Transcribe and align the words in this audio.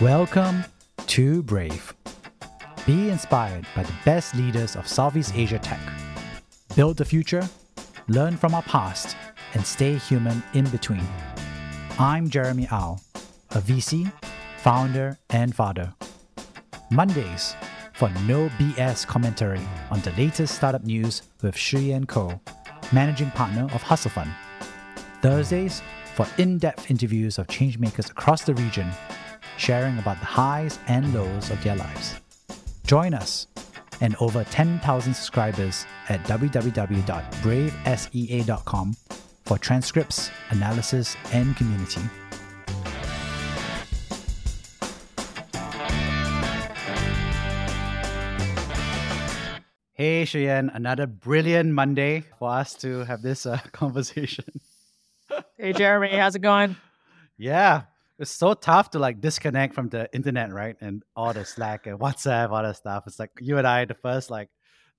Welcome 0.00 0.64
to 1.08 1.42
Brave. 1.42 1.92
Be 2.86 3.10
inspired 3.10 3.66
by 3.76 3.82
the 3.82 3.92
best 4.06 4.34
leaders 4.34 4.74
of 4.74 4.88
Southeast 4.88 5.34
Asia 5.34 5.58
tech. 5.58 5.78
Build 6.74 6.96
the 6.96 7.04
future, 7.04 7.46
learn 8.08 8.38
from 8.38 8.54
our 8.54 8.62
past, 8.62 9.14
and 9.52 9.62
stay 9.62 9.96
human 9.96 10.42
in 10.54 10.64
between. 10.70 11.06
I'm 11.98 12.30
Jeremy 12.30 12.66
Au, 12.72 12.96
a 13.50 13.60
VC, 13.60 14.10
founder, 14.56 15.18
and 15.28 15.54
father. 15.54 15.92
Mondays 16.90 17.54
for 17.92 18.08
no 18.26 18.48
BS 18.58 19.06
commentary 19.06 19.60
on 19.90 20.00
the 20.00 20.12
latest 20.12 20.54
startup 20.54 20.84
news 20.84 21.24
with 21.42 21.54
Shiyan 21.54 22.08
Koh, 22.08 22.40
managing 22.90 23.32
partner 23.32 23.64
of 23.74 23.82
Hustle 23.82 24.12
Fund. 24.12 24.30
Thursdays 25.20 25.82
for 26.14 26.26
in-depth 26.38 26.90
interviews 26.90 27.36
of 27.36 27.48
changemakers 27.48 28.10
across 28.10 28.44
the 28.44 28.54
region, 28.54 28.90
sharing 29.60 29.98
about 29.98 30.18
the 30.20 30.26
highs 30.26 30.78
and 30.88 31.12
lows 31.12 31.50
of 31.50 31.62
their 31.62 31.76
lives. 31.76 32.14
Join 32.86 33.12
us 33.12 33.46
and 34.00 34.16
over 34.18 34.42
10,000 34.44 35.12
subscribers 35.12 35.84
at 36.08 36.24
www.bravesea.com 36.24 38.96
for 39.44 39.58
transcripts, 39.58 40.30
analysis, 40.48 41.14
and 41.32 41.54
community. 41.56 42.00
Hey, 49.92 50.24
Shiyan, 50.24 50.74
another 50.74 51.06
brilliant 51.06 51.74
Monday 51.74 52.24
for 52.38 52.50
us 52.50 52.72
to 52.76 53.04
have 53.04 53.20
this 53.20 53.44
uh, 53.44 53.58
conversation. 53.72 54.46
Hey 55.58 55.74
Jeremy, 55.74 56.16
how's 56.16 56.34
it 56.34 56.40
going? 56.40 56.76
Yeah, 57.36 57.82
it's 58.20 58.30
so 58.30 58.52
tough 58.52 58.90
to 58.90 58.98
like 58.98 59.20
disconnect 59.20 59.74
from 59.74 59.88
the 59.88 60.08
internet, 60.14 60.52
right? 60.52 60.76
And 60.82 61.02
all 61.16 61.32
the 61.32 61.44
Slack 61.44 61.86
and 61.86 61.98
WhatsApp, 61.98 62.50
all 62.50 62.62
that 62.62 62.76
stuff. 62.76 63.04
It's 63.06 63.18
like 63.18 63.30
you 63.40 63.56
and 63.56 63.66
I, 63.66 63.86
the 63.86 63.94
first 63.94 64.30
like 64.30 64.50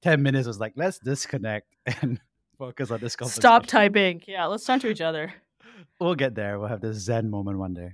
10 0.01 0.23
minutes 0.23 0.47
was 0.47 0.59
like, 0.59 0.73
let's 0.75 0.97
disconnect 0.97 1.67
and 2.01 2.19
focus 2.57 2.89
on 2.89 2.99
this 2.99 3.15
conversation. 3.15 3.41
Stop 3.41 3.67
typing. 3.67 4.23
Yeah, 4.27 4.47
let's 4.47 4.65
talk 4.65 4.81
to 4.81 4.89
each 4.89 5.01
other. 5.01 5.33
We'll 5.99 6.15
get 6.15 6.33
there. 6.33 6.57
We'll 6.57 6.67
have 6.67 6.81
this 6.81 6.97
Zen 6.97 7.29
moment 7.29 7.59
one 7.59 7.75
day. 7.75 7.93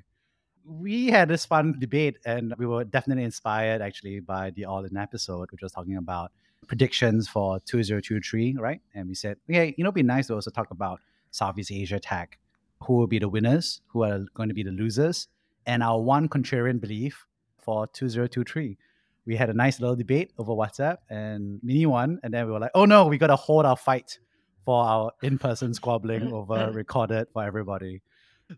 We 0.66 1.08
had 1.08 1.28
this 1.28 1.46
fun 1.46 1.76
debate, 1.78 2.18
and 2.26 2.54
we 2.58 2.66
were 2.66 2.86
definitely 2.86 3.26
inspired 3.26 3.82
actually 3.82 4.22
by 4.22 4.52
the 4.52 4.64
All 4.64 4.86
In 4.86 4.96
episode, 4.96 5.52
which 5.52 5.62
was 5.62 5.74
talking 5.74 5.98
about 5.98 6.32
predictions 6.68 7.28
for 7.28 7.60
2023, 7.66 8.56
right? 8.60 8.82
And 8.96 9.10
we 9.10 9.14
said, 9.14 9.38
okay, 9.50 9.76
you 9.78 9.84
know, 9.84 9.90
it'd 9.90 9.96
be 9.96 10.04
nice 10.04 10.28
to 10.28 10.36
also 10.36 10.52
talk 10.52 10.72
about 10.72 11.02
Southeast 11.32 11.72
Asia 11.72 12.00
tech 12.00 12.40
who 12.84 12.94
will 12.94 13.08
be 13.08 13.20
the 13.20 13.30
winners, 13.30 13.82
who 13.88 14.04
are 14.04 14.26
going 14.34 14.50
to 14.50 14.56
be 14.56 14.64
the 14.64 14.72
losers, 14.72 15.28
and 15.66 15.84
our 15.84 16.00
one 16.00 16.30
contrarian 16.30 16.80
belief 16.80 17.26
for 17.60 17.88
2023. 17.88 18.78
We 19.26 19.36
had 19.36 19.50
a 19.50 19.54
nice 19.54 19.82
little 19.82 19.96
debate 19.96 20.32
over 20.38 20.54
WhatsApp 20.54 20.98
and 21.10 21.60
Mini 21.62 21.86
won, 21.86 22.20
and 22.24 22.34
then 22.34 22.46
we 22.46 22.54
were 22.54 22.60
like, 22.60 22.72
oh 22.76 22.86
no, 22.86 23.08
we 23.08 23.18
got 23.18 23.28
to 23.28 23.36
hold 23.36 23.66
our 23.66 23.76
fight 23.76 24.20
for 24.64 24.84
our 24.84 25.12
in 25.22 25.38
person 25.38 25.74
squabbling 25.74 26.32
over 26.34 26.72
recorded 26.72 27.28
for 27.34 27.44
everybody. 27.44 28.02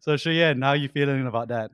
So, 0.02 0.14
Shiyan, 0.14 0.64
how 0.64 0.70
are 0.70 0.76
you 0.76 0.90
feeling 0.90 1.26
about 1.26 1.48
that? 1.48 1.72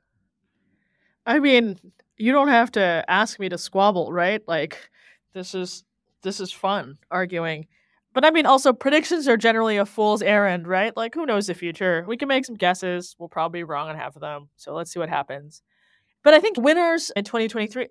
I 1.26 1.40
mean, 1.40 1.78
you 2.18 2.32
don't 2.32 2.48
have 2.48 2.72
to 2.74 3.04
ask 3.08 3.40
me 3.40 3.50
to 3.50 3.58
squabble, 3.58 4.14
right? 4.14 4.42
Like, 4.48 4.90
this 5.34 5.54
is 5.54 5.84
this 6.22 6.40
is 6.40 6.52
fun 6.52 6.98
arguing. 7.12 7.68
But 8.16 8.24
I 8.24 8.32
mean, 8.32 8.46
also 8.46 8.72
predictions 8.72 9.28
are 9.28 9.36
generally 9.36 9.76
a 9.76 9.86
fool's 9.86 10.22
errand, 10.22 10.68
right? 10.68 10.96
Like, 10.96 11.14
who 11.14 11.26
knows 11.26 11.48
the 11.48 11.54
future? 11.54 12.06
We 12.08 12.16
can 12.16 12.30
make 12.30 12.46
some 12.46 12.56
guesses. 12.56 13.14
We'll 13.20 13.28
probably 13.28 13.60
be 13.60 13.64
wrong 13.66 13.90
on 13.90 13.98
half 13.98 14.16
of 14.16 14.22
them. 14.22 14.48
So 14.56 14.74
let's 14.74 14.94
see 14.94 15.00
what 15.00 15.10
happens. 15.10 15.62
But 16.24 16.34
I 16.34 16.40
think 16.40 16.58
winners 16.58 17.12
in 17.18 17.26
2023. 17.26 17.90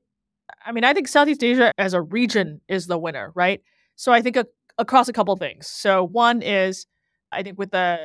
I 0.64 0.72
mean, 0.72 0.83
I 0.83 0.94
think 0.94 1.08
Southeast 1.08 1.44
Asia 1.44 1.72
as 1.77 1.92
a 1.92 2.00
region 2.00 2.62
is 2.69 2.86
the 2.86 2.97
winner, 2.97 3.33
right? 3.34 3.61
So 3.97 4.12
I 4.12 4.22
think 4.22 4.36
a, 4.36 4.47
across 4.78 5.08
a 5.08 5.12
couple 5.12 5.36
things. 5.36 5.66
So 5.66 6.06
one 6.06 6.41
is, 6.41 6.87
I 7.31 7.43
think 7.43 7.59
with 7.59 7.72
the 7.72 7.98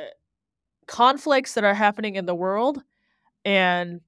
conflicts 0.87 1.53
that 1.53 1.63
are 1.63 1.73
happening 1.73 2.15
in 2.15 2.25
the 2.25 2.35
world 2.35 2.83
and 3.45 4.01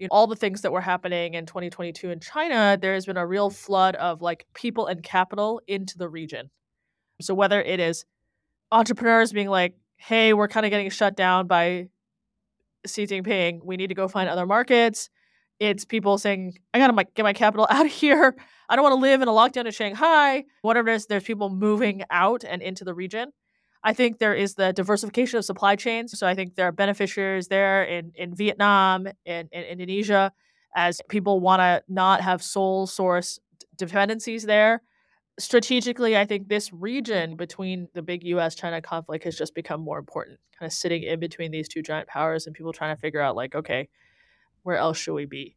you 0.00 0.06
know, 0.06 0.08
all 0.10 0.26
the 0.26 0.34
things 0.34 0.62
that 0.62 0.72
were 0.72 0.80
happening 0.80 1.34
in 1.34 1.46
2022 1.46 2.10
in 2.10 2.18
China, 2.18 2.76
there 2.80 2.94
has 2.94 3.06
been 3.06 3.16
a 3.16 3.24
real 3.24 3.48
flood 3.48 3.94
of 3.94 4.22
like 4.22 4.44
people 4.54 4.88
and 4.88 5.04
capital 5.04 5.60
into 5.68 5.96
the 5.98 6.08
region. 6.08 6.50
So 7.20 7.34
whether 7.34 7.60
it 7.60 7.80
is 7.80 8.04
entrepreneurs 8.72 9.32
being 9.32 9.48
like, 9.48 9.74
"Hey, 9.96 10.32
we're 10.32 10.48
kind 10.48 10.66
of 10.66 10.70
getting 10.70 10.90
shut 10.90 11.16
down 11.16 11.46
by 11.46 11.88
Xi 12.86 13.06
Jinping. 13.06 13.60
We 13.64 13.76
need 13.76 13.88
to 13.88 13.94
go 13.94 14.08
find 14.08 14.28
other 14.28 14.46
markets." 14.46 15.10
It's 15.60 15.84
people 15.84 16.18
saying, 16.18 16.58
"I 16.72 16.78
gotta 16.78 17.06
get 17.14 17.22
my 17.22 17.32
capital 17.32 17.66
out 17.70 17.86
of 17.86 17.92
here. 17.92 18.34
I 18.68 18.76
don't 18.76 18.82
want 18.82 18.94
to 18.94 19.00
live 19.00 19.22
in 19.22 19.28
a 19.28 19.32
lockdown 19.32 19.66
in 19.66 19.72
Shanghai." 19.72 20.44
Whatever 20.62 20.88
it 20.88 20.96
is, 20.96 21.06
there's 21.06 21.24
people 21.24 21.50
moving 21.50 22.02
out 22.10 22.44
and 22.44 22.62
into 22.62 22.84
the 22.84 22.94
region. 22.94 23.32
I 23.84 23.92
think 23.92 24.18
there 24.18 24.34
is 24.34 24.54
the 24.54 24.72
diversification 24.72 25.38
of 25.38 25.44
supply 25.44 25.76
chains. 25.76 26.18
So 26.18 26.26
I 26.26 26.34
think 26.34 26.54
there 26.54 26.66
are 26.66 26.72
beneficiaries 26.72 27.48
there 27.48 27.84
in, 27.84 28.12
in 28.14 28.34
Vietnam 28.34 29.06
and 29.26 29.48
in, 29.52 29.62
in 29.62 29.64
Indonesia 29.64 30.32
as 30.74 31.00
people 31.10 31.38
want 31.38 31.60
to 31.60 31.82
not 31.86 32.22
have 32.22 32.42
sole 32.42 32.86
source 32.86 33.38
dependencies 33.76 34.44
there 34.44 34.82
strategically, 35.38 36.16
I 36.16 36.24
think 36.24 36.48
this 36.48 36.72
region 36.72 37.36
between 37.36 37.88
the 37.94 38.02
big 38.02 38.24
US 38.24 38.54
China 38.54 38.80
conflict 38.80 39.24
has 39.24 39.36
just 39.36 39.54
become 39.54 39.80
more 39.80 39.98
important, 39.98 40.38
kind 40.58 40.66
of 40.66 40.72
sitting 40.72 41.02
in 41.02 41.20
between 41.20 41.50
these 41.50 41.68
two 41.68 41.82
giant 41.82 42.08
powers 42.08 42.46
and 42.46 42.54
people 42.54 42.72
trying 42.72 42.94
to 42.94 43.00
figure 43.00 43.20
out, 43.20 43.36
like, 43.36 43.54
okay, 43.54 43.88
where 44.62 44.76
else 44.76 44.98
should 44.98 45.14
we 45.14 45.26
be? 45.26 45.56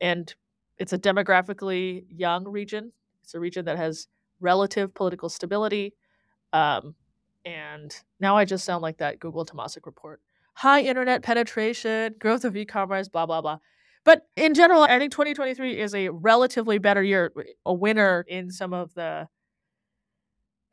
And 0.00 0.34
it's 0.78 0.92
a 0.92 0.98
demographically 0.98 2.04
young 2.08 2.46
region. 2.46 2.92
It's 3.22 3.34
a 3.34 3.40
region 3.40 3.64
that 3.66 3.78
has 3.78 4.08
relative 4.40 4.94
political 4.94 5.28
stability. 5.28 5.94
Um, 6.52 6.94
and 7.44 7.94
now 8.20 8.36
I 8.36 8.44
just 8.44 8.64
sound 8.64 8.82
like 8.82 8.98
that 8.98 9.20
Google 9.20 9.44
Temasek 9.44 9.86
report. 9.86 10.20
High 10.54 10.82
internet 10.82 11.22
penetration, 11.22 12.16
growth 12.18 12.44
of 12.44 12.56
e 12.56 12.64
commerce, 12.64 13.08
blah, 13.08 13.26
blah, 13.26 13.40
blah. 13.40 13.58
But 14.04 14.26
in 14.36 14.54
general, 14.54 14.82
I 14.82 14.98
think 14.98 15.12
2023 15.12 15.78
is 15.78 15.94
a 15.94 16.08
relatively 16.08 16.78
better 16.78 17.02
year, 17.02 17.32
a 17.64 17.72
winner 17.72 18.24
in 18.26 18.50
some 18.50 18.72
of 18.72 18.94
the 18.94 19.28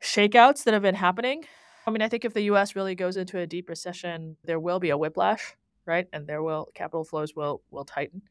shakeouts 0.02 0.64
that 0.64 0.74
have 0.74 0.82
been 0.82 0.96
happening. 0.96 1.44
I 1.86 1.90
mean, 1.90 2.02
I 2.02 2.08
think 2.08 2.24
if 2.24 2.34
the 2.34 2.42
US 2.42 2.74
really 2.74 2.94
goes 2.94 3.16
into 3.16 3.38
a 3.38 3.46
deep 3.46 3.68
recession, 3.68 4.36
there 4.44 4.58
will 4.58 4.80
be 4.80 4.90
a 4.90 4.98
whiplash, 4.98 5.54
right? 5.86 6.06
And 6.12 6.26
there 6.26 6.42
will 6.42 6.68
capital 6.74 7.04
flows 7.04 7.36
will 7.36 7.62
will 7.70 7.84
tighten. 7.84 8.22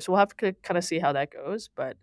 So 0.00 0.12
we'll 0.12 0.18
have 0.18 0.36
to 0.38 0.52
kind 0.62 0.78
of 0.78 0.84
see 0.84 0.98
how 0.98 1.12
that 1.12 1.30
goes, 1.30 1.68
but 1.74 1.96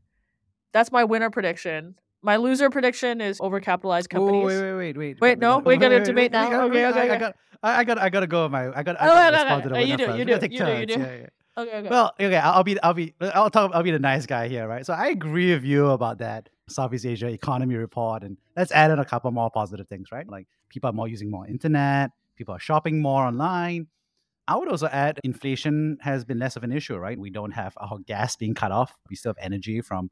that's 0.71 0.91
my 0.91 1.03
winner 1.03 1.29
prediction. 1.29 1.95
My 2.21 2.37
loser 2.37 2.69
prediction 2.69 3.19
is 3.19 3.39
overcapitalized 3.39 4.09
companies. 4.09 4.45
Wait, 4.45 4.61
wait, 4.61 4.73
wait, 4.73 4.97
wait. 4.97 5.21
Wait, 5.21 5.39
no, 5.39 5.59
we're 5.59 5.77
gonna 5.77 6.03
debate 6.03 6.31
now. 6.31 6.63
Okay, 6.63 6.85
okay, 6.87 7.09
I, 7.09 7.17
got, 7.17 7.35
I 7.61 7.83
got, 7.83 7.97
I 7.97 8.09
got 8.09 8.21
to 8.21 8.27
go. 8.27 8.47
My, 8.47 8.69
I 8.73 8.81
got. 8.81 8.99
I 8.99 9.07
got 9.07 9.29
to 9.29 9.35
respond 9.35 9.63
to 9.63 9.69
the 9.69 9.85
You 9.85 9.97
do, 9.97 10.03
you 10.17 10.25
do, 10.25 10.31
you 10.31 10.59
do, 10.59 10.77
you 10.79 10.85
do. 10.85 11.27
Okay, 11.55 11.77
okay. 11.77 11.89
Well, 11.89 12.13
okay, 12.19 12.37
I'll 12.37 12.63
be, 12.63 12.81
I'll 12.81 12.93
be, 12.95 13.13
I'll 13.21 13.49
talk, 13.51 13.71
I'll 13.73 13.83
be 13.83 13.91
the 13.91 13.99
nice 13.99 14.25
guy 14.25 14.47
here, 14.47 14.67
right? 14.67 14.85
So 14.85 14.93
I 14.93 15.07
agree 15.07 15.53
with 15.53 15.63
you 15.63 15.89
about 15.89 16.17
that 16.17 16.49
Southeast 16.67 17.05
Asia 17.05 17.27
economy 17.27 17.75
report, 17.75 18.23
and 18.23 18.37
let's 18.57 18.71
add 18.71 18.89
in 18.89 18.99
a 18.99 19.05
couple 19.05 19.29
more 19.31 19.51
positive 19.51 19.87
things, 19.87 20.11
right? 20.11 20.27
Like 20.27 20.47
people 20.69 20.89
are 20.89 20.93
more 20.93 21.07
using 21.07 21.29
more 21.29 21.45
internet, 21.47 22.09
people 22.35 22.55
are 22.55 22.59
shopping 22.59 23.01
more 23.01 23.23
online. 23.23 23.87
I 24.47 24.57
would 24.57 24.67
also 24.67 24.87
add 24.87 25.19
inflation 25.23 25.97
has 26.01 26.25
been 26.25 26.39
less 26.39 26.55
of 26.55 26.63
an 26.63 26.71
issue, 26.71 26.97
right? 26.97 27.17
We 27.17 27.29
don't 27.29 27.51
have 27.51 27.73
our 27.77 27.99
gas 27.99 28.35
being 28.35 28.55
cut 28.55 28.71
off. 28.71 28.93
We 29.09 29.15
still 29.15 29.29
have 29.29 29.37
energy 29.39 29.81
from 29.81 30.09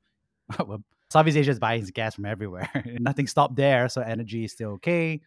Southeast 1.09 1.37
Asia 1.37 1.51
is 1.51 1.59
buying 1.59 1.83
gas 1.85 2.15
from 2.15 2.25
everywhere. 2.25 2.69
Nothing 2.99 3.27
stopped 3.27 3.55
there, 3.55 3.89
so 3.89 4.01
energy 4.01 4.45
is 4.45 4.53
still 4.53 4.73
okay. 4.73 5.21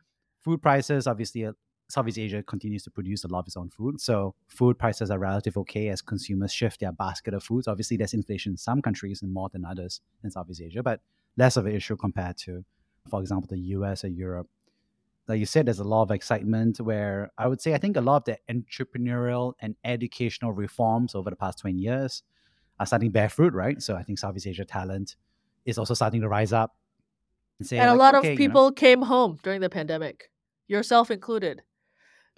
Food 0.45 0.63
prices, 0.63 1.07
obviously, 1.07 1.49
Southeast 1.95 2.19
Asia 2.19 2.43
continues 2.43 2.83
to 2.83 2.91
produce 2.91 3.23
a 3.23 3.29
lot 3.29 3.41
of 3.41 3.47
its 3.47 3.57
own 3.57 3.71
food. 3.71 4.01
So 4.01 4.35
food 4.49 4.77
prices 4.81 5.13
are 5.13 5.19
relatively 5.19 5.61
okay 5.61 5.89
as 5.91 6.03
consumers 6.03 6.53
shift 6.53 6.81
their 6.81 6.91
basket 6.91 7.35
of 7.35 7.45
foods. 7.45 7.69
Obviously, 7.69 7.97
there's 7.97 8.15
inflation 8.15 8.55
in 8.55 8.57
some 8.57 8.83
countries 8.83 9.23
and 9.23 9.33
more 9.33 9.49
than 9.49 9.65
others 9.65 10.01
in 10.25 10.31
Southeast 10.33 10.61
Asia, 10.61 10.83
but 10.83 11.01
less 11.37 11.57
of 11.57 11.67
an 11.67 11.73
issue 11.73 11.97
compared 11.97 12.37
to, 12.39 12.65
for 13.09 13.21
example, 13.21 13.47
the 13.49 13.61
US 13.77 14.03
or 14.03 14.09
Europe. 14.09 14.49
Like 15.29 15.39
you 15.39 15.47
said, 15.47 15.67
there's 15.67 15.79
a 15.79 15.85
lot 15.85 16.03
of 16.03 16.11
excitement 16.11 16.81
where 16.81 17.31
I 17.39 17.47
would 17.47 17.61
say 17.61 17.75
I 17.75 17.79
think 17.79 17.97
a 17.97 18.01
lot 18.01 18.17
of 18.17 18.25
the 18.25 18.39
entrepreneurial 18.53 19.53
and 19.61 19.77
educational 19.85 20.53
reforms 20.53 21.15
over 21.15 21.31
the 21.31 21.37
past 21.37 21.61
20 21.61 21.79
years 21.79 22.25
are 22.81 22.87
starting 22.87 23.11
to 23.11 23.13
bear 23.13 23.29
fruit, 23.29 23.55
right? 23.55 23.81
So 23.81 23.95
I 23.95 24.03
think 24.03 24.19
Southeast 24.19 24.49
Asia 24.49 24.65
talent 24.65 25.15
is 25.65 25.79
also 25.79 25.95
starting 25.95 26.23
to 26.23 26.29
rise 26.29 26.53
up. 26.53 26.75
And, 27.61 27.73
and 27.73 27.81
like, 27.83 27.95
a 27.95 27.99
lot 27.99 28.15
okay, 28.17 28.33
of 28.33 28.37
people 28.37 28.65
you 28.65 28.71
know, 28.71 28.73
came 28.73 29.03
home 29.03 29.39
during 29.45 29.61
the 29.61 29.71
pandemic, 29.71 30.31
yourself 30.67 31.09
included 31.09 31.63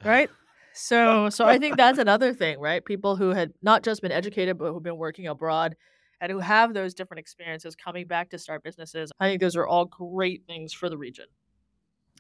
right? 0.05 0.31
So 0.73 1.29
so 1.31 1.47
I 1.47 1.59
think 1.59 1.77
that's 1.79 1.99
another 1.99 2.35
thing, 2.35 2.59
right? 2.61 2.85
People 2.85 3.17
who 3.17 3.31
had 3.31 3.53
not 3.63 3.83
just 3.83 4.03
been 4.03 4.13
educated 4.13 4.59
but 4.59 4.73
who've 4.73 4.83
been 4.83 4.99
working 4.99 5.27
abroad 5.27 5.77
and 6.21 6.33
who 6.33 6.39
have 6.39 6.75
those 6.75 6.95
different 6.95 7.21
experiences 7.21 7.75
coming 7.75 8.07
back 8.07 8.31
to 8.31 8.39
start 8.39 8.63
businesses. 8.63 9.13
I 9.21 9.29
think 9.29 9.41
those 9.41 9.57
are 9.57 9.67
all 9.67 9.85
great 9.85 10.45
things 10.47 10.73
for 10.73 10.89
the 10.89 10.97
region. 10.97 11.27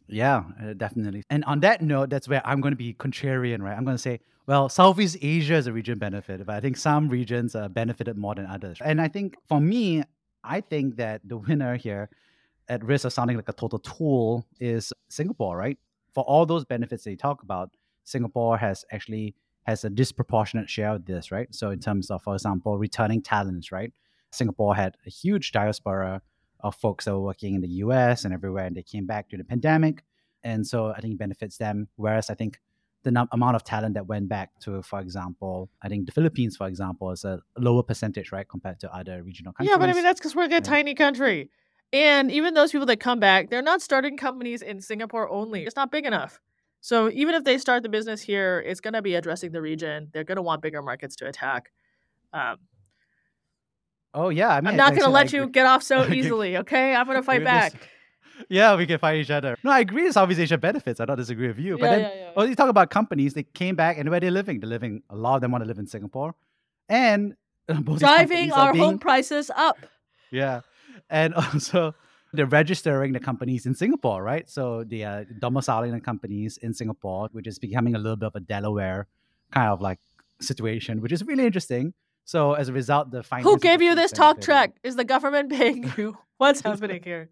Yeah, 0.08 0.44
uh, 0.62 0.74
definitely. 0.74 1.22
And 1.30 1.44
on 1.46 1.60
that 1.60 1.82
note, 1.82 2.10
that's 2.10 2.28
where 2.28 2.46
I'm 2.46 2.60
going 2.60 2.72
to 2.72 2.76
be 2.76 2.94
contrarian, 2.94 3.60
right? 3.60 3.76
I'm 3.76 3.84
going 3.84 3.96
to 3.96 4.02
say, 4.02 4.20
well, 4.46 4.68
Southeast 4.68 5.16
Asia 5.20 5.54
is 5.54 5.66
a 5.66 5.72
region 5.72 5.98
benefit, 5.98 6.44
but 6.46 6.54
I 6.54 6.60
think 6.60 6.76
some 6.76 7.08
regions 7.08 7.56
uh, 7.56 7.68
benefited 7.68 8.16
more 8.16 8.34
than 8.34 8.46
others. 8.46 8.78
And 8.84 9.00
I 9.00 9.08
think 9.08 9.36
for 9.48 9.60
me, 9.60 10.04
I 10.44 10.60
think 10.60 10.96
that 10.96 11.22
the 11.24 11.36
winner 11.36 11.76
here, 11.76 12.08
at 12.68 12.84
risk 12.84 13.04
of 13.04 13.12
sounding 13.12 13.36
like 13.36 13.48
a 13.48 13.52
total 13.52 13.80
tool, 13.80 14.46
is 14.60 14.92
Singapore, 15.08 15.56
right? 15.56 15.78
For 16.16 16.24
all 16.24 16.46
those 16.46 16.64
benefits 16.64 17.04
they 17.04 17.14
talk 17.14 17.42
about, 17.42 17.68
Singapore 18.04 18.56
has 18.56 18.86
actually 18.90 19.34
has 19.66 19.84
a 19.84 19.90
disproportionate 19.90 20.70
share 20.70 20.92
of 20.94 21.04
this, 21.04 21.30
right? 21.30 21.48
So 21.54 21.64
in 21.70 21.78
terms 21.78 22.10
of, 22.10 22.22
for 22.22 22.32
example, 22.34 22.78
returning 22.78 23.20
talents, 23.20 23.70
right? 23.70 23.92
Singapore 24.30 24.74
had 24.74 24.96
a 25.06 25.10
huge 25.10 25.52
diaspora 25.52 26.22
of 26.60 26.74
folks 26.74 27.04
that 27.04 27.12
were 27.12 27.20
working 27.20 27.54
in 27.56 27.60
the 27.60 27.72
US 27.84 28.24
and 28.24 28.32
everywhere, 28.32 28.64
and 28.64 28.74
they 28.74 28.82
came 28.94 29.04
back 29.04 29.28
during 29.28 29.42
the 29.44 29.48
pandemic. 29.54 30.04
And 30.42 30.66
so 30.66 30.78
I 30.96 31.00
think 31.00 31.12
it 31.16 31.18
benefits 31.18 31.58
them. 31.58 31.88
Whereas 31.96 32.30
I 32.30 32.34
think 32.34 32.60
the 33.02 33.10
num- 33.10 33.28
amount 33.32 33.56
of 33.56 33.62
talent 33.64 33.92
that 33.96 34.06
went 34.06 34.26
back 34.36 34.58
to, 34.60 34.80
for 34.82 35.00
example, 35.00 35.68
I 35.82 35.88
think 35.90 36.06
the 36.06 36.12
Philippines, 36.12 36.56
for 36.56 36.66
example, 36.66 37.10
is 37.10 37.24
a 37.24 37.40
lower 37.58 37.82
percentage, 37.82 38.32
right, 38.32 38.48
compared 38.48 38.80
to 38.80 38.86
other 39.00 39.22
regional 39.22 39.52
countries. 39.52 39.70
Yeah, 39.70 39.78
but 39.78 39.90
I 39.90 39.92
mean, 39.92 40.02
that's 40.02 40.18
because 40.20 40.34
we're 40.34 40.44
a 40.44 40.50
Yeah. 40.50 40.60
tiny 40.60 40.94
country. 40.94 41.50
And 41.92 42.30
even 42.30 42.54
those 42.54 42.72
people 42.72 42.86
that 42.86 42.98
come 43.00 43.20
back, 43.20 43.48
they're 43.50 43.62
not 43.62 43.80
starting 43.80 44.16
companies 44.16 44.60
in 44.62 44.80
Singapore 44.80 45.28
only. 45.30 45.64
It's 45.64 45.76
not 45.76 45.90
big 45.90 46.04
enough. 46.04 46.40
So 46.80 47.10
even 47.10 47.34
if 47.34 47.44
they 47.44 47.58
start 47.58 47.82
the 47.82 47.88
business 47.88 48.20
here, 48.20 48.62
it's 48.64 48.80
going 48.80 48.94
to 48.94 49.02
be 49.02 49.14
addressing 49.14 49.52
the 49.52 49.60
region. 49.62 50.08
They're 50.12 50.24
going 50.24 50.36
to 50.36 50.42
want 50.42 50.62
bigger 50.62 50.82
markets 50.82 51.16
to 51.16 51.26
attack. 51.26 51.72
Um, 52.32 52.56
oh 54.14 54.28
yeah, 54.28 54.50
I 54.50 54.60
mean, 54.60 54.68
I'm 54.68 54.76
not 54.76 54.90
going 54.90 55.02
to 55.02 55.08
let 55.10 55.32
you 55.32 55.48
get 55.48 55.66
off 55.66 55.82
so 55.82 56.06
easily, 56.12 56.58
okay? 56.58 56.94
I'm 56.94 57.06
going 57.06 57.16
to 57.16 57.22
fight 57.22 57.44
back. 57.44 57.72
Yeah, 58.50 58.76
we 58.76 58.86
can 58.86 58.98
fight 58.98 59.16
each 59.16 59.30
other. 59.30 59.56
No, 59.64 59.70
I 59.70 59.80
agree. 59.80 60.04
with 60.04 60.12
Southeast 60.12 60.40
Asia 60.40 60.58
benefits. 60.58 61.00
I 61.00 61.06
don't 61.06 61.16
disagree 61.16 61.48
with 61.48 61.58
you. 61.58 61.78
But 61.78 61.86
Yeah, 61.86 61.90
then, 61.90 62.00
yeah, 62.00 62.14
yeah. 62.14 62.30
well, 62.36 62.46
you 62.46 62.54
talk 62.54 62.68
about 62.68 62.90
companies. 62.90 63.32
They 63.32 63.44
came 63.44 63.74
back, 63.76 63.96
and 63.96 64.10
where 64.10 64.20
they're 64.20 64.30
living, 64.30 64.60
they're 64.60 64.68
living. 64.68 65.02
A 65.08 65.16
lot 65.16 65.36
of 65.36 65.40
them 65.40 65.52
want 65.52 65.64
to 65.64 65.68
live 65.68 65.78
in 65.78 65.86
Singapore, 65.86 66.34
and 66.88 67.34
Driving 67.96 68.52
our 68.52 68.72
being- 68.72 68.84
home 68.84 68.98
prices 68.98 69.50
up. 69.56 69.78
Yeah. 70.32 70.62
And 71.10 71.34
also 71.34 71.94
they're 72.32 72.46
registering 72.46 73.12
the 73.12 73.20
companies 73.20 73.66
in 73.66 73.74
Singapore, 73.74 74.22
right? 74.22 74.48
So 74.48 74.84
they 74.84 75.02
are 75.02 75.24
domiciling 75.24 75.92
the 75.92 76.00
companies 76.00 76.58
in 76.58 76.74
Singapore, 76.74 77.28
which 77.32 77.46
is 77.46 77.58
becoming 77.58 77.94
a 77.94 77.98
little 77.98 78.16
bit 78.16 78.26
of 78.26 78.36
a 78.36 78.40
Delaware 78.40 79.06
kind 79.50 79.70
of 79.70 79.80
like 79.80 79.98
situation, 80.40 81.00
which 81.00 81.12
is 81.12 81.24
really 81.24 81.46
interesting. 81.46 81.94
So 82.24 82.54
as 82.54 82.68
a 82.68 82.72
result, 82.72 83.10
the 83.12 83.22
Who 83.42 83.58
gave 83.58 83.80
you 83.80 83.94
this 83.94 84.12
talk 84.12 84.40
track? 84.40 84.76
Is 84.82 84.96
the 84.96 85.04
government 85.04 85.50
paying 85.50 85.92
you? 85.96 86.18
What's 86.38 86.60
happening 86.60 87.02
here? 87.02 87.30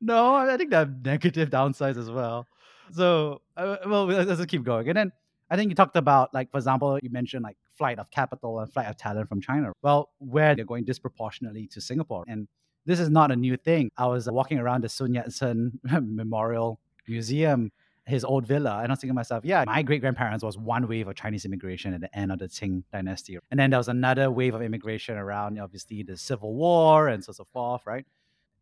No, 0.00 0.34
I 0.34 0.56
think 0.56 0.70
there 0.70 0.82
are 0.82 0.94
negative 1.04 1.50
downsides 1.50 1.96
as 1.96 2.10
well. 2.10 2.46
So, 2.92 3.40
uh, 3.56 3.78
well, 3.86 4.04
let's 4.06 4.28
let's 4.28 4.38
just 4.38 4.48
keep 4.48 4.62
going. 4.62 4.88
And 4.88 4.96
then 4.96 5.12
I 5.50 5.56
think 5.56 5.70
you 5.70 5.74
talked 5.74 5.96
about, 5.96 6.32
like, 6.32 6.50
for 6.50 6.58
example, 6.58 6.98
you 7.02 7.10
mentioned 7.10 7.42
like 7.42 7.56
flight 7.76 7.98
of 7.98 8.10
capital 8.10 8.60
and 8.60 8.72
flight 8.72 8.86
of 8.86 8.96
talent 8.96 9.28
from 9.28 9.40
China. 9.40 9.72
Well, 9.82 10.10
where 10.18 10.54
they're 10.54 10.64
going 10.64 10.84
disproportionately 10.84 11.66
to 11.68 11.80
Singapore. 11.80 12.24
And 12.28 12.48
this 12.86 13.00
is 13.00 13.10
not 13.10 13.30
a 13.30 13.36
new 13.36 13.56
thing. 13.56 13.90
I 13.96 14.06
was 14.06 14.30
walking 14.30 14.58
around 14.58 14.84
the 14.84 14.88
Sun 14.88 15.14
Yat 15.14 15.32
sen 15.32 15.78
Memorial 15.84 16.78
Museum, 17.08 17.72
his 18.06 18.24
old 18.24 18.46
villa, 18.46 18.80
and 18.82 18.88
I 18.88 18.92
was 18.92 19.00
thinking 19.00 19.10
to 19.10 19.14
myself, 19.14 19.44
yeah, 19.44 19.64
my 19.66 19.82
great 19.82 20.00
grandparents 20.00 20.44
was 20.44 20.58
one 20.58 20.86
wave 20.86 21.08
of 21.08 21.14
Chinese 21.14 21.44
immigration 21.44 21.94
at 21.94 22.00
the 22.00 22.18
end 22.18 22.32
of 22.32 22.38
the 22.38 22.46
Qing 22.46 22.82
dynasty. 22.92 23.38
And 23.50 23.58
then 23.58 23.70
there 23.70 23.78
was 23.78 23.88
another 23.88 24.30
wave 24.30 24.54
of 24.54 24.62
immigration 24.62 25.16
around, 25.16 25.58
obviously, 25.58 26.02
the 26.02 26.16
Civil 26.16 26.54
War 26.54 27.08
and 27.08 27.24
so, 27.24 27.32
so 27.32 27.46
forth, 27.52 27.86
right? 27.86 28.04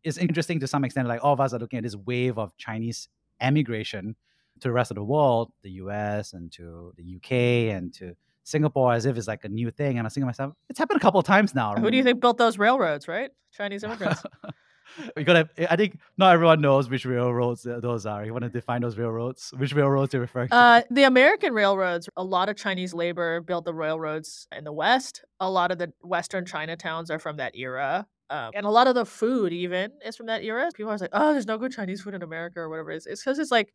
it's 0.03 0.17
interesting 0.17 0.59
to 0.59 0.67
some 0.67 0.83
extent, 0.83 1.07
like 1.07 1.23
all 1.23 1.33
of 1.33 1.39
us 1.39 1.53
are 1.53 1.59
looking 1.59 1.77
at 1.77 1.83
this 1.83 1.95
wave 1.95 2.37
of 2.37 2.55
Chinese 2.57 3.07
emigration 3.39 4.15
to 4.59 4.67
the 4.67 4.71
rest 4.71 4.91
of 4.91 4.95
the 4.95 5.03
world, 5.03 5.51
the 5.61 5.71
US 5.71 6.33
and 6.33 6.51
to 6.53 6.93
the 6.97 7.15
UK 7.15 7.75
and 7.75 7.93
to 7.95 8.15
Singapore 8.43 8.93
as 8.93 9.05
if 9.05 9.17
it's 9.17 9.27
like 9.27 9.43
a 9.43 9.49
new 9.49 9.71
thing. 9.71 9.97
And 9.97 10.01
I 10.01 10.03
was 10.05 10.13
thinking 10.13 10.25
to 10.25 10.27
myself, 10.27 10.53
it's 10.69 10.79
happened 10.79 10.97
a 10.97 11.01
couple 11.01 11.19
of 11.19 11.25
times 11.25 11.55
now. 11.55 11.75
Who 11.75 11.89
do 11.89 11.97
you 11.97 12.03
think 12.03 12.19
built 12.19 12.37
those 12.37 12.57
railroads, 12.57 13.07
right? 13.07 13.31
Chinese 13.51 13.83
immigrants. 13.83 14.23
we 15.15 15.23
gotta 15.23 15.49
I 15.69 15.75
think 15.75 15.99
not 16.17 16.33
everyone 16.33 16.61
knows 16.61 16.89
which 16.89 17.05
railroads 17.05 17.63
those 17.63 18.05
are. 18.05 18.25
You 18.25 18.33
want 18.33 18.43
to 18.43 18.49
define 18.49 18.81
those 18.81 18.97
railroads? 18.97 19.53
Which 19.57 19.73
railroads 19.73 20.13
you're 20.13 20.21
referring 20.21 20.49
to? 20.49 20.55
Uh, 20.55 20.81
the 20.89 21.03
American 21.03 21.53
railroads, 21.53 22.09
a 22.17 22.23
lot 22.23 22.49
of 22.49 22.55
Chinese 22.55 22.93
labor 22.93 23.41
built 23.41 23.65
the 23.65 23.73
railroads 23.73 24.47
in 24.55 24.63
the 24.63 24.73
West. 24.73 25.23
A 25.39 25.49
lot 25.49 25.71
of 25.71 25.77
the 25.77 25.93
Western 26.01 26.45
Chinatowns 26.45 27.09
are 27.09 27.19
from 27.19 27.37
that 27.37 27.55
era. 27.55 28.07
Um, 28.29 28.51
and 28.55 28.65
a 28.65 28.69
lot 28.69 28.87
of 28.87 28.95
the 28.95 29.05
food, 29.05 29.53
even, 29.53 29.91
is 30.03 30.15
from 30.15 30.25
that 30.25 30.43
era. 30.43 30.69
People 30.73 30.91
are 30.91 30.97
like, 30.97 31.11
oh, 31.13 31.33
there's 31.33 31.45
no 31.45 31.57
good 31.57 31.71
Chinese 31.71 32.01
food 32.01 32.15
in 32.15 32.23
America 32.23 32.61
or 32.61 32.69
whatever 32.69 32.91
it 32.91 32.97
is. 32.97 33.05
It's 33.05 33.23
because 33.23 33.37
it's 33.37 33.51
like 33.51 33.73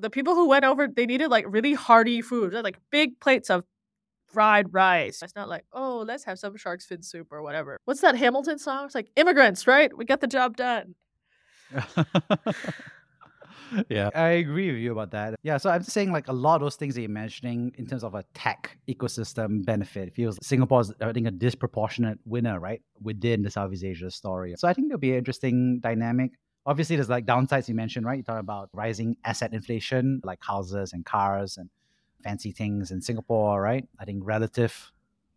the 0.00 0.10
people 0.10 0.34
who 0.34 0.48
went 0.48 0.64
over, 0.64 0.88
they 0.88 1.06
needed 1.06 1.28
like 1.28 1.44
really 1.48 1.74
hearty 1.74 2.20
food, 2.22 2.52
like 2.54 2.78
big 2.90 3.20
plates 3.20 3.50
of 3.50 3.64
fried 4.32 4.72
rice. 4.72 5.22
It's 5.22 5.36
not 5.36 5.48
like, 5.48 5.64
oh, 5.72 6.04
let's 6.06 6.24
have 6.24 6.38
some 6.38 6.56
shark's 6.56 6.86
fin 6.86 7.02
soup 7.02 7.28
or 7.30 7.42
whatever. 7.42 7.78
What's 7.84 8.00
that 8.00 8.16
Hamilton 8.16 8.58
song? 8.58 8.86
It's 8.86 8.94
like 8.94 9.10
immigrants, 9.16 9.66
right? 9.66 9.96
We 9.96 10.04
got 10.04 10.20
the 10.20 10.26
job 10.26 10.56
done. 10.56 10.94
yeah, 13.88 14.10
I 14.14 14.28
agree 14.30 14.70
with 14.72 14.80
you 14.80 14.92
about 14.92 15.12
that. 15.12 15.34
Yeah, 15.42 15.56
so 15.58 15.70
I'm 15.70 15.80
just 15.80 15.92
saying 15.92 16.12
like 16.12 16.28
a 16.28 16.32
lot 16.32 16.56
of 16.56 16.62
those 16.62 16.76
things 16.76 16.94
that 16.94 17.00
you're 17.00 17.10
mentioning 17.10 17.72
in 17.76 17.86
terms 17.86 18.04
of 18.04 18.14
a 18.14 18.24
tech 18.34 18.76
ecosystem 18.88 19.64
benefit 19.64 20.14
feels 20.14 20.38
Singapore's 20.42 20.92
I 21.00 21.12
think 21.12 21.26
a 21.26 21.30
disproportionate 21.30 22.18
winner, 22.24 22.58
right, 22.60 22.82
within 23.02 23.42
the 23.42 23.50
Southeast 23.50 23.84
Asia 23.84 24.10
story. 24.10 24.54
So 24.56 24.68
I 24.68 24.72
think 24.72 24.88
there'll 24.88 25.00
be 25.00 25.12
an 25.12 25.18
interesting 25.18 25.80
dynamic. 25.80 26.32
Obviously, 26.66 26.96
there's 26.96 27.08
like 27.08 27.26
downsides 27.26 27.68
you 27.68 27.74
mentioned, 27.74 28.06
right? 28.06 28.16
You 28.16 28.22
talk 28.22 28.40
about 28.40 28.70
rising 28.72 29.16
asset 29.24 29.52
inflation, 29.52 30.20
like 30.24 30.42
houses 30.42 30.92
and 30.92 31.04
cars 31.04 31.58
and 31.58 31.68
fancy 32.22 32.52
things 32.52 32.90
in 32.90 33.00
Singapore, 33.02 33.60
right? 33.60 33.86
I 33.98 34.04
think 34.04 34.22
relative 34.24 34.92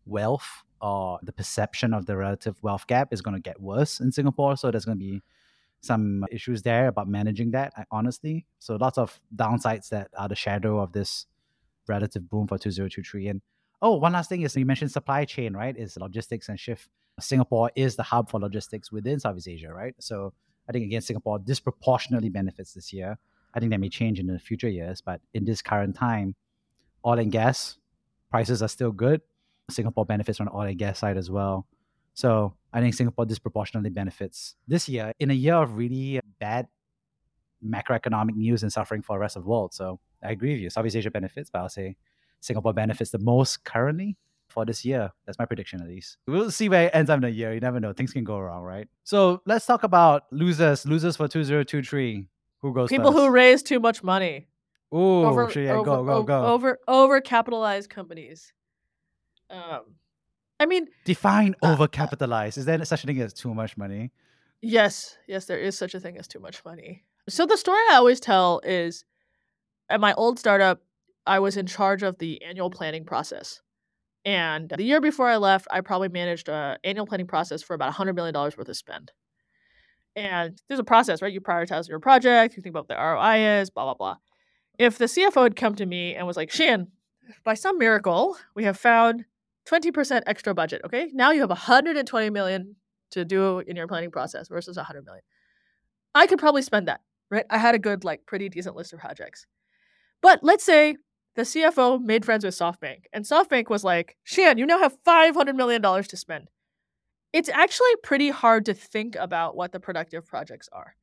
wealth 0.06 0.64
or 0.82 1.20
the 1.24 1.34
perception 1.34 1.94
of 1.94 2.06
the 2.06 2.16
relative 2.16 2.62
wealth 2.64 2.88
gap 2.88 3.12
is 3.12 3.22
going 3.22 3.36
to 3.36 3.42
get 3.42 3.62
worse 3.62 4.00
in 4.00 4.12
Singapore. 4.12 4.56
So 4.56 4.72
there's 4.72 4.86
going 4.86 4.98
to 4.98 5.04
be 5.04 5.22
some 5.82 6.26
issues 6.32 6.62
there 6.62 6.88
about 6.88 7.08
managing 7.08 7.52
that, 7.52 7.74
honestly. 7.92 8.46
So 8.60 8.76
lots 8.76 8.98
of 8.98 9.20
downsides 9.36 9.90
that 9.90 10.10
are 10.18 10.28
the 10.28 10.36
shadow 10.36 10.80
of 10.80 10.94
this 10.94 11.26
relative 11.88 12.30
boom 12.30 12.48
for 12.48 12.58
2023. 12.58 13.28
And 13.28 13.42
oh, 13.82 13.96
one 13.96 14.14
last 14.14 14.30
thing 14.30 14.42
is 14.42 14.56
you 14.56 14.66
mentioned 14.66 14.92
supply 14.92 15.26
chain, 15.26 15.54
right? 15.54 15.76
Is 15.78 15.98
logistics 15.98 16.50
and 16.50 16.60
shift. 16.60 16.90
Singapore 17.20 17.72
is 17.76 17.96
the 17.96 18.04
hub 18.04 18.30
for 18.30 18.40
logistics 18.40 18.92
within 18.92 19.20
Southeast 19.20 19.48
Asia, 19.48 19.74
right? 19.74 19.96
So 20.00 20.34
I 20.68 20.72
think 20.72 20.86
again, 20.86 21.02
Singapore 21.02 21.40
disproportionately 21.40 22.30
benefits 22.30 22.74
this 22.74 22.92
year. 22.92 23.18
I 23.54 23.60
think 23.60 23.72
that 23.72 23.80
may 23.80 23.90
change 23.90 24.20
in 24.20 24.28
the 24.28 24.40
future 24.40 24.70
years, 24.70 25.02
but 25.02 25.22
in 25.34 25.46
this 25.46 25.62
current 25.62 25.96
time, 25.96 26.36
oil 27.06 27.20
and 27.20 27.32
gas 27.32 27.78
prices 28.30 28.62
are 28.62 28.68
still 28.68 28.92
good. 28.92 29.22
Singapore 29.70 30.06
benefits 30.06 30.38
from 30.38 30.48
the 30.48 30.54
oil 30.54 30.68
and 30.68 30.78
gas 30.78 31.00
side 31.00 31.18
as 31.18 31.32
well. 31.32 31.66
So 32.14 32.54
I 32.74 32.82
think 32.82 32.94
Singapore 32.94 33.26
disproportionately 33.26 33.90
benefits 33.90 34.56
this 34.68 34.90
year 34.90 35.12
in 35.20 35.32
a 35.32 35.34
year 35.34 35.56
of 35.56 35.78
really 35.78 36.20
bad 36.40 36.68
macroeconomic 37.66 38.36
news 38.36 38.64
and 38.64 38.72
suffering 38.72 39.02
for 39.02 39.16
the 39.16 39.20
rest 39.20 39.36
of 39.36 39.44
the 39.44 39.50
world. 39.50 39.74
So 39.74 40.00
I 40.24 40.32
agree 40.32 40.54
with 40.54 40.62
you. 40.62 40.70
Southeast 40.70 40.96
Asia 40.96 41.12
benefits, 41.12 41.50
but 41.50 41.60
I'll 41.60 41.70
say 41.70 41.96
Singapore 42.40 42.74
benefits 42.74 43.12
the 43.12 43.20
most 43.20 43.64
currently 43.64 44.16
for 44.58 44.66
this 44.66 44.84
year. 44.84 45.12
That's 45.28 45.38
my 45.38 45.46
prediction 45.46 45.82
at 45.82 45.88
least. 45.88 46.18
We'll 46.26 46.50
see 46.50 46.68
where 46.68 46.88
it 46.88 46.92
ends 46.96 47.12
up 47.12 47.18
in 47.18 47.22
the 47.22 47.30
year. 47.30 47.54
You 47.54 47.60
never 47.60 47.80
know. 47.80 47.94
Things 47.94 48.12
can 48.12 48.24
go 48.24 48.40
wrong, 48.40 48.64
right? 48.64 48.88
So 49.04 49.40
let's 49.46 49.68
talk 49.68 49.84
about 49.84 50.24
losers. 50.32 50.84
Losers 50.84 51.16
for 51.16 51.28
2023. 51.28 52.28
Who 52.64 52.74
goes 52.74 52.90
People 52.90 53.12
first? 53.12 53.22
who 53.22 53.30
raise 53.30 53.62
too 53.62 53.80
much 53.80 54.02
money. 54.02 54.48
Ooh, 54.92 55.26
over, 55.26 55.48
sure, 55.52 55.62
yeah, 55.62 55.74
over, 55.74 55.86
go, 55.86 56.04
go, 56.04 56.24
go. 56.24 56.46
Over 56.46 56.80
over 56.88 57.22
capitalized 57.22 57.92
companies. 57.92 58.52
Um, 59.52 59.82
I 60.60 60.66
mean, 60.66 60.88
Define 61.06 61.54
Uh, 61.62 61.68
uh, 61.68 61.78
overcapitalized. 61.78 62.58
Is 62.58 62.66
there 62.66 62.84
such 62.84 63.04
a 63.04 63.08
thing 63.08 63.22
as 63.22 63.34
too 63.34 63.54
much 63.54 63.78
money? 63.78 64.12
yes, 64.62 65.18
yes, 65.28 65.46
there 65.46 65.60
is 65.60 65.78
such 65.78 65.94
a 65.94 66.00
thing 66.00 66.18
as 66.18 66.28
too 66.28 66.40
much 66.40 66.66
money. 66.66 67.04
So 67.30 67.46
the 67.46 67.58
story 67.58 67.78
I 67.92 67.96
always 67.96 68.20
tell 68.20 68.60
is, 68.64 69.06
at 69.88 70.00
my 70.00 70.14
old 70.16 70.40
startup, 70.40 70.82
I 71.28 71.38
was 71.40 71.58
in 71.58 71.68
charge 71.68 72.02
of 72.02 72.18
the 72.18 72.42
annual 72.42 72.72
planning 72.72 73.06
process, 73.06 73.62
and 74.28 74.68
the 74.68 74.84
year 74.84 75.00
before 75.00 75.30
I 75.30 75.38
left, 75.38 75.70
I 75.72 75.80
probably 75.80 76.10
managed 76.10 76.50
a 76.50 76.78
annual 76.84 77.06
planning 77.06 77.28
process 77.28 77.64
for 77.64 77.76
about 77.76 77.94
hundred 77.94 78.14
million 78.14 78.34
dollars 78.34 78.58
worth 78.58 78.68
of 78.68 78.76
spend. 78.76 79.14
And 80.18 80.62
there's 80.68 80.82
a 80.82 80.84
process, 80.84 81.22
right? 81.22 81.32
You 81.32 81.40
prioritize 81.40 81.88
your 81.88 82.02
project, 82.02 82.58
you 82.58 82.62
think 82.62 82.74
about 82.74 82.90
what 82.90 82.98
the 82.98 83.02
ROI 83.02 83.62
is, 83.62 83.70
blah 83.70 83.86
blah 83.86 83.94
blah. 83.94 84.18
If 84.78 84.98
the 84.98 85.06
CFO 85.06 85.44
had 85.44 85.56
come 85.56 85.76
to 85.76 85.86
me 85.86 86.14
and 86.14 86.28
was 86.28 86.36
like, 86.36 86.52
Shan, 86.52 86.88
by 87.46 87.54
some 87.54 87.78
miracle, 87.78 88.36
we 88.54 88.66
have 88.66 88.78
found 88.78 89.24
20% 89.70 90.24
extra 90.28 90.54
budget. 90.54 90.82
Okay. 90.84 91.10
Now 91.14 91.32
you 91.32 91.40
have 91.40 91.50
120 91.50 92.30
million 92.30 92.76
to 93.12 93.24
do 93.24 93.60
in 93.60 93.78
your 93.78 93.88
planning 93.88 94.12
process 94.12 94.50
versus 94.50 94.76
100 94.76 95.06
million. 95.06 95.24
I 96.14 96.28
could 96.28 96.40
probably 96.40 96.64
spend 96.64 96.90
that, 96.90 97.00
right? 97.32 97.46
I 97.50 97.60
had 97.60 97.76
a 97.76 97.80
good, 97.80 98.04
like, 98.04 98.26
pretty 98.26 98.50
decent 98.50 98.76
list 98.76 98.92
of 98.92 99.00
projects. 99.00 99.46
But 100.22 100.40
let's 100.44 100.66
say 100.66 100.98
the 101.38 101.44
CFO 101.44 102.02
made 102.02 102.26
friends 102.26 102.44
with 102.44 102.56
SoftBank 102.56 103.04
and 103.14 103.24
SoftBank 103.24 103.70
was 103.70 103.84
like, 103.84 104.18
Shan, 104.24 104.58
you 104.58 104.66
now 104.66 104.80
have 104.80 104.98
$500 105.06 105.56
million 105.56 105.84
to 105.84 106.18
spend. 106.18 106.50
It's 107.32 107.48
actually 107.48 107.96
pretty 108.02 108.32
hard 108.32 108.66
to 108.66 108.74
think 108.74 109.16
about 109.16 109.56
what 109.56 109.72
the 109.72 109.80
productive 109.80 110.26
projects 110.26 110.68
are. 110.74 110.96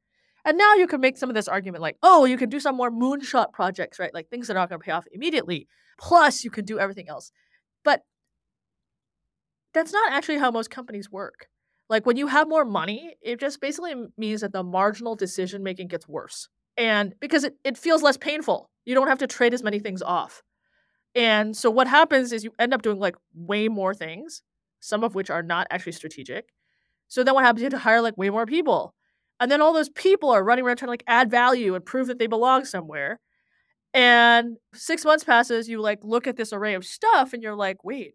And 0.45 0.59
now 0.59 0.75
you 0.75 0.88
can 0.88 1.00
make 1.00 1.17
some 1.17 1.31
of 1.31 1.37
this 1.37 1.47
argument 1.47 1.83
like, 1.83 1.99
oh, 2.03 2.25
you 2.25 2.37
can 2.37 2.50
do 2.50 2.59
some 2.59 2.76
more 2.76 2.91
moonshot 2.91 3.53
projects, 3.53 4.00
right? 4.00 4.12
Like 4.12 4.29
things 4.29 4.49
that 4.49 4.57
are 4.57 4.59
not 4.59 4.71
going 4.71 4.81
to 4.81 4.85
pay 4.85 4.91
off 4.91 5.07
immediately. 5.12 5.69
Plus, 6.00 6.43
you 6.43 6.50
can 6.50 6.64
do 6.64 6.81
everything 6.81 7.09
else. 7.09 7.31
But 7.85 8.03
that's 9.73 9.93
not 9.93 10.12
actually 10.12 10.38
how 10.38 10.50
most 10.50 10.69
companies 10.69 11.12
work. 11.12 11.47
Like 11.88 12.07
when 12.07 12.17
you 12.17 12.26
have 12.26 12.49
more 12.49 12.64
money, 12.64 13.14
it 13.23 13.38
just 13.38 13.61
basically 13.61 13.95
means 14.19 14.41
that 14.41 14.53
the 14.53 14.64
marginal 14.64 15.14
decision 15.14 15.62
making 15.62 15.87
gets 15.88 16.09
worse. 16.09 16.49
And 16.76 17.14
because 17.21 17.45
it, 17.45 17.55
it 17.62 17.79
feels 17.79 18.03
less 18.03 18.17
painful, 18.17 18.69
you 18.85 18.95
don't 18.95 19.09
have 19.09 19.19
to 19.19 19.26
trade 19.26 19.55
as 19.55 19.62
many 19.62 19.79
things 19.79 20.03
off. 20.03 20.43
And 21.14 21.57
so 21.57 21.71
what 21.71 21.87
happens 21.87 22.33
is 22.33 22.45
you 22.45 22.53
end 22.59 22.75
up 22.75 22.83
doing 22.83 22.99
like 22.99 23.17
way 23.35 23.69
more 23.69 23.95
things, 23.95 24.43
some 24.81 25.05
of 25.05 25.14
which 25.14 25.31
are 25.31 25.43
not 25.43 25.67
actually 25.71 25.93
strategic. 25.93 26.53
So 27.09 27.23
then 27.23 27.35
what 27.35 27.45
happens? 27.45 27.62
You 27.62 27.67
have 27.67 27.73
to 27.73 27.79
hire 27.79 28.00
like 28.00 28.19
way 28.19 28.31
more 28.31 28.47
people. 28.47 28.95
And 29.41 29.50
then 29.50 29.61
all 29.61 29.73
those 29.73 29.88
people 29.91 30.31
are 30.31 30.45
running 30.45 30.64
around 30.64 30.76
trying 30.76 30.88
to 30.88 30.93
like 30.93 31.05
add 31.07 31.31
value 31.31 31.75
and 31.75 31.85
prove 31.85 32.09
that 32.09 32.19
they 32.19 32.26
belong 32.26 32.64
somewhere. 32.64 33.21
And 33.93 34.57
six 34.75 35.05
months 35.05 35.23
passes, 35.23 35.69
you 35.69 35.81
like 35.81 36.00
look 36.03 36.26
at 36.26 36.37
this 36.37 36.53
array 36.53 36.75
of 36.75 36.85
stuff 36.85 37.33
and 37.33 37.43
you're 37.43 37.55
like, 37.55 37.85
wait, 37.85 38.14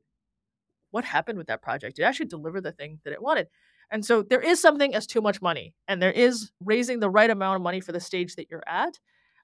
what 0.92 1.06
happened 1.06 1.38
with 1.38 1.48
that 1.48 1.62
project? 1.62 2.00
It 2.00 2.04
actually 2.04 2.26
deliver 2.26 2.60
the 2.60 2.72
thing 2.72 3.00
that 3.04 3.14
it 3.14 3.22
wanted? 3.22 3.48
And 3.92 4.06
so 4.06 4.22
there 4.22 4.42
is 4.42 4.62
something 4.62 4.94
as 4.94 5.08
too 5.08 5.22
much 5.22 5.42
money, 5.42 5.74
and 5.88 6.02
there 6.02 6.12
is 6.12 6.52
raising 6.64 7.00
the 7.00 7.10
right 7.10 7.30
amount 7.30 7.56
of 7.56 7.62
money 7.62 7.80
for 7.80 7.92
the 7.92 8.00
stage 8.00 8.36
that 8.36 8.48
you're 8.52 8.64
at. 8.68 9.00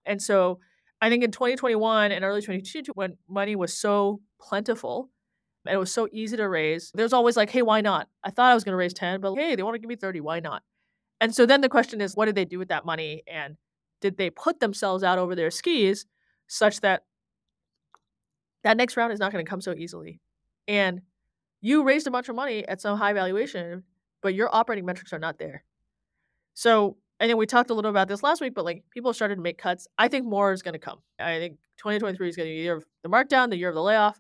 And 0.06 0.22
so 0.22 0.60
I 1.06 1.10
think 1.10 1.24
in 1.24 1.30
2021 1.30 2.12
and 2.12 2.26
early 2.26 2.42
2022, 2.42 2.92
when 2.96 3.16
money 3.30 3.56
was 3.56 3.72
so 3.76 4.22
plentiful 4.42 5.12
and 5.64 5.76
it 5.76 5.78
was 5.78 5.92
so 5.92 6.08
easy 6.12 6.36
to 6.36 6.50
raise, 6.50 6.92
there's 6.96 7.14
always 7.14 7.38
like, 7.38 7.52
hey, 7.52 7.62
why 7.62 7.82
not? 7.82 8.08
I 8.24 8.32
thought 8.32 8.50
I 8.50 8.56
was 8.56 8.64
going 8.64 8.74
to 8.74 8.78
raise 8.78 8.96
10, 8.96 9.22
but 9.22 9.36
hey, 9.36 9.56
they 9.56 9.62
want 9.62 9.76
to 9.76 9.80
give 9.80 9.88
me 9.88 9.98
30. 9.98 10.22
Why 10.22 10.40
not? 10.40 10.64
And 11.22 11.36
so 11.36 11.46
then 11.46 11.62
the 11.62 11.70
question 11.70 12.02
is, 12.02 12.16
what 12.16 12.26
did 12.26 12.34
they 12.34 12.44
do 12.44 12.58
with 12.58 12.70
that 12.70 12.88
money? 12.88 13.22
And 13.28 13.56
did 14.02 14.18
they 14.18 14.32
put 14.32 14.60
themselves 14.60 15.04
out 15.04 15.20
over 15.20 15.36
their 15.36 15.52
skis 15.52 16.08
such 16.48 16.82
that 16.82 17.04
that 18.64 18.76
next 18.76 18.98
round 18.98 19.14
is 19.14 19.20
not 19.20 19.32
going 19.32 19.46
to 19.46 19.48
come 19.48 19.62
so 19.62 19.76
easily? 19.76 20.22
And 20.68 21.02
you 21.62 21.84
raised 21.84 22.08
a 22.08 22.12
bunch 22.12 22.30
of 22.30 22.36
money 22.36 22.68
at 22.68 22.82
some 22.82 22.98
high 22.98 23.14
valuation, 23.14 23.84
but 24.24 24.34
your 24.34 24.50
operating 24.52 24.86
metrics 24.86 25.14
are 25.14 25.20
not 25.20 25.38
there. 25.38 25.64
So, 26.56 26.98
and 27.20 27.30
then 27.30 27.38
we 27.38 27.46
talked 27.46 27.70
a 27.70 27.74
little 27.74 27.92
about 27.92 28.08
this 28.08 28.24
last 28.24 28.42
week, 28.42 28.54
but 28.54 28.66
like 28.66 28.84
people 28.92 29.14
started 29.14 29.36
to 29.36 29.42
make 29.42 29.58
cuts. 29.58 29.88
I 29.98 30.08
think 30.08 30.26
more 30.26 30.52
is 30.52 30.62
going 30.62 30.74
to 30.74 30.80
come. 30.80 31.00
I 31.20 31.40
think 31.40 31.58
2023 31.78 32.30
is 32.30 32.36
going 32.36 32.48
to 32.48 32.52
be 32.52 32.58
the 32.58 32.64
year 32.64 32.76
of 32.76 32.86
the 33.04 33.10
markdown, 33.10 33.50
the 33.50 33.58
year 33.58 33.70
of 33.70 33.76
the 33.76 33.82
layoff, 33.82 34.20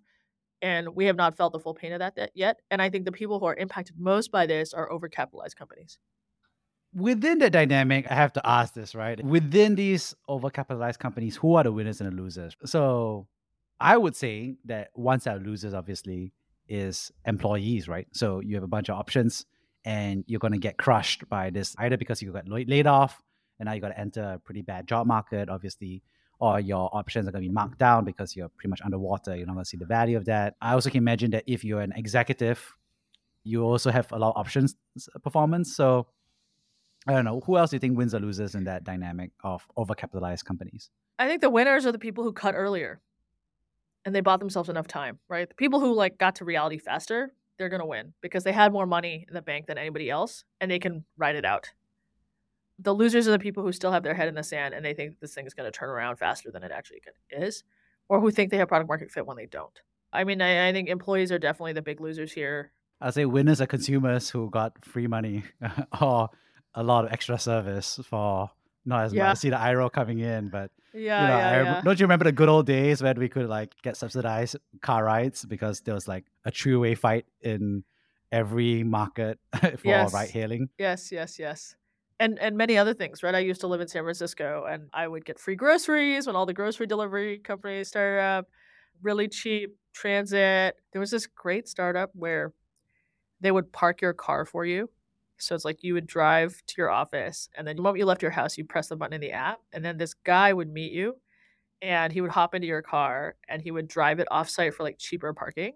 and 0.61 0.95
we 0.95 1.05
have 1.05 1.15
not 1.15 1.35
felt 1.35 1.53
the 1.53 1.59
full 1.59 1.73
pain 1.73 1.91
of 1.91 1.99
that 1.99 2.31
yet. 2.33 2.61
And 2.71 2.81
I 2.81 2.89
think 2.89 3.05
the 3.05 3.11
people 3.11 3.39
who 3.39 3.45
are 3.45 3.55
impacted 3.55 3.97
most 3.99 4.31
by 4.31 4.45
this 4.45 4.73
are 4.73 4.89
overcapitalized 4.89 5.55
companies. 5.55 5.99
Within 6.93 7.39
the 7.39 7.49
dynamic, 7.49 8.09
I 8.09 8.15
have 8.15 8.31
to 8.33 8.47
ask 8.47 8.73
this, 8.73 8.95
right? 8.95 9.21
Within 9.23 9.75
these 9.75 10.15
overcapitalized 10.29 10.97
companies, 10.99 11.35
who 11.35 11.55
are 11.55 11.63
the 11.63 11.73
winners 11.73 11.99
and 11.99 12.09
the 12.09 12.15
losers? 12.15 12.55
So 12.63 13.27
I 13.81 13.97
would 13.97 14.15
say 14.15 14.55
that 14.63 14.91
one 14.93 15.19
set 15.19 15.35
of 15.35 15.45
losers, 15.45 15.73
obviously, 15.73 16.31
is 16.69 17.11
employees, 17.25 17.89
right? 17.89 18.07
So 18.13 18.39
you 18.39 18.55
have 18.55 18.63
a 18.63 18.67
bunch 18.67 18.87
of 18.87 18.97
options 18.97 19.45
and 19.85 20.23
you're 20.27 20.39
going 20.39 20.53
to 20.53 20.59
get 20.59 20.77
crushed 20.77 21.29
by 21.29 21.51
this 21.51 21.75
either 21.77 21.95
because 21.95 22.21
you 22.21 22.31
got 22.33 22.47
laid 22.47 22.87
off 22.87 23.21
and 23.59 23.67
now 23.67 23.73
you 23.73 23.79
got 23.79 23.89
to 23.89 23.99
enter 23.99 24.33
a 24.33 24.39
pretty 24.39 24.63
bad 24.63 24.87
job 24.87 25.07
market, 25.07 25.47
obviously, 25.47 26.01
or 26.39 26.59
your 26.59 26.89
options 26.93 27.27
are 27.27 27.31
going 27.31 27.43
to 27.43 27.49
be 27.49 27.53
marked 27.53 27.77
down 27.77 28.03
because 28.03 28.35
you're 28.35 28.49
pretty 28.49 28.69
much 28.69 28.81
underwater. 28.83 29.35
You're 29.35 29.45
not 29.45 29.53
going 29.53 29.63
to 29.63 29.69
see 29.69 29.77
the 29.77 29.85
value 29.85 30.17
of 30.17 30.25
that. 30.25 30.55
I 30.59 30.73
also 30.73 30.89
can 30.89 30.97
imagine 30.97 31.31
that 31.31 31.43
if 31.47 31.63
you're 31.63 31.81
an 31.81 31.93
executive, 31.95 32.75
you 33.43 33.63
also 33.63 33.91
have 33.91 34.11
a 34.11 34.17
lot 34.17 34.31
of 34.31 34.37
options 34.37 34.75
performance. 35.23 35.75
So 35.75 36.07
I 37.07 37.13
don't 37.13 37.23
know. 37.23 37.41
Who 37.45 37.57
else 37.57 37.69
do 37.69 37.75
you 37.75 37.79
think 37.79 37.97
wins 37.97 38.15
or 38.15 38.19
loses 38.19 38.55
in 38.55 38.63
that 38.63 38.83
dynamic 38.83 39.31
of 39.43 39.65
overcapitalized 39.77 40.43
companies? 40.43 40.89
I 41.19 41.27
think 41.27 41.41
the 41.41 41.49
winners 41.49 41.85
are 41.85 41.91
the 41.91 41.99
people 41.99 42.23
who 42.23 42.33
cut 42.33 42.55
earlier 42.55 42.99
and 44.03 44.13
they 44.13 44.21
bought 44.21 44.39
themselves 44.39 44.67
enough 44.67 44.87
time, 44.87 45.19
right? 45.29 45.47
The 45.47 45.55
people 45.55 45.79
who 45.79 45.93
like 45.93 46.17
got 46.17 46.35
to 46.35 46.45
reality 46.45 46.79
faster, 46.79 47.31
they're 47.57 47.69
going 47.69 47.81
to 47.81 47.85
win 47.85 48.13
because 48.21 48.43
they 48.43 48.51
had 48.51 48.73
more 48.73 48.85
money 48.85 49.25
in 49.27 49.33
the 49.33 49.41
bank 49.41 49.67
than 49.67 49.77
anybody 49.77 50.09
else 50.09 50.43
and 50.59 50.69
they 50.69 50.79
can 50.79 51.05
ride 51.17 51.35
it 51.35 51.45
out. 51.45 51.69
The 52.79 52.93
losers 52.93 53.27
are 53.27 53.31
the 53.31 53.39
people 53.39 53.63
who 53.63 53.71
still 53.71 53.91
have 53.91 54.03
their 54.03 54.13
head 54.13 54.27
in 54.27 54.35
the 54.35 54.43
sand 54.43 54.73
and 54.73 54.83
they 54.83 54.93
think 54.93 55.19
this 55.19 55.33
thing 55.33 55.45
is 55.45 55.53
going 55.53 55.71
to 55.71 55.77
turn 55.77 55.89
around 55.89 56.17
faster 56.17 56.51
than 56.51 56.63
it 56.63 56.71
actually 56.71 57.01
is, 57.31 57.63
or 58.09 58.19
who 58.19 58.31
think 58.31 58.51
they 58.51 58.57
have 58.57 58.67
product 58.67 58.89
market 58.89 59.11
fit 59.11 59.25
when 59.25 59.37
they 59.37 59.45
don't. 59.45 59.79
I 60.11 60.23
mean, 60.23 60.41
I, 60.41 60.69
I 60.69 60.73
think 60.73 60.89
employees 60.89 61.31
are 61.31 61.39
definitely 61.39 61.73
the 61.73 61.81
big 61.81 62.01
losers 62.01 62.31
here. 62.31 62.71
I'd 63.01 63.13
say 63.13 63.25
winners 63.25 63.61
are 63.61 63.67
consumers 63.67 64.29
who 64.29 64.49
got 64.49 64.83
free 64.83 65.07
money 65.07 65.43
or 66.01 66.29
a 66.73 66.83
lot 66.83 67.05
of 67.05 67.13
extra 67.13 67.39
service 67.39 67.99
for 68.03 68.51
not 68.85 69.05
as 69.05 69.13
yeah. 69.13 69.23
much. 69.23 69.31
I 69.31 69.33
see 69.35 69.49
the 69.49 69.59
IRO 69.59 69.89
coming 69.89 70.19
in, 70.19 70.49
but 70.49 70.71
yeah, 70.93 70.99
you 70.99 71.27
know, 71.27 71.37
yeah, 71.37 71.63
yeah. 71.63 71.81
Don't 71.81 71.99
you 71.99 72.05
remember 72.05 72.25
the 72.25 72.31
good 72.31 72.49
old 72.49 72.65
days 72.65 73.01
when 73.01 73.17
we 73.19 73.27
could 73.29 73.47
like 73.47 73.73
get 73.81 73.97
subsidized 73.97 74.55
car 74.81 75.03
rides 75.03 75.45
because 75.45 75.81
there 75.81 75.93
was 75.93 76.07
like 76.07 76.25
a 76.45 76.51
three-way 76.51 76.95
fight 76.95 77.25
in 77.41 77.83
every 78.31 78.83
market 78.83 79.39
for 79.59 79.79
yes. 79.83 80.13
ride 80.13 80.29
hailing? 80.29 80.69
Yes, 80.77 81.11
yes, 81.11 81.39
yes. 81.39 81.75
And 82.19 82.39
and 82.39 82.55
many 82.55 82.77
other 82.77 82.93
things, 82.93 83.23
right? 83.23 83.35
I 83.35 83.39
used 83.39 83.61
to 83.61 83.67
live 83.67 83.81
in 83.81 83.87
San 83.87 84.03
Francisco 84.03 84.65
and 84.69 84.89
I 84.93 85.07
would 85.07 85.25
get 85.25 85.39
free 85.39 85.55
groceries 85.55 86.27
when 86.27 86.35
all 86.35 86.45
the 86.45 86.53
grocery 86.53 86.87
delivery 86.87 87.39
companies 87.39 87.89
started 87.89 88.21
up, 88.21 88.47
really 89.01 89.27
cheap 89.27 89.75
transit. 89.93 90.77
There 90.93 90.99
was 91.01 91.11
this 91.11 91.27
great 91.27 91.67
startup 91.67 92.11
where 92.13 92.53
they 93.41 93.51
would 93.51 93.71
park 93.73 94.01
your 94.01 94.13
car 94.13 94.45
for 94.45 94.65
you 94.65 94.89
so 95.37 95.55
it's 95.55 95.65
like 95.65 95.83
you 95.83 95.93
would 95.93 96.07
drive 96.07 96.61
to 96.67 96.75
your 96.77 96.89
office, 96.89 97.49
and 97.57 97.67
then 97.67 97.75
the 97.75 97.81
moment 97.81 97.99
you 97.99 98.05
left 98.05 98.21
your 98.21 98.31
house, 98.31 98.57
you 98.57 98.65
press 98.65 98.87
the 98.87 98.95
button 98.95 99.13
in 99.13 99.21
the 99.21 99.31
app, 99.31 99.59
and 99.73 99.83
then 99.83 99.97
this 99.97 100.13
guy 100.13 100.53
would 100.53 100.71
meet 100.71 100.91
you, 100.91 101.15
and 101.81 102.11
he 102.13 102.21
would 102.21 102.31
hop 102.31 102.55
into 102.55 102.67
your 102.67 102.81
car, 102.81 103.35
and 103.49 103.61
he 103.61 103.71
would 103.71 103.87
drive 103.87 104.19
it 104.19 104.27
offsite 104.31 104.73
for 104.73 104.83
like 104.83 104.97
cheaper 104.97 105.33
parking. 105.33 105.73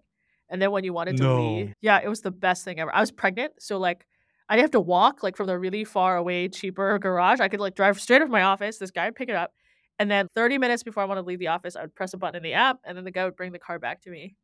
And 0.50 0.62
then 0.62 0.72
when 0.72 0.84
you 0.84 0.94
wanted 0.94 1.18
to 1.18 1.24
no. 1.24 1.36
leave, 1.36 1.74
yeah, 1.82 2.00
it 2.04 2.08
was 2.10 2.22
the 2.22 2.32
best 2.32 2.66
thing 2.66 2.80
ever. 2.80 2.94
I 2.94 3.00
was 3.00 3.12
pregnant, 3.12 3.54
so 3.60 3.78
like 3.78 4.06
I 4.50 4.56
didn't 4.56 4.66
have 4.66 4.72
to 4.72 4.80
walk 4.80 5.22
like 5.24 5.38
from 5.38 5.48
the 5.48 5.58
really 5.58 5.84
far 5.84 6.18
away, 6.18 6.48
cheaper 6.48 6.98
garage. 6.98 7.40
I 7.40 7.50
could 7.50 7.60
like 7.60 7.76
drive 7.76 8.00
straight 8.00 8.20
to 8.20 8.28
my 8.28 8.44
office. 8.44 8.78
This 8.78 8.92
guy 8.92 9.06
would 9.06 9.16
pick 9.16 9.30
it 9.30 9.36
up, 9.36 9.54
and 10.00 10.10
then 10.10 10.28
30 10.36 10.58
minutes 10.58 10.84
before 10.84 11.04
I 11.04 11.06
wanted 11.06 11.22
to 11.22 11.28
leave 11.28 11.40
the 11.40 11.48
office, 11.48 11.76
I 11.76 11.82
would 11.82 11.96
press 11.96 12.14
a 12.14 12.18
button 12.18 12.38
in 12.38 12.44
the 12.44 12.54
app, 12.54 12.80
and 12.86 12.98
then 12.98 13.04
the 13.04 13.12
guy 13.12 13.26
would 13.26 13.36
bring 13.36 13.52
the 13.52 13.60
car 13.60 13.80
back 13.80 14.02
to 14.02 14.10
me 14.10 14.36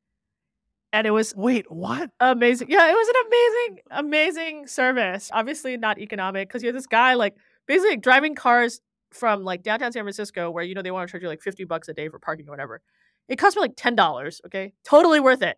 and 0.95 1.05
it 1.05 1.11
was 1.11 1.35
wait 1.35 1.69
what? 1.69 2.09
amazing 2.21 2.67
yeah 2.69 2.89
it 2.89 2.93
was 2.93 3.07
an 3.09 3.15
amazing 3.27 3.79
amazing 3.91 4.67
service 4.67 5.29
obviously 5.33 5.75
not 5.75 5.99
economic 5.99 6.47
because 6.47 6.63
you're 6.63 6.71
this 6.71 6.87
guy 6.87 7.13
like 7.13 7.35
basically 7.67 7.97
driving 7.97 8.33
cars 8.33 8.79
from 9.11 9.43
like 9.43 9.61
downtown 9.61 9.91
san 9.91 10.03
francisco 10.03 10.49
where 10.49 10.63
you 10.63 10.73
know 10.73 10.81
they 10.81 10.91
want 10.91 11.07
to 11.07 11.11
charge 11.11 11.21
you 11.21 11.27
like 11.27 11.41
50 11.41 11.65
bucks 11.65 11.89
a 11.89 11.93
day 11.93 12.07
for 12.09 12.19
parking 12.19 12.47
or 12.47 12.51
whatever. 12.51 12.81
It 13.27 13.37
cost 13.37 13.55
me 13.55 13.61
like 13.61 13.75
$10 13.75 14.39
okay? 14.45 14.73
Totally 14.83 15.19
worth 15.19 15.41
it. 15.41 15.57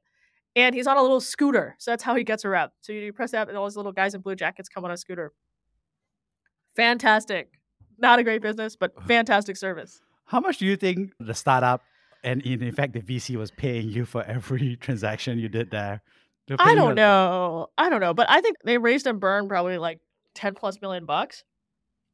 And 0.55 0.73
he's 0.73 0.87
on 0.87 0.97
a 0.97 1.01
little 1.01 1.21
scooter 1.21 1.75
so 1.77 1.91
that's 1.91 2.03
how 2.03 2.15
he 2.15 2.23
gets 2.23 2.43
around 2.43 2.71
so 2.81 2.91
you, 2.93 3.13
press 3.13 3.31
that 3.31 3.47
and 3.47 3.57
all 3.57 3.67
these 3.67 3.77
little 3.77 3.91
guys 3.91 4.15
in 4.15 4.21
blue 4.21 4.35
jackets 4.35 4.69
come 4.69 4.85
on 4.85 4.91
a 4.91 4.97
scooter. 4.97 5.33
Fantastic. 6.75 7.51
Not 7.99 8.17
a 8.17 8.23
great 8.23 8.41
business 8.41 8.75
but 8.75 8.91
fantastic 9.07 9.55
service. 9.55 10.01
How 10.25 10.39
much 10.39 10.57
do 10.57 10.65
you 10.65 10.75
think 10.75 11.13
the 11.19 11.35
startup 11.35 11.83
and 12.23 12.41
in, 12.41 12.61
in 12.61 12.71
fact 12.71 12.93
the 12.93 13.01
VC 13.01 13.35
was 13.35 13.51
paying 13.51 13.89
you 13.89 14.05
for 14.05 14.23
every 14.23 14.75
transaction 14.81 15.39
you 15.39 15.49
did 15.49 15.71
there. 15.71 16.01
I 16.59 16.75
don't 16.75 16.95
know. 16.95 17.67
I 17.77 17.89
don't 17.89 17.99
know, 17.99 18.13
but 18.13 18.29
I 18.29 18.39
think 18.39 18.57
they 18.63 18.77
raised 18.77 19.05
and 19.05 19.19
burned 19.19 19.49
probably 19.49 19.77
like 19.77 19.99
ten 20.33 20.53
plus 20.53 20.81
million 20.81 21.05
bucks. 21.05 21.43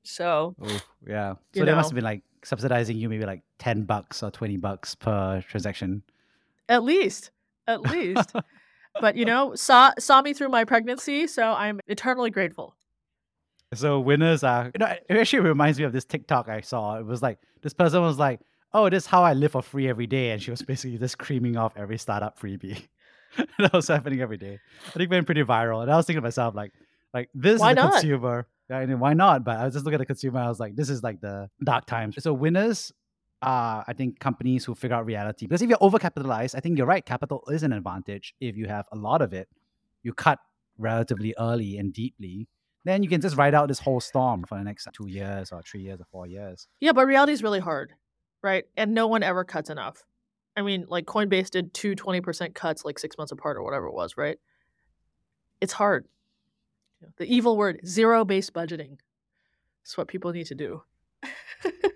So 0.04 0.56
Ooh, 0.64 0.80
yeah, 1.08 1.36
so 1.54 1.60
they 1.60 1.66
know. 1.66 1.76
must 1.76 1.92
have 1.92 1.96
been 1.96 2.04
like 2.04 2.24
subsidizing 2.44 2.98
you 2.98 3.10
maybe 3.10 3.26
like 3.26 3.44
ten 3.60 3.84
bucks 3.84 4.24
or 4.24 4.32
twenty 4.32 4.58
bucks 4.58 4.96
per 4.96 5.42
transaction. 5.48 6.04
At 6.68 6.84
least, 6.84 7.32
at 7.68 7.82
least. 7.82 8.34
but 9.02 9.16
you 9.16 9.26
know, 9.26 9.56
saw 9.56 9.92
saw 10.00 10.22
me 10.22 10.34
through 10.34 10.50
my 10.50 10.66
pregnancy, 10.66 11.28
so 11.28 11.54
I'm 11.54 11.80
eternally 11.88 12.32
grateful. 12.32 12.76
So 13.74 14.00
winners 14.00 14.44
are, 14.44 14.66
you 14.66 14.80
know, 14.80 14.86
it 14.86 15.18
actually 15.18 15.40
reminds 15.40 15.80
me 15.80 15.86
of 15.86 15.94
this 15.94 16.06
TikTok 16.06 16.48
I 16.48 16.62
saw. 16.62 16.98
It 16.98 17.06
was 17.06 17.22
like 17.22 17.40
this 17.62 17.74
person 17.74 18.02
was 18.02 18.20
like, 18.20 18.42
oh, 18.74 18.90
this 18.90 19.04
is 19.04 19.08
how 19.08 19.24
I 19.24 19.34
live 19.34 19.52
for 19.52 19.62
free 19.62 19.88
every 19.88 20.08
day. 20.08 20.32
And 20.32 20.42
she 20.42 20.52
was 20.52 20.62
basically 20.62 20.98
just 20.98 21.18
creaming 21.18 21.58
off 21.58 21.74
every 21.76 21.98
startup 21.98 22.40
freebie. 22.40 22.88
that 23.60 23.74
was 23.74 23.88
happening 23.88 24.22
every 24.22 24.38
day. 24.38 24.60
I 24.88 24.92
think 24.92 25.04
it 25.04 25.12
went 25.12 25.26
pretty 25.26 25.44
viral. 25.44 25.82
And 25.82 25.92
I 25.92 25.96
was 25.96 26.06
thinking 26.06 26.22
to 26.22 26.26
myself, 26.26 26.56
like, 26.56 26.72
like 27.14 27.30
this 27.34 27.60
why 27.60 27.72
is 27.72 27.76
the 27.76 27.84
not? 27.84 27.92
consumer. 27.94 28.48
I 28.70 28.86
mean, 28.86 29.00
why 29.00 29.14
not? 29.14 29.44
But 29.44 29.58
I 29.58 29.66
was 29.66 29.74
just 29.74 29.86
looking 29.86 29.96
at 29.96 30.00
the 30.00 30.06
consumer. 30.06 30.40
I 30.40 30.50
was 30.50 30.60
like, 30.60 30.76
this 30.76 30.90
is 30.90 31.04
like 31.04 31.22
the 31.22 31.50
dark 31.64 31.86
times. 31.86 32.16
So 32.24 32.34
winners 32.34 32.92
are, 33.42 33.84
I 33.88 33.94
think, 33.94 34.20
companies 34.20 34.66
who 34.66 34.74
figure 34.74 34.96
out 34.96 35.06
reality. 35.06 35.46
Because 35.46 35.62
if 35.62 35.70
you're 35.70 35.78
overcapitalized, 35.78 36.56
I 36.56 36.60
think 36.60 36.78
you're 36.78 36.88
right. 36.88 37.06
Capital 37.06 37.44
is 37.50 37.62
an 37.64 37.74
advantage. 37.74 38.34
If 38.40 38.58
you 38.58 38.68
have 38.68 38.88
a 38.92 38.96
lot 38.96 39.22
of 39.22 39.34
it, 39.34 39.48
you 40.02 40.14
cut 40.14 40.40
relatively 40.78 41.36
early 41.38 41.78
and 41.78 41.94
deeply. 41.94 42.48
Then 42.86 43.04
you 43.04 43.10
can 43.10 43.22
just 43.22 43.38
ride 43.38 43.54
out 43.54 43.68
this 43.68 43.80
whole 43.80 44.00
storm 44.00 44.44
for 44.44 44.58
the 44.58 44.64
next 44.64 44.88
two 44.94 45.08
years 45.08 45.52
or 45.52 45.62
three 45.62 45.82
years 45.82 46.02
or 46.02 46.06
four 46.12 46.26
years. 46.28 46.68
Yeah, 46.80 46.92
but 46.94 47.06
reality 47.06 47.32
is 47.32 47.44
really 47.44 47.60
hard 47.60 47.94
right? 48.44 48.66
And 48.78 48.94
no 48.94 49.08
one 49.08 49.24
ever 49.24 49.44
cuts 49.44 49.70
enough. 49.70 50.04
I 50.56 50.62
mean, 50.62 50.86
like 50.88 51.06
Coinbase 51.06 51.50
did 51.50 51.74
two 51.74 51.96
20% 51.96 52.54
cuts 52.54 52.86
like 52.86 53.00
six 53.00 53.18
months 53.18 53.32
apart 53.32 53.58
or 53.58 53.64
whatever 53.64 53.88
it 53.88 53.94
was, 53.94 54.16
right? 54.18 54.38
It's 55.62 55.74
hard. 55.74 56.06
The 57.18 57.26
evil 57.26 57.58
word, 57.58 57.80
zero 57.86 58.24
based 58.24 58.54
budgeting. 58.54 58.98
It's 59.84 59.98
what 59.98 60.08
people 60.08 60.32
need 60.32 60.46
to 60.48 60.56
do. 60.56 60.84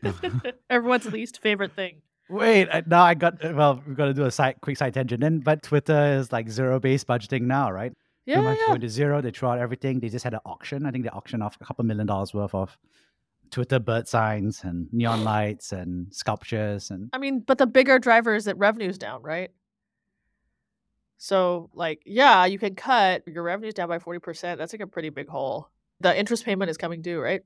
Everyone's 0.70 1.06
least 1.12 1.42
favorite 1.42 1.74
thing. 1.75 2.01
Wait, 2.30 2.68
I- 2.72 2.84
now 2.86 3.04
I 3.04 3.13
got 3.13 3.42
well. 3.56 3.82
We're 3.88 3.94
gonna 3.94 4.13
do 4.13 4.25
a 4.25 4.32
side, 4.32 4.56
quick 4.62 4.77
side 4.77 4.94
tangent. 4.94 5.22
Then, 5.22 5.39
but 5.39 5.63
Twitter 5.63 6.18
is 6.20 6.32
like 6.32 6.50
zero-based 6.50 7.08
budgeting 7.08 7.44
now, 7.44 7.72
right? 7.72 7.94
Yeah, 8.25 8.36
Pretty 8.36 8.48
much 8.50 8.58
yeah. 8.62 8.68
going 8.68 8.82
to 8.82 8.89
zero. 8.89 9.22
They 9.22 9.32
throw 9.32 9.51
out 9.51 9.60
everything. 9.60 10.01
They 10.01 10.10
just 10.10 10.25
had 10.25 10.34
an 10.34 10.42
auction. 10.46 10.86
I 10.86 10.92
think 10.92 11.06
they 11.06 11.10
auctioned 11.10 11.42
off 11.42 11.58
a 11.62 11.66
couple 11.66 11.86
million 11.86 12.06
dollars 12.08 12.34
worth 12.34 12.54
of 12.54 12.77
Twitter 13.51 13.80
bird 13.80 14.08
signs 14.08 14.63
and 14.63 14.92
neon 14.92 15.24
lights 15.24 15.72
and 15.72 16.13
sculptures 16.13 16.92
and 16.92 17.10
I 17.13 17.18
mean, 17.18 17.39
but 17.39 17.58
the 17.58 17.68
bigger 17.68 18.00
driver 18.00 18.36
is 18.36 18.46
that 18.46 18.58
revenue's 18.58 18.98
down, 18.98 19.22
right? 19.22 19.51
So, 21.18 21.70
like, 21.74 22.04
yeah, 22.06 22.46
you 22.46 22.60
can 22.60 22.75
cut 22.75 23.24
your 23.27 23.44
revenues 23.44 23.74
down 23.74 23.88
by 23.88 24.00
forty 24.00 24.20
percent. 24.20 24.60
That's 24.60 24.74
like 24.74 24.82
a 24.82 24.88
pretty 24.88 25.10
big 25.10 25.27
hole. 25.27 25.70
The 26.00 26.18
interest 26.18 26.46
payment 26.46 26.70
is 26.70 26.77
coming 26.77 27.01
due, 27.01 27.20
right? 27.20 27.42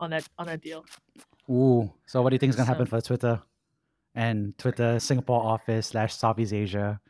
On 0.00 0.10
that 0.10 0.28
on 0.38 0.46
that 0.46 0.60
deal. 0.60 0.84
ooh. 1.50 1.90
So, 2.06 2.20
what 2.20 2.30
do 2.30 2.34
you 2.34 2.38
think 2.38 2.50
is 2.50 2.56
gonna 2.56 2.66
happen 2.66 2.86
for 2.86 3.00
Twitter 3.00 3.40
and 4.14 4.56
Twitter 4.58 5.00
Singapore 5.00 5.42
office 5.42 5.88
slash 5.88 6.14
Southeast 6.14 6.52
Asia? 6.52 7.00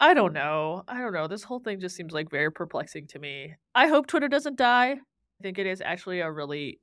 I 0.00 0.14
don't 0.14 0.32
know. 0.32 0.82
I 0.88 1.00
don't 1.00 1.12
know. 1.12 1.26
This 1.26 1.42
whole 1.42 1.60
thing 1.60 1.80
just 1.80 1.96
seems 1.96 2.12
like 2.12 2.30
very 2.30 2.50
perplexing 2.50 3.06
to 3.08 3.18
me. 3.18 3.54
I 3.74 3.86
hope 3.88 4.06
Twitter 4.06 4.28
doesn't 4.28 4.56
die. 4.56 4.96
I 5.40 5.42
think 5.42 5.58
it 5.58 5.66
is 5.66 5.80
actually 5.80 6.20
a 6.20 6.30
really 6.30 6.80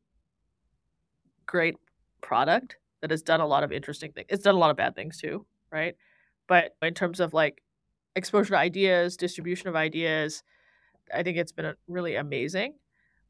great 1.45 1.75
product 2.21 2.77
that 3.01 3.11
has 3.11 3.21
done 3.21 3.41
a 3.41 3.47
lot 3.47 3.63
of 3.63 3.71
interesting 3.71 4.11
things. 4.11 4.27
It's 4.29 4.43
done 4.43 4.55
a 4.55 4.59
lot 4.59 4.71
of 4.71 4.77
bad 4.77 4.95
things 4.95 5.19
too, 5.19 5.45
right? 5.71 5.95
But 6.47 6.75
in 6.81 6.93
terms 6.93 7.19
of 7.19 7.33
like 7.33 7.61
exposure 8.15 8.51
to 8.51 8.57
ideas, 8.57 9.17
distribution 9.17 9.67
of 9.67 9.75
ideas, 9.75 10.43
I 11.13 11.23
think 11.23 11.37
it's 11.37 11.51
been 11.51 11.73
really 11.87 12.15
amazing. 12.15 12.75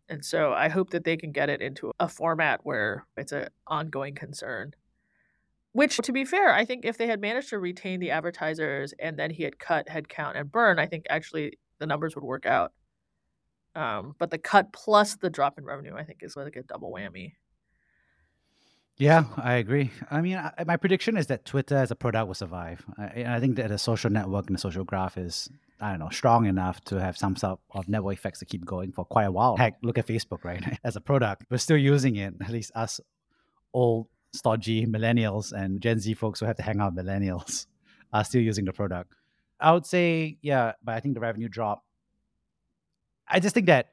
And 0.10 0.24
so 0.24 0.54
I 0.54 0.70
hope 0.70 0.90
that 0.92 1.06
they 1.06 1.18
can 1.18 1.32
get 1.32 1.50
it 1.50 1.62
into 1.62 1.92
a 2.00 2.08
format 2.08 2.60
where 2.64 3.06
it's 3.18 3.32
an 3.32 3.48
ongoing 3.68 4.16
concern. 4.16 4.74
Which, 5.72 5.98
to 5.98 6.12
be 6.12 6.24
fair, 6.24 6.54
I 6.54 6.66
think 6.66 6.86
if 6.86 6.98
they 6.98 7.08
had 7.08 7.20
managed 7.20 7.50
to 7.50 7.58
retain 7.60 8.00
the 8.00 8.12
advertisers 8.12 8.94
and 9.00 9.18
then 9.18 9.32
he 9.32 9.44
had 9.44 9.58
cut 9.58 9.88
headcount 9.88 10.38
and 10.38 10.52
burn, 10.52 10.78
I 10.78 10.86
think 10.86 11.06
actually 11.10 11.58
the 11.80 11.88
numbers 11.88 12.14
would 12.16 12.24
work 12.24 12.46
out. 12.46 12.74
Um, 13.76 14.16
but 14.20 14.30
the 14.32 14.38
cut 14.38 14.72
plus 14.72 15.16
the 15.16 15.30
drop 15.30 15.58
in 15.58 15.66
revenue, 15.66 15.96
I 15.96 16.04
think, 16.04 16.20
is 16.22 16.36
like 16.36 16.56
a 16.56 16.64
double 16.64 16.92
whammy. 16.92 17.34
Yeah, 18.98 19.24
I 19.38 19.54
agree. 19.54 19.92
I 20.12 20.22
mean, 20.22 20.38
I, 20.38 20.64
my 20.66 20.78
prediction 20.78 21.18
is 21.18 21.28
that 21.28 21.46
Twitter 21.46 21.76
as 21.76 21.90
a 21.90 21.96
product 21.96 22.28
will 22.28 22.36
survive. 22.36 22.86
I, 22.98 23.26
I 23.28 23.40
think 23.40 23.56
that 23.56 23.70
the 23.70 23.80
social 23.80 24.12
network 24.12 24.48
and 24.48 24.56
the 24.56 24.60
social 24.60 24.84
graph 24.84 25.18
is, 25.18 25.50
I 25.82 25.90
don't 25.90 26.00
know, 26.00 26.10
strong 26.10 26.46
enough 26.46 26.80
to 26.86 27.00
have 27.00 27.18
some 27.18 27.36
sort 27.36 27.60
of 27.72 27.90
network 27.90 28.18
effects 28.18 28.40
to 28.40 28.46
keep 28.46 28.64
going 28.66 28.92
for 28.92 29.04
quite 29.04 29.26
a 29.26 29.32
while. 29.32 29.58
Heck, 29.58 29.78
look 29.82 29.98
at 29.98 30.06
Facebook, 30.06 30.44
right? 30.44 30.78
As 30.84 30.96
a 30.96 31.02
product, 31.02 31.46
we're 31.50 31.58
still 31.58 31.78
using 31.78 32.18
it. 32.18 32.36
At 32.42 32.52
least 32.52 32.72
us 32.76 33.00
old, 33.74 34.08
stodgy 34.34 34.86
millennials 34.86 35.52
and 35.52 35.82
Gen 35.82 36.00
Z 36.00 36.14
folks 36.16 36.40
who 36.40 36.46
have 36.46 36.58
to 36.58 36.64
hang 36.64 36.80
out 36.80 36.96
with 36.96 37.06
millennials 37.06 37.68
are 38.14 38.24
still 38.24 38.42
using 38.42 38.66
the 38.66 38.74
product. 38.74 39.12
I 39.60 39.72
would 39.72 39.86
say, 39.86 40.38
yeah, 40.42 40.74
but 40.84 40.96
I 40.96 41.00
think 41.00 41.14
the 41.16 41.22
revenue 41.22 41.48
drop. 41.48 41.84
I 43.34 43.40
just 43.40 43.54
think 43.56 43.66
that 43.68 43.90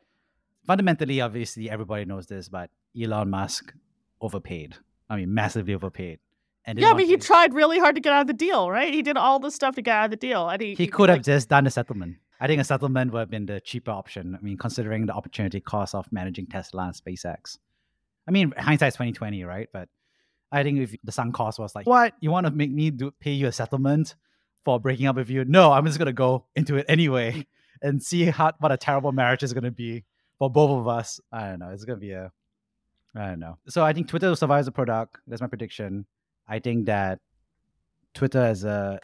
fundamentally, 0.67 1.21
obviously, 1.21 1.71
everybody 1.71 2.05
knows 2.05 2.27
this, 2.27 2.49
but 2.49 2.71
Elon 3.01 3.31
Musk 3.31 3.73
overpaid. 4.21 4.77
I 5.09 5.17
mean, 5.17 5.33
massively 5.35 5.75
overpaid. 5.75 6.19
And 6.67 6.79
Yeah, 6.79 6.91
I 6.91 6.95
mean, 6.95 7.07
he 7.07 7.17
to- 7.17 7.27
tried 7.27 7.55
really 7.55 7.79
hard 7.79 7.95
to 7.95 8.01
get 8.01 8.13
out 8.13 8.21
of 8.23 8.27
the 8.27 8.33
deal, 8.35 8.71
right? 8.71 8.93
He 8.93 9.03
did 9.03 9.17
all 9.17 9.39
the 9.41 9.51
stuff 9.51 9.75
to 9.77 9.83
get 9.83 9.97
out 9.97 10.05
of 10.07 10.11
the 10.11 10.17
deal, 10.17 10.49
and 10.49 10.61
he 10.61 10.75
he 10.75 10.87
could 10.87 11.09
have 11.09 11.23
just 11.23 11.49
done 11.49 11.67
a 11.67 11.71
settlement. 11.71 12.17
I 12.39 12.47
think 12.47 12.61
a 12.61 12.65
settlement 12.65 13.13
would 13.13 13.19
have 13.21 13.31
been 13.31 13.47
the 13.47 13.61
cheaper 13.61 13.91
option. 13.91 14.35
I 14.35 14.43
mean, 14.43 14.57
considering 14.57 15.07
the 15.07 15.13
opportunity 15.15 15.61
cost 15.61 15.95
of 15.95 16.11
managing 16.13 16.47
Tesla 16.47 16.85
and 16.85 16.95
SpaceX. 16.95 17.59
I 18.29 18.31
mean, 18.31 18.53
hindsight's 18.57 18.97
twenty 18.97 19.13
twenty, 19.13 19.43
right? 19.45 19.69
But 19.73 19.89
I 20.53 20.63
think 20.63 20.79
if 20.81 20.95
the 21.03 21.13
sunk 21.13 21.35
cost 21.35 21.59
was 21.59 21.75
like, 21.75 21.87
what 21.87 22.15
you 22.21 22.31
want 22.31 22.47
to 22.47 22.51
make 22.53 22.71
me 22.71 22.91
do 22.91 23.11
pay 23.11 23.33
you 23.33 23.47
a 23.47 23.53
settlement 23.53 24.15
for 24.65 24.79
breaking 24.79 25.07
up 25.07 25.17
with 25.17 25.31
you? 25.31 25.45
No, 25.47 25.73
I'm 25.73 25.87
just 25.87 25.99
gonna 25.99 26.13
go 26.13 26.45
into 26.55 26.77
it 26.77 26.87
anyway 26.89 27.47
and 27.83 28.03
see 28.03 28.25
how 28.25 28.53
what 28.59 28.73
a 28.73 28.77
terrible 28.77 29.13
marriage 29.13 29.43
is 29.43 29.53
gonna 29.53 29.71
be 29.71 30.05
for 30.39 30.51
both 30.51 30.71
of 30.71 30.89
us. 30.89 31.21
I 31.33 31.51
don't 31.51 31.59
know. 31.61 31.71
It's 31.71 31.85
gonna 31.85 31.99
be 31.99 32.13
a 32.13 32.33
I 33.15 33.27
don't 33.29 33.41
know. 33.41 33.59
So 33.69 33.85
I 33.85 33.93
think 33.93 34.09
Twitter 34.09 34.29
will 34.29 34.37
survive 34.37 34.61
as 34.61 34.69
a 34.69 34.73
product. 34.73 35.19
That's 35.27 35.41
my 35.41 35.49
prediction. 35.49 36.07
I 36.49 36.59
think 36.59 36.87
that 36.87 37.21
Twitter 38.15 38.41
as 38.41 38.65
a 38.65 39.01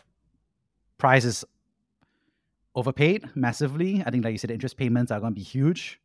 price 0.99 1.25
is 1.25 1.45
overpaid 2.75 3.29
massively. 3.35 4.03
I 4.05 4.11
think, 4.11 4.25
like 4.25 4.33
you 4.33 4.39
said, 4.39 4.51
interest 4.51 4.77
payments 4.77 5.11
are 5.11 5.21
going 5.21 5.33
to 5.33 5.39
be 5.39 5.43
huge. 5.43 6.01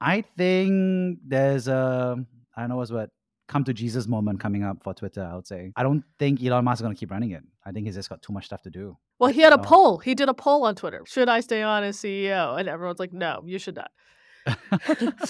I 0.00 0.22
think 0.36 1.18
there's 1.26 1.68
a, 1.68 2.16
I 2.56 2.60
don't 2.60 2.70
know 2.70 2.76
what's 2.76 2.90
what, 2.90 3.10
come 3.46 3.64
to 3.64 3.74
Jesus 3.74 4.06
moment 4.06 4.40
coming 4.40 4.64
up 4.64 4.82
for 4.82 4.94
Twitter, 4.94 5.22
I 5.22 5.34
would 5.34 5.46
say. 5.46 5.72
I 5.76 5.82
don't 5.82 6.02
think 6.18 6.42
Elon 6.42 6.64
Musk 6.64 6.78
is 6.78 6.82
going 6.82 6.94
to 6.94 6.98
keep 6.98 7.10
running 7.10 7.32
it. 7.32 7.42
I 7.64 7.72
think 7.72 7.86
he's 7.86 7.96
just 7.96 8.08
got 8.08 8.22
too 8.22 8.32
much 8.32 8.46
stuff 8.46 8.62
to 8.62 8.70
do. 8.70 8.96
Well, 9.20 9.30
he 9.30 9.40
had 9.42 9.52
a 9.52 9.56
So- 9.56 9.62
poll. 9.62 9.98
He 9.98 10.14
did 10.16 10.28
a 10.28 10.34
poll 10.34 10.64
on 10.64 10.74
Twitter. 10.74 11.02
Should 11.06 11.28
I 11.28 11.40
stay 11.40 11.62
on 11.62 11.84
as 11.84 11.96
CEO? 11.98 12.58
And 12.58 12.68
everyone's 12.68 12.98
like, 12.98 13.12
no, 13.12 13.42
you 13.46 13.58
should 13.60 13.76
not. 13.76 13.92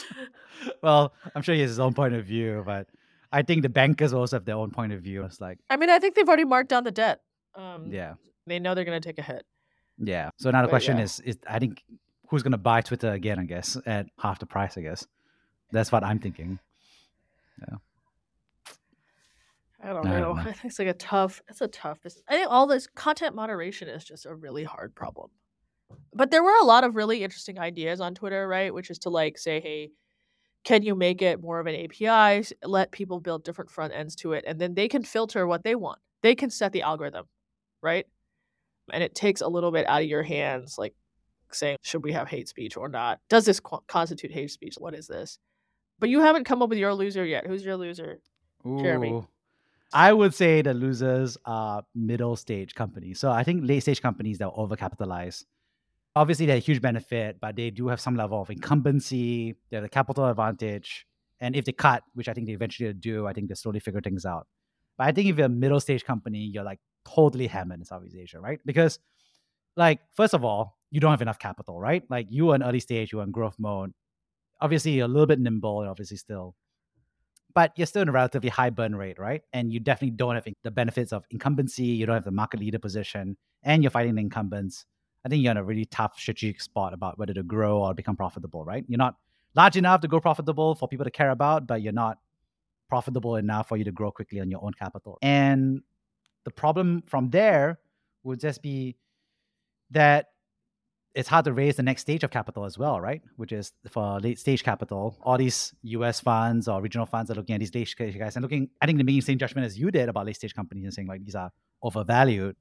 well, 0.83 1.12
I'm 1.35 1.42
sure 1.42 1.55
he 1.55 1.61
has 1.62 1.70
his 1.70 1.81
own 1.81 1.94
point 1.94 2.14
of 2.14 2.24
view, 2.24 2.62
but 2.64 2.87
I 3.33 3.42
think 3.42 3.62
the 3.62 3.68
bankers 3.68 4.12
also 4.12 4.37
have 4.37 4.44
their 4.44 4.57
own 4.57 4.70
point 4.70 4.92
of 4.92 5.03
view. 5.03 5.24
It's 5.24 5.40
like, 5.40 5.59
I 5.68 5.76
mean, 5.76 5.90
I 5.90 5.98
think 5.98 6.14
they've 6.14 6.26
already 6.29 6.44
marked 6.44 6.70
down 6.70 6.85
the 6.85 6.90
debt. 6.90 7.20
Um, 7.55 7.88
yeah, 7.90 8.14
They 8.46 8.59
know 8.61 8.74
they're 8.74 8.85
going 8.85 9.00
to 9.00 9.07
take 9.07 9.18
a 9.18 9.22
hit. 9.22 9.44
yeah. 9.98 10.31
So 10.38 10.50
now 10.50 10.62
the 10.62 10.66
But 10.68 10.70
question 10.70 10.98
yeah. 10.98 11.05
is, 11.05 11.20
is 11.20 11.38
I 11.48 11.59
think 11.59 11.83
who's 12.29 12.42
going 12.44 12.53
to 12.53 12.59
buy 12.59 12.81
Twitter 12.81 13.11
again? 13.11 13.38
I 13.40 13.44
guess 13.44 13.76
at 13.87 14.07
half 14.18 14.38
the 14.38 14.46
price. 14.46 14.79
I 14.79 14.83
guess 14.83 15.05
that's 15.72 15.90
what 15.90 16.05
I'm 16.05 16.18
thinking. 16.20 16.59
I 19.83 19.93
don't 19.93 20.07
I 20.07 20.21
know. 20.21 20.35
don't 20.35 20.37
know. 20.37 20.43
I 20.43 20.53
think 20.53 20.66
it's 20.66 20.79
like 20.79 20.88
a 20.88 20.95
tough. 20.95 21.40
It's 21.49 21.61
a 21.61 21.69
tough. 21.69 22.03
business. 22.03 22.23
I 22.29 22.37
think 22.37 22.51
all 22.51 22.66
this 22.66 22.87
content 22.87 23.35
moderation 23.35 23.88
is 23.88 24.05
just 24.05 24.27
a 24.27 24.35
really 24.35 24.64
hard 24.64 24.95
problem. 24.95 25.31
But 26.14 26.31
there 26.31 26.43
were 26.43 26.57
a 26.61 26.64
lot 26.64 26.85
of 26.85 26.97
really 26.97 27.23
interesting 27.25 27.59
ideas 27.59 28.01
on 28.01 28.14
Twitter, 28.14 28.47
right? 28.47 28.73
Which 28.75 28.90
is 28.90 28.99
to 29.01 29.11
like 29.11 29.38
say, 29.38 29.61
hey, 29.61 29.90
can 30.64 30.83
you 30.83 30.95
make 30.95 31.23
it 31.23 31.40
more 31.40 31.61
of 31.61 31.66
an 31.66 31.75
API? 31.75 32.45
Let 32.64 32.93
people 32.93 33.21
build 33.21 33.45
different 33.45 33.71
front 33.71 33.95
ends 33.95 34.14
to 34.16 34.33
it, 34.33 34.45
and 34.47 34.61
then 34.61 34.75
they 34.75 34.88
can 34.88 35.03
filter 35.03 35.47
what 35.47 35.64
they 35.64 35.75
want. 35.75 35.99
They 36.23 36.35
can 36.35 36.51
set 36.51 36.73
the 36.73 36.83
algorithm, 36.83 37.27
right? 37.83 38.07
And 38.93 39.03
it 39.03 39.14
takes 39.14 39.40
a 39.40 39.49
little 39.49 39.71
bit 39.73 39.87
out 39.87 40.03
of 40.03 40.09
your 40.09 40.23
hands, 40.23 40.77
like 40.77 40.95
saying, 41.53 41.79
should 41.83 42.05
we 42.05 42.12
have 42.12 42.29
hate 42.29 42.49
speech 42.49 42.77
or 42.77 42.88
not? 42.88 43.21
Does 43.29 43.45
this 43.45 43.61
qu- 43.61 43.81
constitute 43.87 44.33
hate 44.33 44.51
speech? 44.51 44.75
What 44.79 44.95
is 44.95 45.07
this? 45.07 45.38
But 45.99 46.11
you 46.11 46.21
haven't 46.21 46.45
come 46.45 46.62
up 46.62 46.69
with 46.69 46.79
your 46.79 46.95
loser 46.95 47.25
yet. 47.25 47.47
Who's 47.47 47.64
your 47.64 47.77
loser? 47.77 48.21
Jeremy. 48.64 49.23
I 49.92 50.12
would 50.12 50.35
say 50.35 50.62
the 50.62 50.74
losers 50.74 51.37
are 51.44 51.83
middle 51.94 52.37
stage 52.37 52.74
companies. 52.74 53.18
So 53.18 53.31
I 53.31 53.42
think 53.42 53.66
late 53.66 53.81
stage 53.81 54.00
companies 54.00 54.38
that 54.38 54.46
are 54.46 54.53
overcapitalized. 54.53 55.44
Obviously, 56.14 56.46
they're 56.46 56.57
a 56.57 56.61
huge 56.61 56.81
benefit, 56.81 57.38
but 57.40 57.57
they 57.57 57.70
do 57.70 57.88
have 57.88 58.00
some 58.00 58.16
level 58.16 58.40
of 58.40 58.50
incumbency. 58.50 59.57
They 59.70 59.76
have 59.76 59.85
the 59.85 59.88
capital 59.88 60.26
advantage. 60.26 61.07
And 61.40 61.57
if 61.57 61.64
they 61.64 61.72
cut, 61.72 62.03
which 62.14 62.29
I 62.29 62.35
think 62.35 62.46
they 62.46 62.53
eventually 62.53 62.92
do, 62.92 63.26
I 63.26 63.33
think 63.33 63.48
they 63.48 63.55
slowly 63.55 63.81
figure 63.81 64.00
things 64.00 64.26
out. 64.26 64.46
But 64.98 65.07
I 65.07 65.12
think 65.12 65.29
if 65.29 65.38
you're 65.38 65.46
a 65.46 65.48
middle 65.48 65.81
stage 65.81 66.05
company, 66.05 66.38
you're 66.38 66.64
like 66.64 66.81
totally 67.05 67.46
hammered 67.46 67.79
in 67.79 67.85
Southeast 67.85 68.16
Asia, 68.16 68.40
right? 68.40 68.61
Because, 68.66 68.98
like, 69.76 70.00
first 70.14 70.35
of 70.35 70.44
all, 70.44 70.76
you 70.90 71.00
don't 71.00 71.11
have 71.11 71.22
enough 71.22 71.38
capital, 71.38 71.81
right? 71.81 72.03
Like, 72.11 72.26
you 72.29 72.50
are 72.50 72.55
in 72.57 72.62
early 72.62 72.81
stage, 72.81 73.12
you're 73.12 73.22
in 73.22 73.31
growth 73.31 73.57
mode. 73.59 73.92
Obviously, 74.61 74.92
you're 74.92 75.07
a 75.07 75.09
little 75.09 75.26
bit 75.26 75.40
nimble, 75.40 75.81
and 75.81 75.88
obviously, 75.88 76.16
still 76.16 76.55
but 77.55 77.73
you're 77.77 77.87
still 77.87 78.03
in 78.03 78.09
a 78.09 78.13
relatively 78.13 78.49
high 78.49 78.71
burn 78.71 78.95
rate, 78.95 79.19
right? 79.19 79.43
And 79.53 79.73
you 79.73 79.81
definitely 79.81 80.17
don't 80.17 80.35
have 80.35 80.47
the 80.63 80.71
benefits 80.71 81.13
of 81.13 81.25
incumbency. 81.31 81.85
You 81.85 82.07
don't 82.07 82.15
have 82.15 82.25
the 82.25 82.31
market 82.31 82.61
leader 82.61 82.79
position, 82.79 83.37
and 83.63 83.83
you're 83.83 83.91
fighting 83.91 84.15
the 84.15 84.23
incumbents. 84.23 84.85
I 85.25 85.29
think 85.29 85.43
you're 85.43 85.51
in 85.51 85.57
a 85.57 85.65
really 85.65 85.85
tough 85.85 86.19
strategic 86.19 86.61
spot 86.61 86.95
about 86.95 87.19
whether 87.19 87.35
to 87.35 87.43
grow 87.43 87.83
or 87.83 87.95
become 87.95 88.17
profitable, 88.17 88.65
right? 88.65 88.85
You're 88.89 88.99
not 88.99 89.17
large 89.55 89.77
enough 89.77 90.01
to 90.01 90.09
go 90.09 90.21
profitable 90.21 90.75
for 90.75 90.89
people 90.89 91.05
to 91.05 91.11
care 91.11 91.31
about, 91.31 91.67
but 91.67 91.83
you're 91.83 91.93
not 91.93 92.19
profitable 92.89 93.37
enough 93.37 93.69
for 93.69 93.77
you 93.77 93.85
to 93.85 93.93
grow 93.93 94.11
quickly 94.11 94.41
on 94.41 94.51
your 94.51 94.65
own 94.65 94.73
capital. 94.73 95.19
And 95.23 95.83
the 96.45 96.51
problem 96.51 97.03
from 97.07 97.31
there 97.31 97.79
would 98.23 98.41
just 98.41 98.63
be 98.63 98.97
that 99.91 100.27
it's 101.14 101.29
hard 101.29 101.44
to 101.44 101.53
raise 101.53 101.77
the 101.77 101.83
next 101.83 102.03
stage 102.03 102.23
of 102.23 102.31
capital 102.31 102.64
as 102.64 102.79
well, 102.79 103.01
right? 103.01 103.20
Which 103.37 103.53
is 103.53 103.73
for 103.90 104.20
late 104.20 104.38
stage 104.38 104.62
capital. 104.62 105.16
All 105.23 105.37
these 105.37 105.75
US 105.83 106.20
funds 106.20 106.68
or 106.68 106.81
regional 106.81 107.07
funds 107.07 107.31
are 107.31 107.35
looking 107.35 107.55
at 107.55 107.59
these 107.59 107.75
late 107.75 107.88
stage 107.88 108.16
guys 108.16 108.37
and 108.37 108.42
looking, 108.42 108.68
I 108.81 108.87
think 108.87 108.99
they're 108.99 109.05
making 109.05 109.20
the 109.20 109.27
same 109.27 109.38
judgment 109.38 109.66
as 109.66 109.79
you 109.79 109.90
did 109.90 110.09
about 110.09 110.27
late 110.27 110.37
stage 110.37 110.55
companies 110.55 110.85
and 110.85 110.94
saying 110.94 111.09
like 111.09 111.25
these 111.25 111.35
are 111.35 111.51
overvalued. 111.83 112.57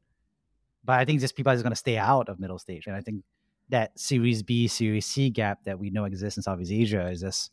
But 0.83 0.99
I 0.99 1.05
think 1.05 1.19
just 1.19 1.35
people 1.35 1.51
are 1.51 1.55
just 1.55 1.63
going 1.63 1.71
to 1.71 1.75
stay 1.75 1.97
out 1.97 2.29
of 2.29 2.39
middle 2.39 2.57
stage. 2.57 2.88
And 2.88 2.95
I 2.95 3.01
think 3.01 3.23
that 3.69 3.97
Series 3.99 4.41
B, 4.41 4.67
Series 4.67 5.05
C 5.05 5.29
gap 5.29 5.63
that 5.65 5.77
we 5.77 5.91
know 5.91 6.05
exists 6.05 6.38
in 6.38 6.43
Southeast 6.43 6.71
Asia 6.71 7.07
is 7.09 7.21
just, 7.21 7.51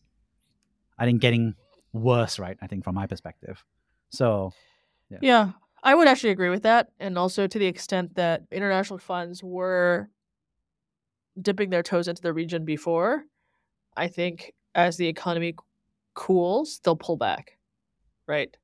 I 0.98 1.04
think, 1.04 1.20
getting 1.20 1.54
worse, 1.92 2.38
right? 2.38 2.56
I 2.62 2.68
think 2.68 2.85
from 2.85 2.94
my 2.94 3.06
perspective. 3.06 3.62
So, 4.11 4.52
Yeah. 5.11 5.18
Yeah, 5.20 5.50
I 5.82 5.94
would 5.94 6.09
actually 6.09 6.30
agree 6.30 6.48
with 6.48 6.62
that. 6.62 6.88
And 6.98 7.18
also 7.18 7.46
to 7.46 7.59
the 7.59 7.66
extent 7.66 8.14
that 8.14 8.44
international 8.50 8.98
funds 8.98 9.42
were 9.42 10.09
dipping 11.40 11.70
their 11.70 11.83
toes 11.83 12.09
into 12.09 12.22
the 12.22 12.33
region 12.33 12.64
before, 12.64 13.25
I 13.96 14.09
think 14.09 14.55
as 14.75 14.96
the 14.96 15.07
economy 15.09 15.55
cools, 16.14 16.81
they'll 16.83 16.96
pull 16.96 17.16
back, 17.16 17.59
right? 18.27 18.55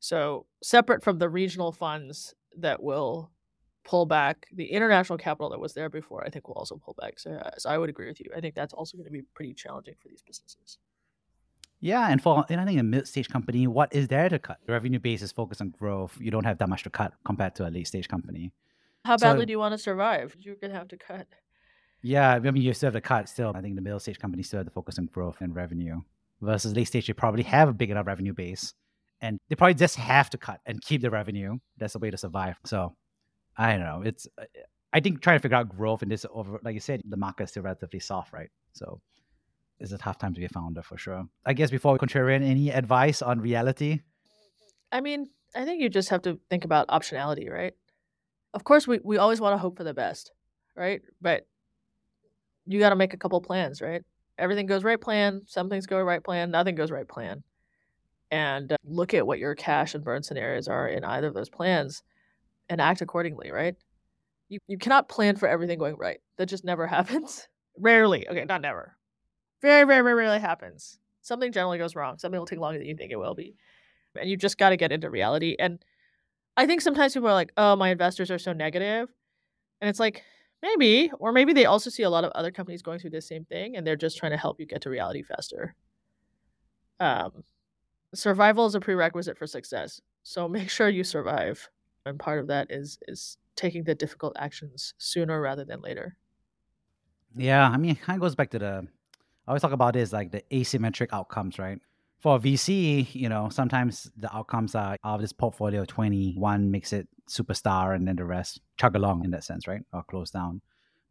So, 0.00 0.46
separate 0.62 1.02
from 1.02 1.18
the 1.18 1.28
regional 1.28 1.72
funds 1.72 2.34
that 2.58 2.82
will 2.82 3.30
pull 3.84 4.06
back, 4.06 4.46
the 4.52 4.66
international 4.66 5.18
capital 5.18 5.50
that 5.50 5.60
was 5.60 5.74
there 5.74 5.88
before, 5.88 6.24
I 6.24 6.30
think, 6.30 6.48
will 6.48 6.54
also 6.54 6.76
pull 6.76 6.94
back. 7.00 7.18
So, 7.18 7.32
uh, 7.32 7.50
so 7.58 7.70
I 7.70 7.78
would 7.78 7.90
agree 7.90 8.06
with 8.06 8.20
you. 8.20 8.30
I 8.36 8.40
think 8.40 8.54
that's 8.54 8.72
also 8.72 8.96
going 8.96 9.06
to 9.06 9.12
be 9.12 9.22
pretty 9.34 9.54
challenging 9.54 9.94
for 10.00 10.08
these 10.08 10.22
businesses. 10.22 10.78
Yeah, 11.80 12.08
and 12.10 12.22
for 12.22 12.44
and 12.50 12.60
I 12.60 12.66
think 12.66 12.78
a 12.78 12.82
mid-stage 12.82 13.28
company, 13.30 13.66
what 13.66 13.94
is 13.94 14.08
there 14.08 14.28
to 14.28 14.38
cut? 14.38 14.58
The 14.66 14.72
revenue 14.72 14.98
base 14.98 15.22
is 15.22 15.32
focused 15.32 15.62
on 15.62 15.70
growth. 15.70 16.16
You 16.20 16.30
don't 16.30 16.44
have 16.44 16.58
that 16.58 16.68
much 16.68 16.82
to 16.82 16.90
cut 16.90 17.14
compared 17.24 17.54
to 17.56 17.66
a 17.66 17.70
late-stage 17.70 18.06
company. 18.06 18.52
How 19.04 19.16
So 19.16 19.26
badly 19.26 19.46
do 19.46 19.52
you 19.52 19.58
want 19.58 19.72
to 19.72 19.78
survive? 19.78 20.36
You're 20.38 20.56
going 20.56 20.72
to 20.72 20.78
have 20.78 20.88
to 20.88 20.98
cut. 20.98 21.26
Yeah, 22.02 22.32
I 22.32 22.38
mean 22.38 22.62
you 22.62 22.72
still 22.74 22.88
have 22.88 22.94
to 22.94 23.00
cut. 23.00 23.28
Still, 23.28 23.52
I 23.54 23.60
think 23.60 23.76
the 23.76 23.82
middle-stage 23.82 24.18
companies 24.18 24.48
still 24.48 24.58
have 24.58 24.66
to 24.66 24.72
focus 24.72 24.98
on 24.98 25.06
growth 25.06 25.38
and 25.40 25.54
revenue. 25.54 26.00
Versus 26.40 26.74
late-stage, 26.74 27.06
they 27.06 27.12
probably 27.12 27.42
have 27.42 27.68
a 27.68 27.72
big 27.72 27.90
enough 27.90 28.06
revenue 28.06 28.32
base, 28.32 28.72
and 29.20 29.38
they 29.48 29.56
probably 29.56 29.74
just 29.74 29.96
have 29.96 30.30
to 30.30 30.38
cut 30.38 30.60
and 30.64 30.80
keep 30.80 31.02
the 31.02 31.10
revenue. 31.10 31.58
That's 31.76 31.92
the 31.92 31.98
way 31.98 32.10
to 32.10 32.16
survive. 32.16 32.56
So 32.64 32.94
I 33.56 33.72
don't 33.72 33.80
know. 33.80 34.02
It's 34.02 34.26
uh, 34.38 34.44
I 34.92 35.00
think 35.00 35.20
trying 35.20 35.38
to 35.38 35.42
figure 35.42 35.56
out 35.56 35.68
growth 35.68 36.02
in 36.02 36.08
this 36.08 36.26
over, 36.32 36.58
like 36.64 36.74
you 36.74 36.80
said, 36.80 37.02
the 37.04 37.16
market 37.16 37.44
is 37.44 37.50
still 37.50 37.62
relatively 37.62 38.00
soft, 38.00 38.32
right? 38.32 38.50
So 38.72 39.00
it's 39.78 39.92
a 39.92 39.98
tough 39.98 40.18
time 40.18 40.34
to 40.34 40.40
be 40.40 40.46
a 40.46 40.48
founder 40.48 40.82
for 40.82 40.96
sure. 40.96 41.26
I 41.44 41.52
guess 41.52 41.70
before 41.70 41.92
we 41.92 41.98
contrarian, 41.98 42.42
any 42.42 42.70
advice 42.70 43.22
on 43.22 43.40
reality? 43.40 44.00
I 44.92 45.00
mean, 45.00 45.28
I 45.54 45.64
think 45.64 45.80
you 45.80 45.88
just 45.88 46.08
have 46.08 46.22
to 46.22 46.38
think 46.48 46.64
about 46.64 46.88
optionality, 46.88 47.50
right? 47.50 47.74
Of 48.52 48.64
course, 48.64 48.88
we, 48.88 48.98
we 49.04 49.18
always 49.18 49.40
want 49.40 49.54
to 49.54 49.58
hope 49.58 49.76
for 49.76 49.84
the 49.84 49.94
best, 49.94 50.32
right? 50.74 51.02
But 51.20 51.46
you 52.70 52.78
got 52.78 52.90
to 52.90 52.96
make 52.96 53.14
a 53.14 53.16
couple 53.16 53.40
plans, 53.40 53.82
right? 53.82 54.02
Everything 54.38 54.66
goes 54.66 54.84
right 54.84 55.00
plan, 55.00 55.42
some 55.46 55.68
things 55.68 55.86
go 55.86 56.00
right 56.00 56.22
plan, 56.22 56.50
nothing 56.50 56.74
goes 56.74 56.90
right 56.90 57.06
plan. 57.06 57.42
And 58.30 58.72
uh, 58.72 58.76
look 58.84 59.12
at 59.12 59.26
what 59.26 59.40
your 59.40 59.54
cash 59.54 59.94
and 59.94 60.04
burn 60.04 60.22
scenarios 60.22 60.68
are 60.68 60.86
in 60.86 61.04
either 61.04 61.26
of 61.26 61.34
those 61.34 61.48
plans 61.50 62.02
and 62.68 62.80
act 62.80 63.00
accordingly, 63.00 63.50
right? 63.50 63.74
You, 64.48 64.60
you 64.68 64.78
cannot 64.78 65.08
plan 65.08 65.36
for 65.36 65.48
everything 65.48 65.78
going 65.78 65.96
right. 65.96 66.20
That 66.36 66.46
just 66.46 66.64
never 66.64 66.86
happens. 66.86 67.48
Rarely. 67.76 68.28
Okay, 68.28 68.44
not 68.44 68.62
never. 68.62 68.96
Very, 69.62 69.84
very, 69.84 70.02
very 70.02 70.14
rarely 70.14 70.38
happens. 70.38 70.98
Something 71.22 71.52
generally 71.52 71.78
goes 71.78 71.96
wrong. 71.96 72.18
Something 72.18 72.38
will 72.38 72.46
take 72.46 72.60
longer 72.60 72.78
than 72.78 72.86
you 72.88 72.96
think 72.96 73.10
it 73.10 73.18
will 73.18 73.34
be. 73.34 73.56
And 74.18 74.30
you 74.30 74.36
just 74.36 74.58
got 74.58 74.70
to 74.70 74.76
get 74.76 74.92
into 74.92 75.10
reality. 75.10 75.56
And 75.58 75.84
I 76.56 76.66
think 76.66 76.80
sometimes 76.80 77.14
people 77.14 77.28
are 77.28 77.34
like, 77.34 77.52
oh, 77.56 77.76
my 77.76 77.90
investors 77.90 78.30
are 78.30 78.38
so 78.38 78.52
negative. 78.52 79.08
And 79.80 79.88
it's 79.90 80.00
like, 80.00 80.22
maybe, 80.62 81.10
or 81.18 81.32
maybe 81.32 81.52
they 81.52 81.66
also 81.66 81.90
see 81.90 82.02
a 82.02 82.10
lot 82.10 82.24
of 82.24 82.32
other 82.32 82.50
companies 82.50 82.82
going 82.82 82.98
through 82.98 83.10
the 83.10 83.20
same 83.20 83.44
thing 83.44 83.76
and 83.76 83.86
they're 83.86 83.96
just 83.96 84.18
trying 84.18 84.32
to 84.32 84.38
help 84.38 84.60
you 84.60 84.66
get 84.66 84.82
to 84.82 84.90
reality 84.90 85.22
faster. 85.22 85.74
Um, 86.98 87.44
survival 88.14 88.66
is 88.66 88.74
a 88.74 88.80
prerequisite 88.80 89.38
for 89.38 89.46
success. 89.46 90.00
So 90.22 90.48
make 90.48 90.70
sure 90.70 90.88
you 90.88 91.04
survive. 91.04 91.68
And 92.06 92.18
part 92.18 92.38
of 92.38 92.46
that 92.48 92.70
is 92.70 92.98
is 93.08 93.36
taking 93.56 93.84
the 93.84 93.94
difficult 93.94 94.34
actions 94.38 94.94
sooner 94.98 95.40
rather 95.40 95.64
than 95.64 95.80
later. 95.80 96.16
Yeah, 97.36 97.68
I 97.68 97.76
mean, 97.76 97.92
it 97.92 98.00
kind 98.00 98.16
of 98.16 98.20
goes 98.20 98.34
back 98.34 98.50
to 98.50 98.58
the. 98.58 98.86
I 99.46 99.50
always 99.50 99.62
talk 99.62 99.72
about 99.72 99.94
this 99.94 100.12
like 100.12 100.30
the 100.30 100.42
asymmetric 100.50 101.08
outcomes, 101.12 101.58
right? 101.58 101.78
For 102.20 102.36
a 102.36 102.38
VC, 102.38 103.14
you 103.14 103.30
know, 103.30 103.48
sometimes 103.50 104.10
the 104.16 104.34
outcomes 104.34 104.74
are 104.74 104.96
of 105.02 105.22
this 105.22 105.32
portfolio 105.32 105.80
of 105.80 105.86
20, 105.86 106.34
one 106.36 106.70
makes 106.70 106.92
it 106.92 107.08
superstar 107.28 107.94
and 107.94 108.06
then 108.06 108.16
the 108.16 108.24
rest 108.24 108.60
chug 108.78 108.94
along 108.94 109.24
in 109.24 109.30
that 109.30 109.44
sense, 109.44 109.66
right? 109.66 109.80
Or 109.94 110.02
close 110.02 110.30
down. 110.30 110.60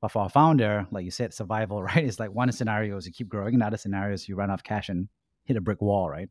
But 0.02 0.12
for 0.12 0.26
a 0.26 0.30
founder, 0.30 0.88
like 0.92 1.06
you 1.06 1.12
said, 1.12 1.34
survival, 1.34 1.82
right? 1.90 2.06
It's 2.06 2.20
like 2.20 2.32
one 2.32 2.52
scenario 2.52 2.96
is 2.98 3.08
you 3.08 3.12
keep 3.12 3.28
growing, 3.28 3.56
and 3.56 3.64
other 3.64 3.78
scenarios 3.78 4.28
you 4.28 4.36
run 4.36 4.52
out 4.52 4.60
of 4.60 4.64
cash 4.64 4.90
and 4.90 5.10
hit 5.46 5.58
a 5.58 5.62
brick 5.62 5.82
wall, 5.82 6.10
right? 6.10 6.30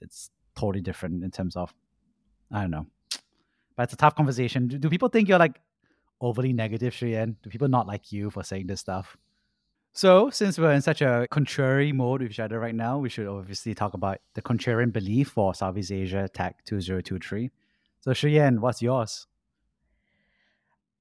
It's 0.00 0.30
totally 0.54 0.82
different 0.82 1.24
in 1.24 1.30
terms 1.30 1.56
of, 1.56 1.74
I 2.52 2.60
don't 2.60 2.70
know. 2.70 2.86
But 3.76 3.84
it's 3.84 3.92
a 3.94 3.96
tough 3.96 4.14
conversation. 4.14 4.68
Do, 4.68 4.78
do 4.78 4.88
people 4.88 5.08
think 5.08 5.28
you're 5.28 5.38
like 5.38 5.60
overly 6.20 6.52
negative, 6.52 6.94
Shiyan? 6.94 7.36
Do 7.42 7.50
people 7.50 7.68
not 7.68 7.86
like 7.86 8.12
you 8.12 8.30
for 8.30 8.44
saying 8.44 8.68
this 8.68 8.80
stuff? 8.80 9.16
So, 9.94 10.30
since 10.30 10.58
we're 10.58 10.72
in 10.72 10.80
such 10.80 11.02
a 11.02 11.26
contrary 11.30 11.92
mode 11.92 12.22
with 12.22 12.30
each 12.30 12.40
other 12.40 12.58
right 12.58 12.74
now, 12.74 12.98
we 12.98 13.10
should 13.10 13.26
obviously 13.26 13.74
talk 13.74 13.92
about 13.92 14.18
the 14.34 14.40
contrarian 14.40 14.90
belief 14.90 15.28
for 15.28 15.54
Southeast 15.54 15.92
Asia 15.92 16.30
Tech 16.32 16.64
2023. 16.64 17.50
So, 18.00 18.12
Shiyan, 18.12 18.60
what's 18.60 18.80
yours? 18.80 19.26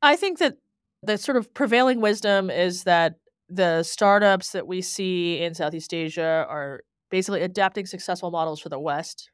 I 0.01 0.17
think 0.17 0.39
that 0.39 0.57
the 1.01 1.17
sort 1.17 1.37
of 1.37 1.53
prevailing 1.53 2.01
wisdom 2.01 2.49
is 2.49 2.83
that 2.83 3.15
the 3.47 3.83
startups 3.83 4.51
that 4.51 4.67
we 4.67 4.81
see 4.81 5.41
in 5.41 5.53
Southeast 5.53 5.93
Asia 5.93 6.45
are 6.49 6.81
basically 7.09 7.43
adapting 7.43 7.85
successful 7.85 8.29
models 8.29 8.59
for 8.59 8.69
the 8.69 8.79
West 8.79 9.29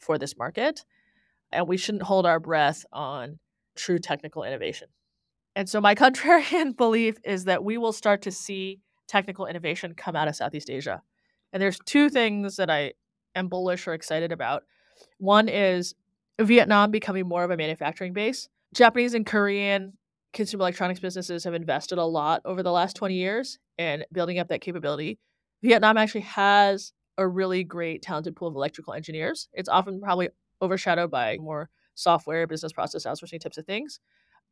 for 0.00 0.18
this 0.18 0.36
market. 0.36 0.84
And 1.50 1.66
we 1.66 1.76
shouldn't 1.76 2.04
hold 2.04 2.26
our 2.26 2.38
breath 2.38 2.84
on 2.92 3.38
true 3.74 3.98
technical 3.98 4.44
innovation. 4.44 4.88
And 5.56 5.68
so, 5.68 5.80
my 5.80 5.94
contrarian 6.04 6.76
belief 6.76 7.16
is 7.24 7.44
that 7.44 7.64
we 7.64 7.78
will 7.78 7.92
start 7.92 8.22
to 8.22 8.30
see 8.30 8.80
technical 9.06 9.46
innovation 9.46 9.94
come 9.94 10.16
out 10.16 10.28
of 10.28 10.36
Southeast 10.36 10.70
Asia. 10.70 11.02
And 11.52 11.62
there's 11.62 11.78
two 11.84 12.08
things 12.08 12.56
that 12.56 12.70
I 12.70 12.94
am 13.34 13.48
bullish 13.48 13.86
or 13.86 13.94
excited 13.94 14.32
about. 14.32 14.64
One 15.18 15.48
is 15.48 15.94
Vietnam 16.40 16.90
becoming 16.90 17.28
more 17.28 17.44
of 17.44 17.50
a 17.50 17.56
manufacturing 17.56 18.12
base. 18.12 18.48
Japanese 18.74 19.14
and 19.14 19.24
Korean 19.24 19.92
consumer 20.32 20.62
electronics 20.62 21.00
businesses 21.00 21.44
have 21.44 21.54
invested 21.54 21.98
a 21.98 22.04
lot 22.04 22.42
over 22.44 22.62
the 22.62 22.72
last 22.72 22.96
20 22.96 23.14
years 23.14 23.58
in 23.78 24.04
building 24.12 24.38
up 24.38 24.48
that 24.48 24.60
capability. 24.60 25.18
Vietnam 25.62 25.96
actually 25.96 26.22
has 26.22 26.92
a 27.16 27.26
really 27.26 27.62
great, 27.62 28.02
talented 28.02 28.34
pool 28.34 28.48
of 28.48 28.56
electrical 28.56 28.92
engineers. 28.92 29.48
It's 29.52 29.68
often 29.68 30.00
probably 30.00 30.30
overshadowed 30.60 31.10
by 31.10 31.38
more 31.38 31.70
software, 31.94 32.46
business 32.46 32.72
process 32.72 33.06
outsourcing 33.06 33.40
types 33.40 33.58
of 33.58 33.64
things. 33.64 34.00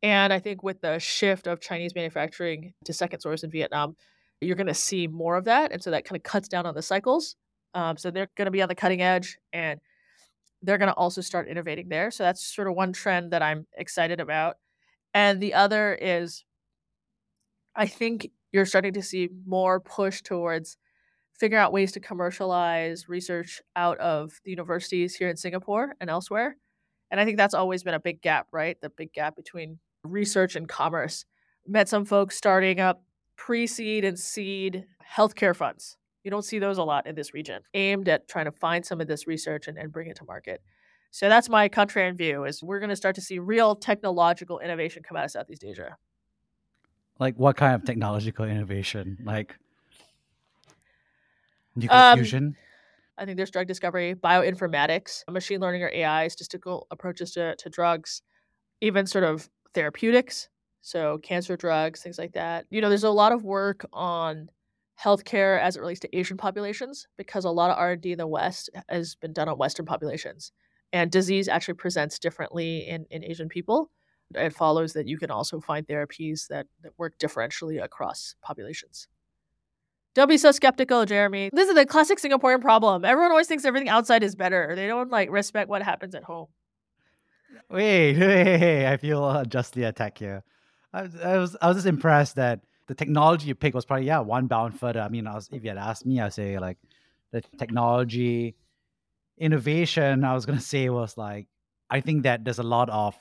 And 0.03 0.33
I 0.33 0.39
think 0.39 0.63
with 0.63 0.81
the 0.81 0.99
shift 0.99 1.47
of 1.47 1.61
Chinese 1.61 1.95
manufacturing 1.95 2.73
to 2.83 2.93
second 2.93 3.21
source 3.21 3.43
in 3.43 3.49
Vietnam, 3.49 3.95
you're 4.41 4.57
going 4.57 4.67
to 4.67 4.73
see 4.73 5.07
more 5.07 5.37
of 5.37 5.45
that. 5.45 5.71
And 5.71 5.81
so 5.81 5.91
that 5.91 6.03
kind 6.03 6.17
of 6.17 6.23
cuts 6.23 6.49
down 6.49 6.65
on 6.65 6.75
the 6.75 6.81
cycles. 6.81 7.37
Um, 7.73 7.95
so 7.95 8.11
they're 8.11 8.29
going 8.35 8.45
to 8.45 8.51
be 8.51 8.61
on 8.61 8.67
the 8.67 8.75
cutting 8.75 9.01
edge 9.01 9.37
and 9.53 9.79
they're 10.61 10.77
going 10.77 10.89
to 10.89 10.95
also 10.95 11.21
start 11.21 11.47
innovating 11.47 11.87
there. 11.87 12.11
So 12.11 12.23
that's 12.23 12.45
sort 12.45 12.67
of 12.67 12.75
one 12.75 12.91
trend 12.91 13.31
that 13.31 13.41
I'm 13.41 13.65
excited 13.77 14.19
about. 14.19 14.57
And 15.13 15.41
the 15.41 15.53
other 15.53 15.97
is 15.99 16.43
I 17.75 17.87
think 17.87 18.29
you're 18.51 18.65
starting 18.65 18.93
to 18.93 19.01
see 19.01 19.29
more 19.47 19.79
push 19.79 20.21
towards 20.21 20.77
figuring 21.39 21.63
out 21.63 21.73
ways 21.73 21.93
to 21.93 21.99
commercialize 21.99 23.09
research 23.09 23.61
out 23.75 23.97
of 23.99 24.33
the 24.43 24.51
universities 24.51 25.15
here 25.15 25.29
in 25.29 25.37
Singapore 25.37 25.95
and 25.99 26.09
elsewhere. 26.09 26.57
And 27.09 27.19
I 27.19 27.25
think 27.25 27.37
that's 27.37 27.53
always 27.53 27.83
been 27.83 27.93
a 27.93 27.99
big 27.99 28.21
gap, 28.21 28.47
right? 28.51 28.79
The 28.81 28.89
big 28.89 29.13
gap 29.13 29.35
between 29.35 29.79
research 30.03 30.55
and 30.55 30.67
commerce. 30.67 31.25
Met 31.67 31.87
some 31.89 32.05
folks 32.05 32.35
starting 32.35 32.79
up 32.79 33.03
pre 33.35 33.67
seed 33.67 34.03
and 34.05 34.19
seed 34.19 34.85
healthcare 35.15 35.55
funds. 35.55 35.97
You 36.23 36.31
don't 36.31 36.43
see 36.45 36.59
those 36.59 36.77
a 36.77 36.83
lot 36.83 37.05
in 37.05 37.15
this 37.15 37.33
region, 37.33 37.61
aimed 37.73 38.07
at 38.07 38.27
trying 38.27 38.45
to 38.45 38.51
find 38.51 38.85
some 38.85 39.01
of 39.01 39.07
this 39.07 39.27
research 39.27 39.67
and, 39.67 39.77
and 39.77 39.91
bring 39.91 40.07
it 40.07 40.15
to 40.17 40.25
market. 40.25 40.61
So 41.11 41.29
that's 41.29 41.49
my 41.49 41.69
contrarian 41.69 42.17
view 42.17 42.45
is 42.45 42.63
we're 42.63 42.79
going 42.79 42.89
to 42.89 42.95
start 42.95 43.15
to 43.15 43.21
see 43.21 43.39
real 43.39 43.75
technological 43.75 44.59
innovation 44.59 45.03
come 45.03 45.17
out 45.17 45.25
of 45.25 45.31
Southeast 45.31 45.63
Asia. 45.63 45.97
Like, 47.19 47.37
what 47.37 47.55
kind 47.55 47.75
of 47.75 47.85
technological 47.85 48.45
innovation? 48.45 49.19
Like, 49.23 49.55
nuclear 51.75 51.99
Um, 51.99 52.17
fusion? 52.17 52.55
I 53.17 53.25
think 53.25 53.37
there's 53.37 53.51
drug 53.51 53.67
discovery, 53.67 54.15
bioinformatics, 54.15 55.23
machine 55.29 55.59
learning 55.59 55.83
or 55.83 55.89
AI, 55.93 56.27
statistical 56.29 56.87
approaches 56.89 57.31
to, 57.33 57.55
to 57.57 57.69
drugs, 57.69 58.23
even 58.81 59.05
sort 59.05 59.23
of 59.23 59.49
therapeutics. 59.73 60.49
So 60.81 61.17
cancer 61.19 61.55
drugs, 61.55 62.01
things 62.01 62.17
like 62.17 62.33
that. 62.33 62.65
You 62.69 62.81
know, 62.81 62.89
there's 62.89 63.03
a 63.03 63.09
lot 63.09 63.31
of 63.31 63.43
work 63.43 63.85
on 63.93 64.49
healthcare 65.01 65.59
as 65.59 65.75
it 65.75 65.79
relates 65.79 65.99
to 66.01 66.17
Asian 66.17 66.37
populations 66.37 67.07
because 67.17 67.45
a 67.45 67.49
lot 67.49 67.71
of 67.71 67.77
R&D 67.77 68.11
in 68.11 68.17
the 68.17 68.27
West 68.27 68.69
has 68.89 69.15
been 69.15 69.33
done 69.33 69.49
on 69.49 69.57
Western 69.57 69.85
populations. 69.85 70.51
And 70.91 71.11
disease 71.11 71.47
actually 71.47 71.73
presents 71.75 72.19
differently 72.19 72.87
in, 72.87 73.05
in 73.09 73.23
Asian 73.23 73.49
people. 73.49 73.89
It 74.35 74.53
follows 74.53 74.93
that 74.93 75.07
you 75.07 75.17
can 75.17 75.31
also 75.31 75.59
find 75.59 75.87
therapies 75.87 76.47
that, 76.47 76.67
that 76.81 76.91
work 76.97 77.17
differentially 77.17 77.83
across 77.83 78.35
populations. 78.41 79.07
Don't 80.15 80.29
be 80.29 80.37
so 80.37 80.51
skeptical, 80.51 81.05
Jeremy. 81.05 81.49
This 81.51 81.69
is 81.69 81.75
the 81.75 81.87
classic 81.87 82.19
Singaporean 82.19 82.61
problem. 82.61 83.03
Everyone 83.03 83.31
always 83.31 83.47
thinks 83.47 83.65
everything 83.65 83.89
outside 83.89 84.21
is 84.21 84.35
better. 84.35 84.73
They 84.75 84.85
don't 84.85 85.09
like 85.09 85.31
respect 85.31 85.69
what 85.69 85.81
happens 85.81 86.13
at 86.13 86.23
home. 86.23 86.47
Wait, 87.69 88.17
wait, 88.19 88.85
I 88.87 88.97
feel 88.97 89.23
uh, 89.23 89.45
justly 89.45 89.83
attacked 89.83 90.19
here. 90.19 90.43
I, 90.93 91.01
was- 91.03 91.15
I 91.15 91.37
was 91.37 91.57
I 91.61 91.67
was 91.67 91.77
just 91.77 91.87
impressed 91.87 92.35
that 92.35 92.61
the 92.87 92.93
technology 92.95 93.47
you 93.47 93.55
picked 93.55 93.73
was 93.75 93.85
probably 93.85 94.05
yeah 94.07 94.19
one 94.19 94.47
bound 94.47 94.79
further. 94.79 94.99
I 95.01 95.09
mean, 95.09 95.25
I 95.27 95.33
was, 95.35 95.49
if 95.51 95.63
you 95.63 95.69
had 95.69 95.77
asked 95.77 96.05
me, 96.05 96.19
I'd 96.19 96.33
say 96.33 96.59
like 96.59 96.77
the 97.31 97.41
technology 97.57 98.55
innovation. 99.37 100.23
I 100.23 100.33
was 100.33 100.45
gonna 100.45 100.59
say 100.73 100.89
was 100.89 101.17
like 101.17 101.47
I 101.89 102.01
think 102.01 102.23
that 102.23 102.43
there's 102.43 102.59
a 102.59 102.63
lot 102.63 102.89
of 102.89 103.15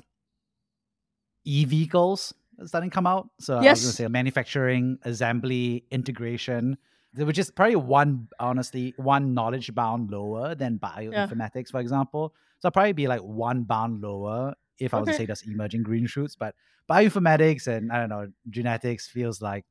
e 1.45 1.65
vehicles 1.65 2.35
starting 2.65 2.91
to 2.91 2.95
come 2.95 3.07
out. 3.07 3.29
So 3.41 3.57
I 3.57 3.63
was 3.73 3.83
gonna 3.85 3.93
say 3.93 4.09
manufacturing, 4.09 4.99
assembly, 5.03 5.85
integration. 5.91 6.77
which 7.17 7.39
is 7.39 7.51
probably 7.51 7.77
one 7.77 8.29
honestly 8.41 8.95
one 8.97 9.35
knowledge 9.35 9.75
bound 9.75 10.11
lower 10.11 10.55
than 10.55 10.79
bioinformatics, 10.79 11.71
for 11.71 11.81
example. 11.81 12.35
So 12.63 12.69
I'll 12.69 12.71
probably 12.73 12.93
be 12.93 13.09
like 13.09 13.21
one 13.23 13.65
bound 13.65 14.03
lower 14.03 14.55
if 14.79 14.95
I 14.95 15.01
was 15.01 15.09
to 15.09 15.15
say 15.15 15.27
those 15.27 15.43
emerging 15.43 15.83
green 15.83 16.07
shoots. 16.07 16.37
But 16.37 16.55
bioinformatics 16.89 17.67
and 17.67 17.91
I 17.91 17.99
don't 17.99 18.09
know 18.09 18.29
genetics 18.51 19.09
feels 19.09 19.43
like 19.43 19.65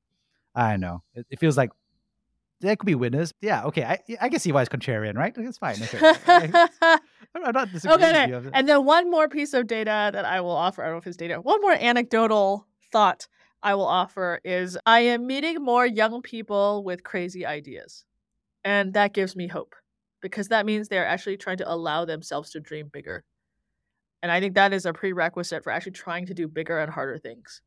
I 0.54 0.71
don't 0.71 0.82
know. 0.82 1.01
It, 1.13 1.25
it 1.30 1.39
feels 1.39 1.56
like 1.56 1.71
there 2.60 2.75
could 2.75 2.86
be 2.86 2.95
winners. 2.95 3.34
Yeah, 3.39 3.63
okay. 3.63 3.84
I 3.86 3.99
I 4.19 4.27
can 4.27 4.39
see 4.41 4.51
why 4.51 4.62
it's 4.62 4.69
contrarian, 4.69 5.15
right? 5.15 5.34
It's 5.38 5.58
fine. 5.58 5.77
Okay. 5.82 6.51
I'm 7.34 7.54
not 7.54 7.71
disagreeing 7.71 8.01
Okay, 8.01 8.32
with 8.32 8.43
you. 8.43 8.51
and 8.54 8.67
then 8.67 8.84
one 8.84 9.10
more 9.10 9.30
piece 9.30 9.54
of 9.54 9.67
data 9.67 10.10
that 10.12 10.25
I 10.25 10.41
will 10.41 10.51
offer. 10.51 10.84
I 10.84 10.88
don't 10.88 10.95
know 10.95 10.99
if 10.99 11.08
it's 11.08 11.15
data. 11.15 11.39
One 11.39 11.62
more 11.62 11.71
anecdotal 11.71 12.67
thought 12.91 13.25
I 13.63 13.75
will 13.75 13.88
offer 13.88 14.41
is 14.43 14.77
I 14.86 14.99
am 14.99 15.27
meeting 15.27 15.63
more 15.63 15.86
young 15.86 16.21
people 16.21 16.84
with 16.84 17.06
crazy 17.06 17.45
ideas, 17.45 18.04
and 18.65 18.93
that 18.95 19.13
gives 19.13 19.34
me 19.34 19.47
hope 19.47 19.75
because 20.21 20.49
that 20.49 20.65
means 20.65 20.88
they're 20.88 21.05
actually 21.05 21.38
trying 21.38 21.57
to 21.57 21.71
allow 21.71 22.05
themselves 22.05 22.51
to 22.51 22.60
dream 22.60 22.89
bigger, 22.91 23.23
and 24.21 24.31
I 24.31 24.39
think 24.39 24.55
that 24.55 24.73
is 24.73 24.86
a 24.86 24.93
prerequisite 24.93 25.63
for 25.63 25.71
actually 25.71 25.93
trying 25.93 26.27
to 26.27 26.34
do 26.34 26.47
bigger 26.47 26.79
and 26.79 26.91
harder 26.91 27.17
things. 27.17 27.62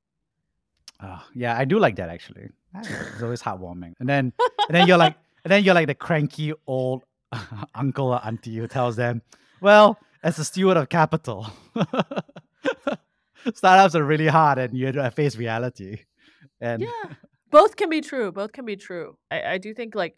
Oh, 1.02 1.22
yeah, 1.34 1.58
I 1.58 1.64
do 1.64 1.78
like 1.78 1.96
that 1.96 2.08
actually. 2.08 2.48
I 2.74 2.82
don't 2.82 2.92
know, 2.92 2.98
It's 3.12 3.22
always 3.22 3.42
heartwarming. 3.42 3.94
And 3.98 4.08
then 4.08 4.32
and 4.68 4.76
then 4.76 4.86
you're 4.86 4.98
like 5.04 5.16
and 5.44 5.50
then 5.50 5.64
you're 5.64 5.74
like 5.74 5.88
the 5.88 5.94
cranky 5.94 6.52
old 6.66 7.02
uncle 7.74 8.08
or 8.08 8.24
auntie 8.24 8.56
who 8.56 8.68
tells 8.68 8.96
them, 8.96 9.22
Well, 9.60 9.98
as 10.22 10.38
a 10.38 10.44
steward 10.44 10.76
of 10.76 10.88
capital, 10.88 11.48
startups 13.54 13.94
are 13.94 14.04
really 14.04 14.28
hard 14.28 14.58
and 14.58 14.76
you 14.76 14.86
have 14.86 14.94
to 14.94 15.10
face 15.10 15.36
reality. 15.36 16.04
And 16.60 16.82
Yeah, 16.82 17.14
both 17.50 17.74
can 17.76 17.90
be 17.90 18.00
true. 18.00 18.30
Both 18.30 18.52
can 18.52 18.64
be 18.64 18.76
true. 18.76 19.18
I, 19.30 19.42
I 19.42 19.58
do 19.58 19.74
think 19.74 19.94
like 19.94 20.16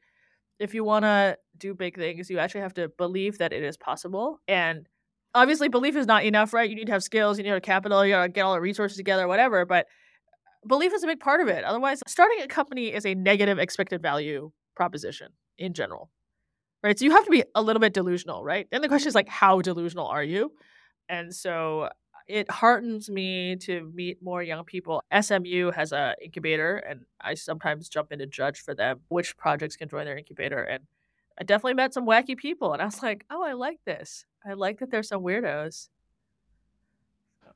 if 0.59 0.75
you 0.75 0.85
want 0.85 1.05
to 1.05 1.38
do 1.57 1.75
big 1.75 1.97
things, 1.97 2.31
you 2.31 2.38
actually 2.38 2.62
have 2.62 2.75
to 2.75 2.88
believe 2.88 3.38
that 3.38 3.53
it 3.53 3.62
is 3.62 3.77
possible. 3.77 4.40
And 4.49 4.88
obviously, 5.35 5.69
belief 5.69 5.97
is 5.97 6.07
not 6.07 6.25
enough, 6.25 6.53
right? 6.53 6.69
You 6.69 6.77
need 6.77 6.87
to 6.87 6.92
have 6.92 7.03
skills, 7.03 7.38
you 7.38 7.45
need 7.45 7.51
to 7.51 7.55
have 7.55 7.62
capital, 7.62 8.05
you 8.05 8.12
gotta 8.12 8.29
get 8.29 8.42
all 8.42 8.55
the 8.55 8.61
resources 8.61 8.97
together, 8.97 9.29
whatever. 9.29 9.64
But 9.64 9.87
belief 10.66 10.92
is 10.92 11.05
a 11.05 11.07
big 11.07 11.21
part 11.21 11.40
of 11.40 11.49
it. 11.49 11.64
Otherwise, 11.64 12.03
starting 12.07 12.40
a 12.42 12.49
company 12.49 12.92
is 12.92 13.07
a 13.07 13.14
negative 13.14 13.59
expected 13.59 14.03
value 14.03 14.51
proposition 14.75 15.29
in 15.59 15.73
general, 15.75 16.11
right? 16.83 16.99
So 16.99 17.05
you 17.05 17.12
have 17.12 17.25
to 17.25 17.31
be 17.31 17.45
a 17.55 17.62
little 17.62 17.81
bit 17.81 17.95
delusional, 17.95 18.45
right? 18.45 18.66
And 18.73 18.83
the 18.83 18.88
question 18.88 19.09
is 19.09 19.14
like, 19.14 19.29
how 19.29 19.61
delusional 19.61 20.07
are 20.07 20.25
you? 20.25 20.53
And 21.09 21.35
so 21.35 21.90
it 22.27 22.51
heartens 22.51 23.09
me 23.09 23.57
to 23.57 23.91
meet 23.95 24.23
more 24.23 24.43
young 24.43 24.65
people. 24.65 25.03
SMU 25.19 25.71
has 25.71 25.93
a 25.93 26.15
incubator, 26.23 26.77
and 26.77 27.01
I 27.21 27.35
sometimes 27.35 27.89
jump 27.89 28.12
in 28.12 28.19
to 28.19 28.27
judge 28.27 28.61
for 28.61 28.75
them 28.75 29.01
which 29.09 29.37
projects 29.37 29.77
can 29.77 29.89
join 29.89 30.07
their 30.07 30.19
incubator. 30.19 30.62
And 30.62 30.85
I 31.39 31.45
definitely 31.45 31.75
met 31.75 31.95
some 31.95 32.07
wacky 32.07 32.37
people, 32.37 32.73
and 32.73 32.83
I 32.83 32.87
was 32.87 33.03
like, 33.03 33.25
oh, 33.31 33.45
I 33.45 33.53
like 33.53 33.79
this. 33.85 34.25
I 34.45 34.55
like 34.55 34.81
that 34.81 34.91
there's 34.91 35.09
some 35.09 35.23
weirdos. 35.23 35.89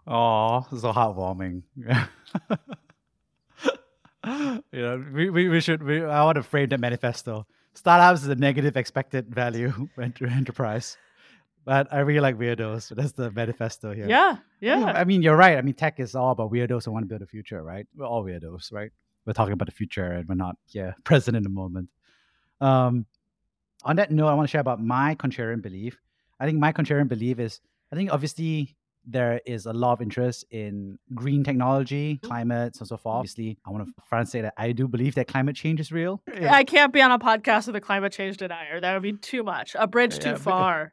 oh, 0.07 0.67
so 0.71 0.93
heartwarming. 0.93 1.63
you 4.73 4.83
know, 4.83 5.05
we, 5.13 5.31
we, 5.31 5.49
we 5.49 5.61
should 5.61 5.83
we, 5.83 6.03
I 6.03 6.25
want 6.25 6.37
to 6.37 6.43
frame 6.43 6.69
that 6.69 6.81
manifesto. 6.81 7.47
Startups 7.75 8.23
is 8.23 8.29
a 8.29 8.35
negative 8.35 8.77
expected 8.77 9.35
value 9.35 9.89
enterprise. 9.99 10.97
But 11.71 11.87
I 11.93 12.01
really 12.01 12.19
like 12.19 12.37
weirdos. 12.37 12.89
That's 12.97 13.13
the 13.13 13.31
manifesto 13.31 13.95
here. 13.95 14.09
Yeah, 14.09 14.39
Yeah, 14.61 14.81
yeah. 14.81 14.87
I 14.87 15.05
mean, 15.05 15.23
you're 15.23 15.37
right. 15.37 15.57
I 15.57 15.63
mean, 15.63 15.75
tech 15.75 16.01
is 16.01 16.17
all 16.17 16.33
about 16.33 16.51
weirdos 16.51 16.85
who 16.85 16.91
want 16.91 17.05
to 17.05 17.07
build 17.07 17.23
a 17.23 17.27
future, 17.27 17.63
right? 17.63 17.87
We're 17.95 18.07
all 18.07 18.25
weirdos, 18.25 18.73
right? 18.73 18.91
We're 19.25 19.35
talking 19.35 19.53
about 19.53 19.67
the 19.67 19.73
future 19.81 20.11
and 20.11 20.29
we're 20.29 20.35
not, 20.35 20.57
yeah, 20.71 20.95
present 21.05 21.37
in 21.37 21.45
the 21.45 21.49
moment. 21.49 21.89
Um, 22.61 23.07
on 23.85 23.95
that 23.95 24.11
note, 24.11 24.27
I 24.27 24.35
want 24.35 24.49
to 24.49 24.51
share 24.51 24.61
about 24.61 24.83
my 24.83 25.15
contrarian 25.15 25.63
belief. 25.63 25.97
I 26.41 26.47
think 26.47 26.59
my 26.59 26.73
contrarian 26.73 27.07
belief 27.07 27.39
is, 27.39 27.61
I 27.93 27.95
think 27.95 28.13
obviously 28.13 28.77
there 29.07 29.41
is 29.47 29.67
a 29.67 29.73
lot 29.73 29.93
of 29.93 30.03
interest 30.03 30.47
in 30.51 30.99
green 31.15 31.45
technology, 31.45 32.19
climate, 32.25 32.75
so 32.75 32.85
so 32.85 32.97
forth. 32.97 33.15
Obviously, 33.19 33.59
I 33.65 33.71
want 33.71 33.87
to 33.87 33.93
front 34.09 34.29
say 34.29 34.41
that 34.41 34.55
I 34.57 34.73
do 34.73 34.89
believe 34.89 35.15
that 35.15 35.29
climate 35.29 35.55
change 35.55 35.79
is 35.79 35.93
real. 35.93 36.21
I 36.27 36.65
can't 36.65 36.93
be 36.93 37.01
on 37.01 37.13
a 37.13 37.19
podcast 37.21 37.69
with 37.69 37.77
a 37.77 37.81
climate 37.81 38.13
change 38.13 38.39
denier. 38.39 38.81
That 38.81 38.93
would 38.95 39.05
be 39.05 39.13
too 39.13 39.45
much. 39.45 39.77
A 39.79 39.87
bridge 39.87 40.17
Yeah, 40.17 40.33
too 40.33 40.37
far. 40.37 40.93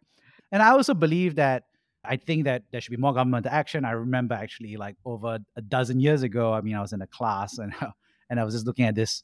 And 0.52 0.62
I 0.62 0.70
also 0.70 0.94
believe 0.94 1.36
that 1.36 1.64
I 2.04 2.16
think 2.16 2.46
that 2.46 2.64
there 2.72 2.80
should 2.80 2.92
be 2.92 2.98
more 2.98 3.14
government 3.14 3.46
action. 3.46 3.84
I 3.86 3.92
remember 3.92 4.34
actually 4.36 4.78
like 4.78 4.96
over 5.06 5.40
a 5.56 5.62
dozen 5.62 6.00
years 6.00 6.24
ago, 6.24 6.54
I 6.54 6.62
mean, 6.62 6.76
I 6.76 6.82
was 6.82 6.94
in 6.94 7.02
a 7.02 7.08
class 7.08 7.58
and 7.58 7.74
and 8.30 8.40
I 8.40 8.44
was 8.44 8.54
just 8.54 8.66
looking 8.66 8.86
at 8.86 8.96
this 8.96 9.24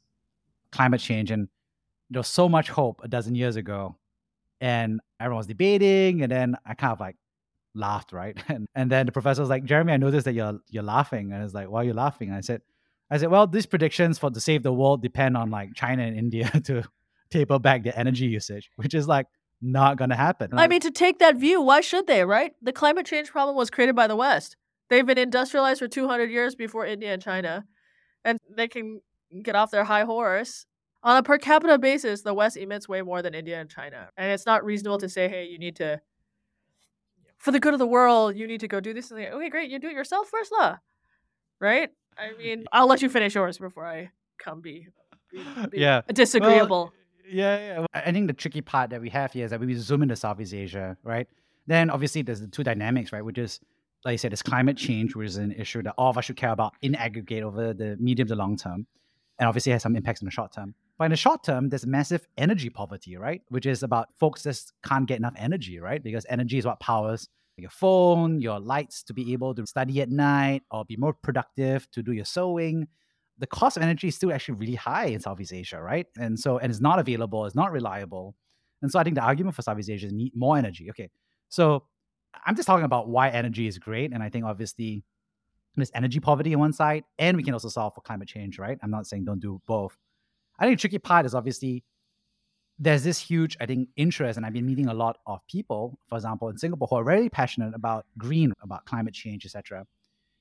climate 0.71 1.01
change 1.01 1.31
and 1.31 1.47
there 2.09 2.19
was 2.19 2.27
so 2.27 2.49
much 2.49 2.69
hope 2.69 3.01
a 3.03 3.07
dozen 3.07 3.35
years 3.35 3.55
ago. 3.55 3.97
And 4.61 5.01
everyone 5.19 5.39
was 5.39 5.47
debating 5.47 6.21
and 6.21 6.31
then 6.31 6.55
I 6.65 6.73
kind 6.73 6.93
of 6.93 6.99
like 6.99 7.15
laughed, 7.73 8.11
right? 8.11 8.37
And 8.49 8.67
and 8.75 8.91
then 8.91 9.05
the 9.05 9.11
professor 9.11 9.41
was 9.41 9.49
like, 9.49 9.63
Jeremy, 9.63 9.93
I 9.93 9.97
noticed 9.97 10.25
that 10.25 10.33
you're 10.33 10.59
you're 10.69 10.83
laughing. 10.83 11.31
And 11.31 11.41
I 11.41 11.43
was 11.43 11.53
like, 11.53 11.69
why 11.69 11.81
are 11.81 11.85
you 11.85 11.93
laughing? 11.93 12.29
And 12.29 12.37
I 12.37 12.41
said, 12.41 12.61
I 13.09 13.17
said, 13.17 13.29
well, 13.29 13.47
these 13.47 13.65
predictions 13.65 14.17
for 14.17 14.29
to 14.29 14.39
save 14.39 14.63
the 14.63 14.73
world 14.73 15.01
depend 15.01 15.37
on 15.37 15.51
like 15.51 15.73
China 15.75 16.03
and 16.03 16.17
India 16.17 16.49
to 16.65 16.83
taper 17.29 17.59
back 17.59 17.83
their 17.83 17.97
energy 17.97 18.25
usage, 18.25 18.69
which 18.75 18.93
is 18.93 19.07
like 19.07 19.27
not 19.63 19.97
gonna 19.97 20.15
happen. 20.15 20.49
I 20.53 20.67
mean, 20.67 20.81
to 20.81 20.91
take 20.91 21.19
that 21.19 21.37
view, 21.37 21.61
why 21.61 21.81
should 21.81 22.05
they, 22.05 22.23
right? 22.25 22.53
The 22.61 22.73
climate 22.73 23.05
change 23.05 23.31
problem 23.31 23.55
was 23.55 23.69
created 23.69 23.95
by 23.95 24.07
the 24.07 24.15
West. 24.15 24.57
They've 24.89 25.05
been 25.05 25.17
industrialized 25.17 25.79
for 25.79 25.87
200 25.87 26.29
years 26.29 26.53
before 26.53 26.85
India 26.85 27.13
and 27.13 27.21
China, 27.21 27.65
and 28.23 28.37
they 28.55 28.67
can 28.67 29.01
get 29.41 29.55
off 29.55 29.71
their 29.71 29.85
high 29.85 30.03
horse. 30.03 30.65
On 31.01 31.17
a 31.17 31.23
per 31.23 31.37
capita 31.37 31.77
basis, 31.77 32.21
the 32.21 32.33
West 32.33 32.57
emits 32.57 32.87
way 32.87 33.01
more 33.01 33.21
than 33.21 33.33
India 33.33 33.59
and 33.59 33.69
China. 33.69 34.09
And 34.17 34.31
it's 34.31 34.45
not 34.45 34.63
reasonable 34.63 34.99
to 34.99 35.09
say, 35.09 35.27
hey, 35.27 35.45
you 35.45 35.57
need 35.57 35.75
to, 35.77 35.99
for 37.37 37.51
the 37.51 37.59
good 37.59 37.73
of 37.73 37.79
the 37.79 37.87
world, 37.87 38.35
you 38.35 38.47
need 38.47 38.59
to 38.61 38.67
go 38.67 38.79
do 38.79 38.93
this. 38.93 39.11
And 39.11 39.19
like, 39.19 39.31
okay, 39.33 39.49
great, 39.49 39.69
you 39.69 39.79
do 39.79 39.87
it 39.87 39.93
yourself 39.93 40.29
first, 40.29 40.51
lah. 40.51 40.77
Right? 41.59 41.89
I 42.17 42.33
mean, 42.37 42.65
I'll 42.71 42.87
let 42.87 43.01
you 43.01 43.09
finish 43.09 43.35
yours 43.35 43.57
before 43.57 43.85
I 43.85 44.11
come 44.37 44.61
be, 44.61 44.87
be, 45.31 45.43
be 45.71 45.79
Yeah. 45.79 46.01
disagreeable. 46.13 46.93
Yeah, 47.25 47.57
yeah. 47.57 47.85
I 47.93 48.11
think 48.11 48.27
the 48.27 48.33
tricky 48.33 48.61
part 48.61 48.89
that 48.91 49.01
we 49.01 49.09
have 49.09 49.33
here 49.33 49.45
is 49.45 49.51
that 49.51 49.59
we 49.59 49.73
zoom 49.75 50.03
into 50.03 50.15
Southeast 50.15 50.53
Asia, 50.53 50.97
right? 51.03 51.27
Then 51.67 51.89
obviously 51.89 52.21
there's 52.21 52.41
the 52.41 52.47
two 52.47 52.63
dynamics, 52.63 53.11
right? 53.11 53.23
Which 53.23 53.37
is, 53.37 53.59
like 54.03 54.13
I 54.13 54.15
said, 54.17 54.31
there's 54.31 54.41
climate 54.41 54.77
change, 54.77 55.15
which 55.15 55.27
is 55.27 55.37
an 55.37 55.53
issue 55.53 55.81
that 55.83 55.95
all 55.97 56.09
of 56.09 56.17
us 56.17 56.25
should 56.25 56.35
care 56.35 56.51
about 56.51 56.73
in 56.81 56.95
aggregate 56.95 57.43
over 57.43 57.73
the 57.73 57.97
medium 57.99 58.27
to 58.27 58.35
long 58.35 58.57
term. 58.57 58.85
And 59.39 59.47
obviously 59.47 59.71
has 59.71 59.81
some 59.81 59.95
impacts 59.95 60.21
in 60.21 60.25
the 60.25 60.31
short 60.31 60.53
term. 60.53 60.75
But 60.97 61.05
in 61.05 61.11
the 61.11 61.17
short 61.17 61.43
term, 61.43 61.69
there's 61.69 61.87
massive 61.87 62.27
energy 62.37 62.69
poverty, 62.69 63.17
right? 63.17 63.41
Which 63.49 63.65
is 63.65 63.81
about 63.81 64.09
folks 64.19 64.43
just 64.43 64.73
can't 64.85 65.07
get 65.07 65.17
enough 65.17 65.33
energy, 65.37 65.79
right? 65.79 66.03
Because 66.03 66.25
energy 66.29 66.57
is 66.59 66.65
what 66.65 66.79
powers 66.79 67.29
your 67.57 67.69
phone, 67.69 68.41
your 68.41 68.59
lights 68.59 69.03
to 69.03 69.13
be 69.13 69.33
able 69.33 69.53
to 69.55 69.65
study 69.65 70.01
at 70.01 70.09
night 70.09 70.63
or 70.71 70.85
be 70.85 70.95
more 70.95 71.13
productive 71.13 71.89
to 71.91 72.01
do 72.01 72.11
your 72.11 72.25
sewing 72.25 72.87
the 73.39 73.47
cost 73.47 73.77
of 73.77 73.83
energy 73.83 74.07
is 74.07 74.15
still 74.15 74.31
actually 74.31 74.55
really 74.55 74.75
high 74.75 75.05
in 75.05 75.19
Southeast 75.19 75.53
Asia, 75.53 75.81
right? 75.81 76.05
And 76.17 76.39
so, 76.39 76.59
and 76.59 76.71
it's 76.71 76.81
not 76.81 76.99
available, 76.99 77.45
it's 77.45 77.55
not 77.55 77.71
reliable. 77.71 78.35
And 78.81 78.91
so 78.91 78.99
I 78.99 79.03
think 79.03 79.15
the 79.15 79.23
argument 79.23 79.55
for 79.55 79.61
Southeast 79.61 79.89
Asia 79.89 80.07
is 80.07 80.13
need 80.13 80.33
more 80.35 80.57
energy. 80.57 80.89
Okay. 80.91 81.09
So 81.49 81.83
I'm 82.45 82.55
just 82.55 82.67
talking 82.67 82.85
about 82.85 83.07
why 83.07 83.29
energy 83.29 83.67
is 83.67 83.77
great. 83.77 84.11
And 84.11 84.21
I 84.21 84.29
think 84.29 84.45
obviously 84.45 85.03
there's 85.75 85.91
energy 85.95 86.19
poverty 86.19 86.53
on 86.53 86.59
one 86.59 86.73
side, 86.73 87.03
and 87.17 87.35
we 87.35 87.43
can 87.43 87.53
also 87.53 87.69
solve 87.69 87.95
for 87.95 88.01
climate 88.01 88.27
change, 88.27 88.59
right? 88.59 88.77
I'm 88.83 88.91
not 88.91 89.07
saying 89.07 89.25
don't 89.25 89.39
do 89.39 89.61
both. 89.65 89.97
I 90.59 90.65
think 90.65 90.77
the 90.77 90.81
tricky 90.81 90.99
part 90.99 91.25
is 91.25 91.33
obviously 91.33 91.83
there's 92.77 93.03
this 93.03 93.19
huge, 93.19 93.57
I 93.59 93.65
think, 93.65 93.89
interest, 93.95 94.37
and 94.37 94.45
I've 94.45 94.53
been 94.53 94.65
meeting 94.65 94.87
a 94.87 94.93
lot 94.93 95.17
of 95.25 95.39
people, 95.47 95.97
for 96.07 96.15
example, 96.15 96.49
in 96.49 96.57
Singapore, 96.57 96.87
who 96.89 96.95
are 96.97 97.03
very 97.03 97.29
passionate 97.29 97.73
about 97.73 98.05
green, 98.17 98.53
about 98.61 98.85
climate 98.85 99.13
change, 99.13 99.45
etc. 99.45 99.85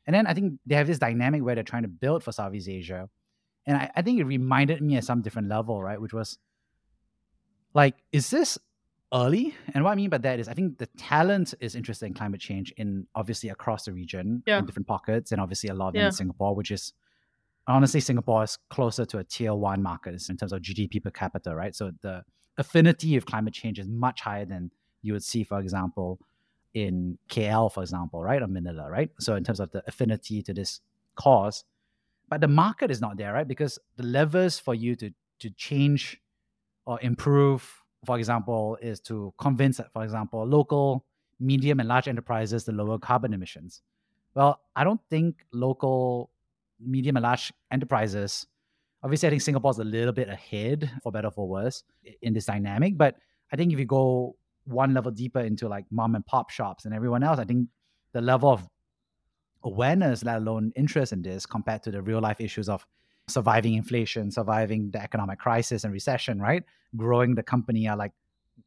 And 0.07 0.15
then 0.15 0.27
I 0.27 0.35
think 0.35 0.59
they 0.67 0.75
have 0.75 0.87
this 0.87 0.99
dynamic 0.99 1.43
where 1.43 1.55
they're 1.55 1.65
trying 1.65 1.83
to 1.83 1.89
build 1.89 2.25
for 2.25 2.33
Southeast 2.33 2.69
Asia. 2.69 3.09
And 3.67 3.77
I, 3.77 3.91
I 3.95 4.03
think 4.03 4.19
it 4.19 4.25
reminded 4.25 4.83
me 4.83 4.97
at 4.97 5.05
some 5.05 5.23
different 5.23 5.49
level, 5.49 5.81
right? 5.83 6.01
Which 6.01 6.13
was 6.13 6.39
like, 7.75 7.95
is 8.13 8.31
this 8.31 8.59
early? 9.15 9.55
And 9.75 9.85
what 9.85 9.91
I 9.93 9.95
mean 9.95 10.11
by 10.11 10.19
that 10.19 10.41
is 10.41 10.49
I 10.49 10.55
think 10.55 10.79
the 10.79 10.87
talent 10.99 11.55
is 11.61 11.75
interested 11.75 12.07
in 12.07 12.15
climate 12.15 12.41
change 12.41 12.73
in 12.77 13.07
obviously 13.15 13.51
across 13.51 13.85
the 13.85 13.93
region 13.93 14.43
Yeah. 14.47 14.59
in 14.59 14.67
different 14.67 14.89
pockets, 14.89 15.33
and 15.33 15.41
obviously 15.41 15.69
a 15.71 15.75
lot 15.75 15.89
of 15.89 15.95
Yeah. 15.97 16.07
in 16.07 16.13
Singapore, 16.13 16.55
which 16.55 16.71
is 16.71 16.93
honestly 17.67 18.01
Singapore 18.01 18.43
is 18.43 18.59
closer 18.71 19.05
to 19.07 19.19
a 19.19 19.25
tier 19.25 19.55
one 19.55 19.83
market 19.83 20.21
in 20.29 20.37
terms 20.37 20.53
of 20.53 20.61
GDP 20.63 21.03
per 21.03 21.11
capita, 21.11 21.55
right? 21.55 21.75
So 21.75 21.93
the 22.03 22.25
affinity 22.59 23.17
of 23.17 23.25
climate 23.27 23.55
change 23.55 23.79
is 23.79 23.89
much 23.89 24.21
higher 24.21 24.45
than 24.45 24.71
you 25.03 25.13
would 25.13 25.23
see, 25.23 25.45
for 25.45 25.61
example, 25.61 26.19
in 26.75 27.19
KL, 27.29 27.73
for 27.73 27.83
example, 27.83 28.23
right? 28.23 28.43
Or 28.43 28.47
Manila, 28.47 28.91
right? 28.91 29.11
So 29.19 29.37
in 29.37 29.45
terms 29.45 29.61
of 29.61 29.71
the 29.73 29.83
affinity 29.87 30.43
to 30.43 30.55
this 30.55 30.81
cause. 31.17 31.65
But 32.29 32.41
the 32.41 32.49
market 32.49 32.91
is 32.91 33.01
not 33.01 33.19
there, 33.19 33.33
right? 33.33 33.47
Because 33.47 33.79
the 33.97 34.05
levers 34.05 34.59
for 34.59 34.75
you 34.75 34.97
to 34.97 35.13
to 35.41 35.51
change 35.51 36.21
or 36.87 36.99
improve, 37.03 37.69
for 38.07 38.17
example, 38.17 38.79
is 38.81 39.01
to 39.01 39.35
convince, 39.39 39.81
for 39.93 40.05
example, 40.05 40.47
local, 40.47 41.05
medium, 41.41 41.81
and 41.81 41.89
large 41.89 42.09
enterprises 42.09 42.65
to 42.65 42.73
lower 42.73 42.99
carbon 42.99 43.35
emissions. 43.35 43.83
Well, 44.35 44.61
I 44.77 44.85
don't 44.85 45.01
think 45.11 45.45
local, 45.53 46.31
medium, 46.81 47.17
and 47.17 47.25
large 47.25 47.53
enterprises 47.71 48.47
Obviously, 49.05 49.27
I 49.27 49.31
think 49.31 49.43
Singapore's 49.43 49.79
a 49.79 49.85
little 49.85 50.13
bit 50.13 50.29
ahead, 50.29 50.91
for 51.03 51.11
better 51.11 51.29
or 51.29 51.33
for 51.33 51.49
worse, 51.49 51.83
in 52.23 52.33
this 52.35 52.47
dynamic. 52.47 52.97
But 52.97 53.17
I 53.53 53.57
think 53.57 53.73
if 53.73 53.79
you 53.79 53.85
go 53.85 54.37
one 54.65 54.95
level 54.95 55.11
deeper 55.11 55.41
into 55.41 55.69
like 55.69 55.85
mom 55.91 56.15
and 56.15 56.25
pop 56.27 56.51
shops 56.51 56.85
and 56.85 56.95
everyone 56.95 57.23
else, 57.23 57.39
I 57.39 57.45
think 57.45 57.69
the 58.13 58.21
level 58.21 58.51
of 58.51 58.69
awareness, 59.65 60.25
let 60.25 60.39
alone 60.39 60.73
interest 60.77 61.13
in 61.13 61.23
this, 61.23 61.47
compared 61.47 61.83
to 61.85 61.91
the 61.91 62.03
real 62.03 62.21
life 62.21 62.41
issues 62.41 62.69
of 62.69 62.87
surviving 63.29 63.75
inflation, 63.75 64.31
surviving 64.31 64.91
the 64.91 65.03
economic 65.03 65.39
crisis 65.39 65.85
and 65.85 65.93
recession, 65.93 66.41
right? 66.41 66.65
Growing 66.97 67.35
the 67.35 67.43
company 67.43 67.89
are 67.89 67.97
like 67.97 68.13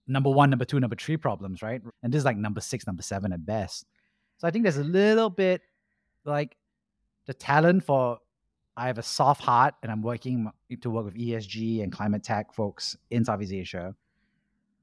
number 0.07 0.29
one, 0.29 0.49
number 0.49 0.65
two, 0.65 0.79
number 0.79 0.95
three 0.95 1.17
problems, 1.17 1.61
right? 1.61 1.81
And 2.03 2.13
this 2.13 2.19
is 2.19 2.25
like 2.25 2.37
number 2.37 2.61
six, 2.61 2.87
number 2.87 3.03
seven 3.03 3.33
at 3.33 3.45
best. 3.45 3.85
So 4.37 4.47
I 4.47 4.51
think 4.51 4.63
there's 4.63 4.77
a 4.77 4.83
little 4.83 5.29
bit 5.29 5.61
like 6.25 6.55
the 7.25 7.33
talent 7.33 7.83
for 7.83 8.19
I 8.77 8.87
have 8.87 8.97
a 8.97 9.03
soft 9.03 9.41
heart 9.41 9.75
and 9.81 9.91
I'm 9.91 10.01
working 10.01 10.51
to 10.81 10.89
work 10.89 11.05
with 11.05 11.15
ESG 11.15 11.81
and 11.81 11.91
climate 11.91 12.23
tech 12.23 12.53
folks 12.53 12.97
in 13.09 13.23
Southeast 13.23 13.53
Asia. 13.53 13.95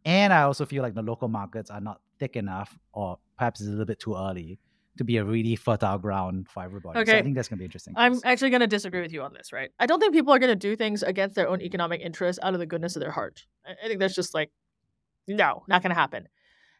And 0.04 0.32
I 0.32 0.42
also 0.42 0.66
feel 0.66 0.82
like 0.82 0.94
the 0.94 1.02
local 1.02 1.28
markets 1.28 1.70
are 1.70 1.80
not 1.80 2.00
thick 2.18 2.36
enough, 2.36 2.76
or 2.92 3.18
perhaps 3.38 3.60
it's 3.60 3.68
a 3.68 3.70
little 3.70 3.86
bit 3.86 4.00
too 4.00 4.14
early 4.16 4.58
to 4.98 5.04
be 5.04 5.16
a 5.16 5.24
really 5.24 5.56
fertile 5.56 5.98
ground 5.98 6.48
for 6.48 6.62
everybody. 6.62 6.98
Okay. 6.98 7.12
So 7.12 7.18
I 7.18 7.22
think 7.22 7.34
that's 7.34 7.48
going 7.48 7.56
to 7.58 7.60
be 7.60 7.64
interesting. 7.64 7.94
I'm 7.96 8.18
actually 8.24 8.50
going 8.50 8.60
to 8.60 8.66
disagree 8.66 9.00
with 9.00 9.12
you 9.12 9.22
on 9.22 9.32
this, 9.32 9.52
right? 9.52 9.70
I 9.78 9.86
don't 9.86 10.00
think 10.00 10.12
people 10.12 10.34
are 10.34 10.38
going 10.38 10.52
to 10.52 10.56
do 10.56 10.76
things 10.76 11.02
against 11.02 11.34
their 11.34 11.48
own 11.48 11.62
economic 11.62 12.00
interests 12.00 12.38
out 12.42 12.52
of 12.52 12.60
the 12.60 12.66
goodness 12.66 12.94
of 12.96 13.00
their 13.00 13.10
heart. 13.10 13.46
I 13.64 13.88
think 13.88 14.00
that's 14.00 14.14
just 14.14 14.34
like, 14.34 14.50
no, 15.26 15.62
not 15.68 15.82
going 15.82 15.94
to 15.94 16.00
happen. 16.00 16.28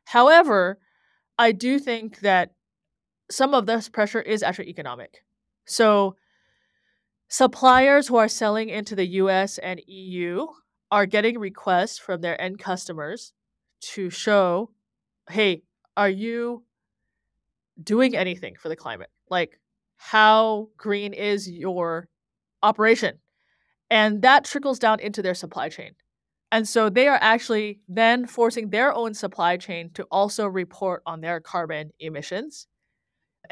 However, 0.04 0.78
I 1.38 1.52
do 1.52 1.78
think 1.78 2.20
that 2.20 2.50
some 3.30 3.54
of 3.54 3.66
this 3.66 3.88
pressure 3.88 4.20
is 4.20 4.42
actually 4.42 4.68
economic. 4.68 5.24
So, 5.64 6.16
suppliers 7.28 8.08
who 8.08 8.16
are 8.16 8.28
selling 8.28 8.68
into 8.68 8.94
the 8.94 9.06
US 9.06 9.56
and 9.58 9.80
EU 9.87 10.46
are 10.92 11.07
getting 11.07 11.38
requests 11.38 11.98
from 11.98 12.20
their 12.20 12.38
end 12.40 12.59
customers 12.59 13.33
to 13.81 14.11
show, 14.11 14.70
hey, 15.31 15.62
are 15.96 16.11
you 16.11 16.64
doing 17.83 18.14
anything 18.14 18.55
for 18.55 18.68
the 18.68 18.76
climate? 18.76 19.09
Like, 19.31 19.59
how 19.96 20.68
green 20.76 21.14
is 21.14 21.50
your 21.50 22.09
operation? 22.62 23.18
And 23.88 24.20
that 24.20 24.44
trickles 24.44 24.78
down 24.78 25.00
into 25.00 25.22
their 25.22 25.35
supply 25.35 25.70
chain. 25.70 25.92
And 26.50 26.68
so 26.68 26.90
they 26.90 27.09
are 27.09 27.18
actually 27.22 27.81
then 27.88 28.26
forcing 28.26 28.68
their 28.68 28.92
own 28.92 29.14
supply 29.14 29.57
chain 29.57 29.90
to 29.94 30.05
also 30.11 30.46
report 30.46 31.02
on 31.07 31.22
their 31.22 31.40
carbon 31.40 31.92
emissions. 32.00 32.66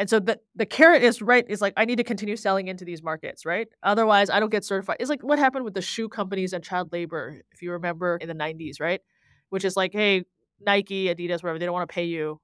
And 0.00 0.08
so 0.08 0.18
the, 0.18 0.40
the 0.56 0.64
carrot 0.64 1.02
is 1.02 1.20
right, 1.20 1.44
is 1.46 1.60
like, 1.60 1.74
I 1.76 1.84
need 1.84 1.96
to 1.96 2.04
continue 2.04 2.34
selling 2.34 2.68
into 2.68 2.86
these 2.86 3.02
markets, 3.02 3.44
right? 3.44 3.68
Otherwise, 3.82 4.30
I 4.30 4.40
don't 4.40 4.48
get 4.48 4.64
certified. 4.64 4.96
It's 4.98 5.10
like 5.10 5.22
what 5.22 5.38
happened 5.38 5.66
with 5.66 5.74
the 5.74 5.82
shoe 5.82 6.08
companies 6.08 6.54
and 6.54 6.64
child 6.64 6.90
labor, 6.90 7.42
if 7.52 7.60
you 7.60 7.72
remember 7.72 8.16
in 8.16 8.26
the 8.26 8.34
90s, 8.34 8.80
right? 8.80 9.02
Which 9.50 9.62
is 9.62 9.76
like, 9.76 9.92
hey, 9.92 10.24
Nike, 10.58 11.14
Adidas, 11.14 11.42
whatever, 11.42 11.58
they 11.58 11.66
don't 11.66 11.74
want 11.74 11.86
to 11.86 11.92
pay 11.92 12.06
you 12.06 12.40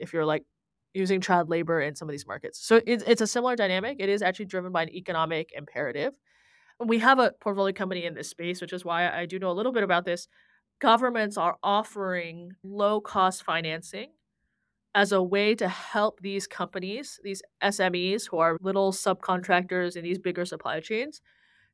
if 0.00 0.12
you're 0.12 0.24
like 0.24 0.42
using 0.94 1.20
child 1.20 1.48
labor 1.48 1.80
in 1.80 1.94
some 1.94 2.08
of 2.08 2.12
these 2.12 2.26
markets. 2.26 2.58
So 2.60 2.80
it's, 2.84 3.04
it's 3.06 3.20
a 3.20 3.26
similar 3.28 3.54
dynamic. 3.54 3.98
It 4.00 4.08
is 4.08 4.20
actually 4.20 4.46
driven 4.46 4.72
by 4.72 4.82
an 4.82 4.90
economic 4.90 5.52
imperative. 5.56 6.12
We 6.84 6.98
have 6.98 7.20
a 7.20 7.30
portfolio 7.40 7.72
company 7.72 8.04
in 8.04 8.14
this 8.14 8.30
space, 8.30 8.60
which 8.60 8.72
is 8.72 8.84
why 8.84 9.08
I 9.08 9.26
do 9.26 9.38
know 9.38 9.52
a 9.52 9.52
little 9.52 9.72
bit 9.72 9.84
about 9.84 10.06
this. 10.06 10.26
Governments 10.80 11.38
are 11.38 11.56
offering 11.62 12.50
low 12.64 13.00
cost 13.00 13.44
financing 13.44 14.08
as 14.96 15.12
a 15.12 15.22
way 15.22 15.54
to 15.54 15.68
help 15.68 16.20
these 16.22 16.46
companies, 16.46 17.20
these 17.22 17.42
SMEs 17.62 18.28
who 18.30 18.38
are 18.38 18.56
little 18.62 18.92
subcontractors 18.92 19.94
in 19.94 20.02
these 20.02 20.18
bigger 20.18 20.46
supply 20.46 20.80
chains, 20.80 21.20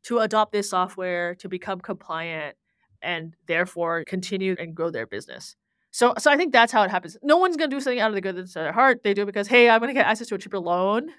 to 0.02 0.18
adopt 0.18 0.50
this 0.50 0.68
software, 0.68 1.36
to 1.36 1.48
become 1.48 1.80
compliant, 1.80 2.56
and 3.00 3.36
therefore 3.46 4.02
continue 4.04 4.56
and 4.58 4.74
grow 4.74 4.90
their 4.90 5.06
business. 5.06 5.54
So, 5.92 6.14
so 6.18 6.32
I 6.32 6.36
think 6.36 6.52
that's 6.52 6.72
how 6.72 6.82
it 6.82 6.90
happens. 6.90 7.16
No 7.22 7.36
one's 7.36 7.56
gonna 7.56 7.68
do 7.68 7.78
something 7.78 8.00
out 8.00 8.08
of 8.08 8.16
the 8.16 8.20
goodness 8.20 8.56
of 8.56 8.64
their 8.64 8.72
heart. 8.72 9.04
They 9.04 9.14
do 9.14 9.22
it 9.22 9.26
because, 9.26 9.46
hey, 9.46 9.70
I'm 9.70 9.78
gonna 9.78 9.94
get 9.94 10.06
access 10.06 10.26
to 10.28 10.34
a 10.34 10.38
cheaper 10.38 10.58
loan, 10.58 11.10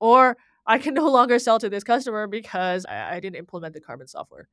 or 0.00 0.38
I 0.66 0.78
can 0.78 0.94
no 1.02 1.10
longer 1.10 1.38
sell 1.38 1.58
to 1.58 1.68
this 1.68 1.84
customer 1.84 2.26
because 2.26 2.86
I, 2.86 3.16
I 3.16 3.20
didn't 3.20 3.36
implement 3.36 3.74
the 3.74 3.82
carbon 3.82 4.08
software. 4.08 4.48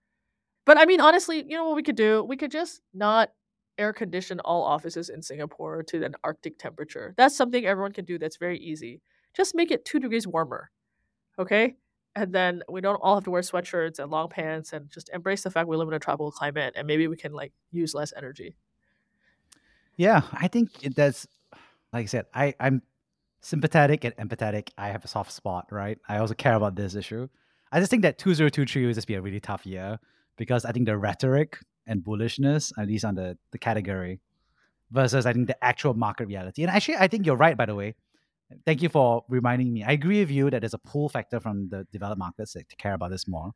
But 0.65 0.78
I 0.78 0.86
mean, 0.86 1.00
honestly, 1.00 1.38
you 1.48 1.56
know 1.56 1.67
what 1.67 1.78
we 1.78 1.84
could 1.84 1.96
do? 1.96 2.22
We 2.22 2.36
could 2.36 2.52
just 2.52 2.82
not 2.93 3.30
air 3.78 3.94
condition 3.94 4.40
all 4.42 4.63
offices 4.63 5.10
in 5.10 5.22
Singapore 5.22 5.84
to 5.84 6.04
an 6.04 6.16
Arctic 6.24 6.58
temperature. 6.58 7.13
That's 7.18 7.36
something 7.36 7.66
everyone 7.66 7.94
can 7.94 8.06
do 8.06 8.18
that's 8.18 8.38
very 8.38 8.60
easy. 8.60 9.02
Just 9.34 9.56
make 9.56 9.72
it 9.72 9.86
two 9.86 10.00
degrees 10.00 10.28
warmer. 10.28 10.72
Okay? 11.40 11.76
And 12.16 12.34
then 12.34 12.63
we 12.68 12.82
don't 12.82 12.96
all 12.96 13.16
have 13.16 13.24
to 13.26 13.32
wear 13.32 13.42
sweatshirts 13.42 14.00
and 14.00 14.10
long 14.10 14.30
pants 14.30 14.74
and 14.74 14.90
just 14.90 15.10
embrace 15.13 15.44
the 15.44 15.52
fact 15.52 15.68
we 15.68 15.78
live 15.78 15.88
in 15.88 15.94
a 15.94 16.00
tropical 16.00 16.32
climate 16.32 16.74
and 16.76 16.88
maybe 16.88 17.08
we 17.08 17.16
can 17.16 17.32
like 17.32 17.54
use 17.72 17.94
less 17.94 18.12
energy. 18.18 18.56
Yeah, 19.98 20.22
I 20.34 20.48
think 20.48 20.72
that's 20.96 21.28
like 21.94 22.04
I 22.04 22.06
said, 22.06 22.26
I, 22.34 22.54
I'm 22.60 22.82
sympathetic 23.42 24.04
and 24.04 24.16
empathetic. 24.18 24.70
I 24.78 24.90
have 24.90 25.06
a 25.06 25.08
soft 25.08 25.32
spot, 25.32 25.68
right? 25.72 25.98
I 26.08 26.18
also 26.18 26.34
care 26.34 26.56
about 26.56 26.76
this 26.76 26.96
issue. 26.96 27.28
I 27.72 27.80
just 27.80 27.90
think 27.90 28.04
that 28.04 28.18
2023 28.18 28.86
will 28.86 28.94
just 28.94 29.08
be 29.08 29.16
a 29.16 29.22
really 29.22 29.40
tough 29.40 29.66
year 29.66 30.00
because 30.38 30.66
I 30.66 30.72
think 30.72 30.86
the 30.86 30.98
rhetoric 30.98 31.60
and 31.88 32.04
bullishness, 32.04 32.71
at 32.78 32.88
least 32.88 33.06
on 33.06 33.15
the, 33.15 33.38
the 33.52 33.58
category, 33.58 34.19
versus 34.91 35.26
I 35.26 35.34
think 35.34 35.47
the 35.47 35.63
actual 35.63 35.93
market 35.93 36.28
reality. 36.28 36.63
And 36.63 36.71
actually, 36.71 36.97
I 36.97 37.08
think 37.08 37.26
you're 37.26 37.36
right, 37.36 37.58
by 37.58 37.65
the 37.65 37.76
way. 37.76 37.95
Thank 38.65 38.82
you 38.82 38.89
for 38.89 39.26
reminding 39.28 39.73
me. 39.73 39.84
I 39.84 39.91
agree 39.91 40.19
with 40.21 40.32
you 40.32 40.50
that 40.50 40.62
there's 40.62 40.73
a 40.73 40.80
pull 40.80 41.10
factor 41.10 41.39
from 41.39 41.69
the 41.69 41.86
developed 41.91 42.19
markets 42.19 42.54
to 42.54 42.76
care 42.78 42.93
about 42.93 43.12
this 43.12 43.28
more. 43.28 43.52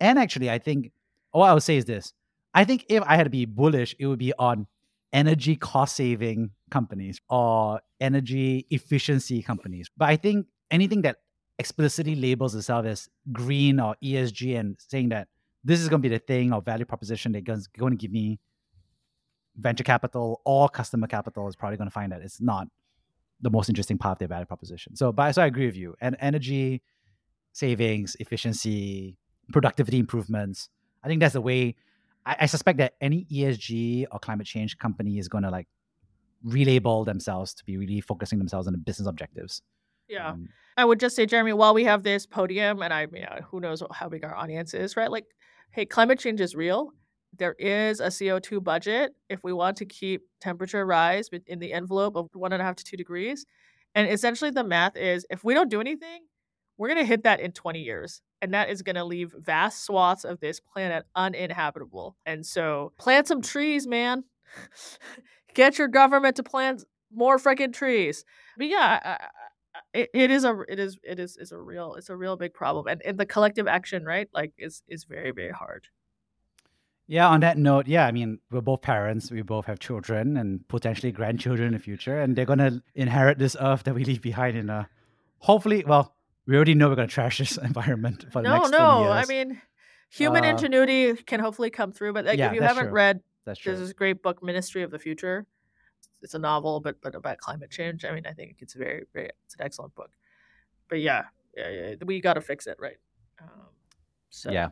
And 0.00 0.18
actually, 0.18 0.50
I 0.50 0.58
think 0.58 0.92
all 1.32 1.42
I 1.42 1.52
would 1.52 1.62
say 1.62 1.76
is 1.76 1.84
this. 1.84 2.12
I 2.54 2.64
think 2.64 2.86
if 2.88 3.02
I 3.02 3.16
had 3.16 3.24
to 3.24 3.30
be 3.30 3.44
bullish, 3.44 3.94
it 3.98 4.06
would 4.06 4.18
be 4.18 4.32
on 4.38 4.66
energy 5.12 5.56
cost 5.56 5.96
saving 5.96 6.50
companies 6.70 7.20
or 7.28 7.80
energy 8.00 8.66
efficiency 8.70 9.42
companies. 9.42 9.90
But 9.96 10.08
I 10.08 10.16
think 10.16 10.46
anything 10.70 11.02
that 11.02 11.16
explicitly 11.58 12.14
labels 12.14 12.54
itself 12.54 12.86
as 12.86 13.08
green 13.32 13.80
or 13.80 13.96
ESG 14.02 14.58
and 14.58 14.76
saying 14.78 15.10
that 15.10 15.28
this 15.66 15.80
is 15.80 15.88
going 15.88 16.00
to 16.00 16.08
be 16.08 16.14
the 16.14 16.20
thing 16.20 16.52
or 16.52 16.62
value 16.62 16.84
proposition 16.84 17.32
that's 17.32 17.66
going 17.66 17.90
to 17.90 17.96
give 17.96 18.12
me 18.12 18.38
venture 19.56 19.82
capital 19.82 20.40
or 20.44 20.68
customer 20.68 21.08
capital 21.08 21.48
is 21.48 21.56
probably 21.56 21.76
going 21.76 21.88
to 21.88 21.92
find 21.92 22.12
that 22.12 22.20
it's 22.20 22.40
not 22.40 22.68
the 23.40 23.50
most 23.50 23.68
interesting 23.68 23.98
part 23.98 24.12
of 24.12 24.18
their 24.20 24.28
value 24.28 24.46
proposition. 24.46 24.94
So, 24.94 25.10
but 25.10 25.32
so 25.34 25.42
I 25.42 25.46
agree 25.46 25.66
with 25.66 25.76
you. 25.76 25.96
And 26.00 26.16
energy 26.20 26.82
savings, 27.52 28.16
efficiency, 28.20 29.16
productivity 29.52 29.98
improvements. 29.98 30.68
I 31.02 31.08
think 31.08 31.20
that's 31.20 31.32
the 31.32 31.40
way. 31.40 31.74
I, 32.24 32.36
I 32.42 32.46
suspect 32.46 32.78
that 32.78 32.94
any 33.00 33.26
ESG 33.32 34.06
or 34.12 34.20
climate 34.20 34.46
change 34.46 34.78
company 34.78 35.18
is 35.18 35.26
going 35.26 35.42
to 35.42 35.50
like 35.50 35.66
relabel 36.46 37.04
themselves 37.04 37.54
to 37.54 37.64
be 37.64 37.76
really 37.76 38.00
focusing 38.00 38.38
themselves 38.38 38.68
on 38.68 38.72
the 38.72 38.78
business 38.78 39.08
objectives. 39.08 39.62
Yeah. 40.08 40.30
Um, 40.30 40.48
I 40.76 40.84
would 40.84 41.00
just 41.00 41.16
say, 41.16 41.26
Jeremy, 41.26 41.54
while 41.54 41.74
we 41.74 41.84
have 41.84 42.04
this 42.04 42.26
podium, 42.26 42.82
and 42.82 42.92
I, 42.92 43.06
mean, 43.06 43.26
who 43.50 43.58
knows 43.60 43.82
how 43.90 44.08
big 44.08 44.24
our 44.24 44.36
audience 44.36 44.74
is, 44.74 44.96
right? 44.96 45.10
Like 45.10 45.24
hey, 45.76 45.84
climate 45.84 46.18
change 46.18 46.40
is 46.40 46.56
real. 46.56 46.90
There 47.36 47.54
is 47.58 48.00
a 48.00 48.06
CO2 48.06 48.64
budget 48.64 49.12
if 49.28 49.44
we 49.44 49.52
want 49.52 49.76
to 49.76 49.84
keep 49.84 50.22
temperature 50.40 50.86
rise 50.86 51.28
in 51.46 51.58
the 51.58 51.74
envelope 51.74 52.16
of 52.16 52.30
one 52.32 52.54
and 52.54 52.62
a 52.62 52.64
half 52.64 52.76
to 52.76 52.84
two 52.84 52.96
degrees. 52.96 53.44
And 53.94 54.10
essentially, 54.10 54.50
the 54.50 54.64
math 54.64 54.96
is 54.96 55.26
if 55.28 55.44
we 55.44 55.52
don't 55.52 55.70
do 55.70 55.82
anything, 55.82 56.22
we're 56.78 56.88
going 56.88 57.00
to 57.00 57.04
hit 57.04 57.24
that 57.24 57.40
in 57.40 57.52
20 57.52 57.80
years. 57.80 58.22
And 58.40 58.54
that 58.54 58.70
is 58.70 58.80
going 58.80 58.96
to 58.96 59.04
leave 59.04 59.34
vast 59.38 59.84
swaths 59.84 60.24
of 60.24 60.40
this 60.40 60.60
planet 60.60 61.04
uninhabitable. 61.14 62.16
And 62.24 62.44
so, 62.44 62.92
plant 62.98 63.28
some 63.28 63.42
trees, 63.42 63.86
man. 63.86 64.24
Get 65.54 65.78
your 65.78 65.88
government 65.88 66.36
to 66.36 66.42
plant 66.42 66.84
more 67.14 67.36
freaking 67.36 67.74
trees. 67.74 68.24
But 68.56 68.68
yeah, 68.68 69.00
I, 69.04 69.26
it, 69.96 70.10
it 70.12 70.30
is 70.30 70.44
a 70.44 70.60
it 70.68 70.78
is 70.78 70.98
it 71.02 71.18
is 71.18 71.36
is 71.36 71.52
a 71.52 71.58
real 71.58 71.94
it's 71.94 72.10
a 72.10 72.16
real 72.16 72.36
big 72.36 72.52
problem 72.52 72.86
and, 72.86 73.00
and 73.04 73.18
the 73.18 73.26
collective 73.26 73.66
action 73.66 74.04
right 74.04 74.28
like 74.34 74.52
is 74.58 74.82
is 74.88 75.04
very 75.04 75.30
very 75.30 75.50
hard 75.50 75.88
yeah 77.06 77.28
on 77.28 77.40
that 77.40 77.56
note 77.56 77.86
yeah 77.88 78.06
i 78.06 78.12
mean 78.12 78.38
we're 78.50 78.60
both 78.60 78.82
parents 78.82 79.30
we 79.30 79.42
both 79.42 79.64
have 79.64 79.78
children 79.78 80.36
and 80.36 80.66
potentially 80.68 81.10
grandchildren 81.10 81.68
in 81.68 81.72
the 81.72 81.78
future 81.78 82.20
and 82.20 82.36
they're 82.36 82.44
going 82.44 82.58
to 82.58 82.82
inherit 82.94 83.38
this 83.38 83.56
earth 83.60 83.84
that 83.84 83.94
we 83.94 84.04
leave 84.04 84.20
behind 84.20 84.56
in 84.56 84.68
a 84.68 84.88
hopefully 85.38 85.82
well 85.86 86.14
we 86.46 86.54
already 86.54 86.74
know 86.74 86.88
we're 86.88 86.94
going 86.94 87.08
to 87.08 87.14
trash 87.14 87.38
this 87.38 87.56
environment 87.70 88.26
for 88.30 88.42
the 88.42 88.48
no, 88.48 88.56
next 88.56 88.70
no 88.70 89.04
no 89.04 89.10
i 89.10 89.24
mean 89.26 89.60
human 90.10 90.44
uh, 90.44 90.48
ingenuity 90.48 91.14
can 91.14 91.40
hopefully 91.40 91.70
come 91.70 91.90
through 91.90 92.12
but 92.12 92.24
like, 92.26 92.38
yeah, 92.38 92.48
if 92.48 92.54
you 92.54 92.62
haven't 92.62 92.84
true. 92.84 92.92
read 92.92 93.20
that's 93.46 93.58
true. 93.58 93.72
there's 93.72 93.86
this 93.86 93.94
great 93.94 94.22
book 94.22 94.42
ministry 94.42 94.82
of 94.82 94.90
the 94.90 94.98
future 94.98 95.46
it's 96.22 96.34
a 96.34 96.38
novel, 96.38 96.80
but 96.80 97.00
but 97.02 97.14
about 97.14 97.38
climate 97.38 97.70
change. 97.70 98.04
I 98.04 98.12
mean, 98.12 98.26
I 98.26 98.32
think 98.32 98.56
it's 98.60 98.74
a 98.74 98.78
very 98.78 99.04
very 99.12 99.30
it's 99.44 99.54
an 99.54 99.64
excellent 99.64 99.94
book. 99.94 100.10
But 100.88 101.00
yeah, 101.00 101.24
yeah, 101.56 101.70
yeah 101.70 101.94
we 102.04 102.20
got 102.20 102.34
to 102.34 102.40
fix 102.40 102.66
it, 102.66 102.76
right? 102.78 102.98
Um, 103.40 103.66
so. 104.30 104.50
Yeah. 104.50 104.68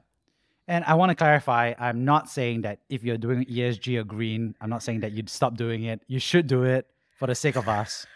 And 0.66 0.82
I 0.86 0.94
want 0.94 1.10
to 1.10 1.14
clarify, 1.14 1.74
I'm 1.78 2.06
not 2.06 2.30
saying 2.30 2.62
that 2.62 2.78
if 2.88 3.04
you're 3.04 3.18
doing 3.18 3.44
ESG 3.44 3.98
or 3.98 4.04
green, 4.04 4.54
I'm 4.62 4.70
not 4.70 4.82
saying 4.82 5.00
that 5.00 5.12
you'd 5.12 5.28
stop 5.28 5.58
doing 5.58 5.84
it. 5.84 6.00
You 6.06 6.18
should 6.18 6.46
do 6.46 6.64
it 6.64 6.86
for 7.18 7.26
the 7.26 7.34
sake 7.34 7.56
of 7.56 7.68
us. 7.68 8.06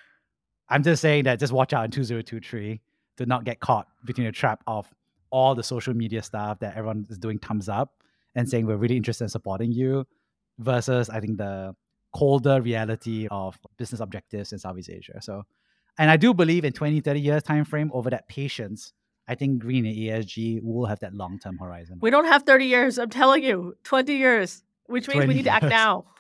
I'm 0.71 0.83
just 0.83 1.03
saying 1.03 1.25
that 1.25 1.39
just 1.39 1.53
watch 1.53 1.75
out 1.75 1.85
in 1.85 1.91
2023 1.91 2.81
to 3.19 3.27
not 3.27 3.45
get 3.45 3.61
caught 3.61 3.89
between 4.05 4.27
the 4.27 4.33
trap 4.33 4.63
of 4.67 4.89
all 5.31 5.55
the 5.55 5.63
social 5.63 5.93
media 5.93 6.23
stuff 6.23 6.59
that 6.61 6.75
everyone 6.77 7.07
is 7.11 7.19
doing 7.19 7.39
thumbs 7.39 7.69
up 7.69 8.03
and 8.35 8.49
saying 8.49 8.67
we're 8.67 8.77
really 8.77 8.97
interested 8.97 9.25
in 9.25 9.29
supporting 9.29 9.73
you 9.73 10.07
versus 10.59 11.11
I 11.11 11.21
think 11.21 11.39
the 11.39 11.75
colder 12.15 12.61
reality 12.61 13.29
of 13.31 13.59
business 13.77 14.01
objectives 14.01 14.53
in 14.53 14.59
Southeast 14.59 14.91
Asia. 14.91 15.21
So 15.21 15.45
and 15.99 16.11
I 16.11 16.17
do 16.17 16.33
believe 16.33 16.65
in 16.65 16.73
20, 16.73 17.01
30 17.01 17.21
years 17.21 17.43
time 17.43 17.65
frame 17.65 17.91
over 17.93 18.09
that 18.11 18.29
patience, 18.29 18.93
I 19.27 19.35
think 19.35 19.59
green 19.61 19.85
and 19.85 19.95
ESG 19.97 20.63
will 20.63 20.87
have 20.87 21.01
that 21.01 21.13
long 21.15 21.39
term 21.39 21.59
horizon. 21.59 21.99
We 22.01 22.11
don't 22.11 22.25
have 22.27 22.45
30 22.45 22.65
years. 22.67 22.99
I'm 22.99 23.11
telling 23.11 23.43
you, 23.43 23.77
20 23.85 24.15
years, 24.15 24.63
which 24.87 25.09
means 25.09 25.27
we 25.27 25.35
need 25.35 25.45
to 25.45 25.51
act 25.51 25.67
now. 25.67 26.05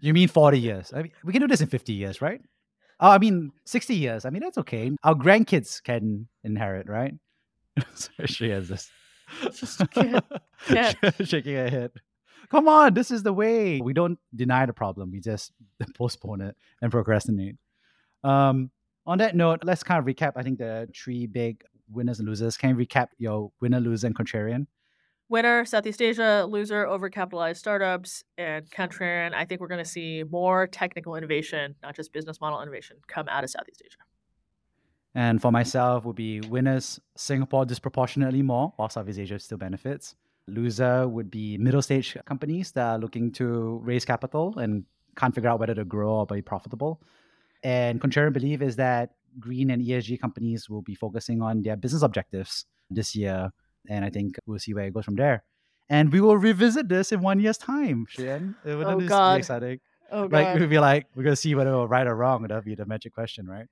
You 0.00 0.12
mean 0.12 0.26
40 0.26 0.58
years? 0.58 0.92
I 0.92 1.02
mean, 1.02 1.12
we 1.22 1.32
can 1.32 1.40
do 1.40 1.46
this 1.46 1.60
in 1.60 1.68
50 1.68 1.92
years, 1.92 2.20
right? 2.20 2.40
Oh, 2.98 3.08
I 3.10 3.18
mean, 3.18 3.52
60 3.66 3.94
years. 3.94 4.24
I 4.24 4.30
mean, 4.30 4.42
that's 4.42 4.58
okay. 4.58 4.90
Our 5.04 5.14
grandkids 5.14 5.80
can 5.80 6.26
inherit, 6.42 6.88
right? 6.88 7.14
so 7.94 8.10
she 8.26 8.50
has 8.50 8.68
this. 8.68 8.90
Just 9.54 9.88
can't- 9.92 10.24
can't. 10.66 10.96
Shaking 11.24 11.54
her 11.54 11.68
head. 11.70 11.92
Come 12.52 12.68
on, 12.68 12.92
this 12.92 13.10
is 13.10 13.22
the 13.22 13.32
way. 13.32 13.80
We 13.80 13.94
don't 13.94 14.18
deny 14.36 14.66
the 14.66 14.74
problem. 14.74 15.10
We 15.10 15.20
just 15.20 15.52
postpone 15.94 16.42
it 16.42 16.54
and 16.82 16.92
procrastinate. 16.92 17.56
Um, 18.22 18.70
on 19.06 19.16
that 19.18 19.34
note, 19.34 19.60
let's 19.64 19.82
kind 19.82 19.98
of 19.98 20.04
recap. 20.04 20.32
I 20.36 20.42
think 20.42 20.58
the 20.58 20.86
three 20.94 21.26
big 21.26 21.64
winners 21.90 22.18
and 22.18 22.28
losers. 22.28 22.58
Can 22.58 22.68
you 22.68 22.76
recap 22.76 23.08
your 23.16 23.50
winner, 23.62 23.80
loser, 23.80 24.06
and 24.06 24.14
contrarian? 24.14 24.66
Winner, 25.30 25.64
Southeast 25.64 26.02
Asia, 26.02 26.46
loser, 26.46 26.84
overcapitalized 26.84 27.56
startups, 27.56 28.22
and 28.36 28.70
contrarian. 28.70 29.32
I 29.32 29.46
think 29.46 29.62
we're 29.62 29.68
going 29.68 29.82
to 29.82 29.90
see 29.90 30.22
more 30.30 30.66
technical 30.66 31.16
innovation, 31.16 31.74
not 31.82 31.96
just 31.96 32.12
business 32.12 32.38
model 32.38 32.60
innovation, 32.60 32.98
come 33.06 33.30
out 33.30 33.44
of 33.44 33.48
Southeast 33.48 33.80
Asia. 33.82 33.96
And 35.14 35.40
for 35.40 35.50
myself, 35.50 36.04
would 36.04 36.16
be 36.16 36.42
winners 36.42 37.00
Singapore 37.16 37.64
disproportionately 37.64 38.42
more, 38.42 38.74
while 38.76 38.90
Southeast 38.90 39.20
Asia 39.20 39.38
still 39.38 39.56
benefits. 39.56 40.16
Loser 40.48 41.08
would 41.08 41.30
be 41.30 41.56
middle 41.58 41.82
stage 41.82 42.16
companies 42.26 42.72
that 42.72 42.86
are 42.86 42.98
looking 42.98 43.30
to 43.32 43.80
raise 43.82 44.04
capital 44.04 44.58
and 44.58 44.84
can't 45.16 45.34
figure 45.34 45.50
out 45.50 45.60
whether 45.60 45.74
to 45.74 45.84
grow 45.84 46.10
or 46.10 46.26
be 46.26 46.42
profitable. 46.42 47.00
And 47.62 48.00
contrarian 48.00 48.32
belief 48.32 48.60
is 48.60 48.76
that 48.76 49.10
green 49.38 49.70
and 49.70 49.82
ESG 49.82 50.20
companies 50.20 50.68
will 50.68 50.82
be 50.82 50.94
focusing 50.94 51.42
on 51.42 51.62
their 51.62 51.76
business 51.76 52.02
objectives 52.02 52.66
this 52.90 53.14
year. 53.14 53.50
And 53.88 54.04
I 54.04 54.10
think 54.10 54.36
we'll 54.46 54.58
see 54.58 54.74
where 54.74 54.84
it 54.84 54.94
goes 54.94 55.04
from 55.04 55.16
there. 55.16 55.44
And 55.88 56.12
we 56.12 56.20
will 56.20 56.36
revisit 56.36 56.88
this 56.88 57.12
in 57.12 57.20
one 57.20 57.40
year's 57.40 57.58
time, 57.58 58.06
Shiyan. 58.12 58.54
Oh, 58.64 59.00
God. 59.00 59.38
exciting? 59.38 59.80
Oh, 60.10 60.28
God. 60.28 60.32
Like 60.32 60.58
we'll 60.58 60.68
be 60.68 60.78
like, 60.78 61.06
we're 61.14 61.22
gonna 61.22 61.36
see 61.36 61.54
whether 61.54 61.72
we're 61.72 61.86
right 61.86 62.06
or 62.06 62.16
wrong. 62.16 62.42
That'll 62.42 62.62
be 62.62 62.74
the 62.74 62.86
magic 62.86 63.14
question, 63.14 63.46
right? 63.46 63.66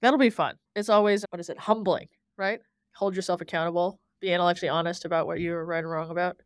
That'll 0.00 0.18
be 0.18 0.30
fun. 0.30 0.56
It's 0.74 0.88
always, 0.88 1.24
what 1.30 1.40
is 1.40 1.48
it, 1.48 1.58
humbling, 1.58 2.08
right? 2.36 2.60
Hold 2.96 3.16
yourself 3.16 3.40
accountable. 3.40 3.98
Be 4.24 4.32
intellectually 4.32 4.70
honest 4.70 5.04
about 5.04 5.26
what 5.26 5.38
you 5.38 5.50
were 5.52 5.62
right 5.66 5.80
and 5.80 5.90
wrong 5.90 6.10
about. 6.10 6.40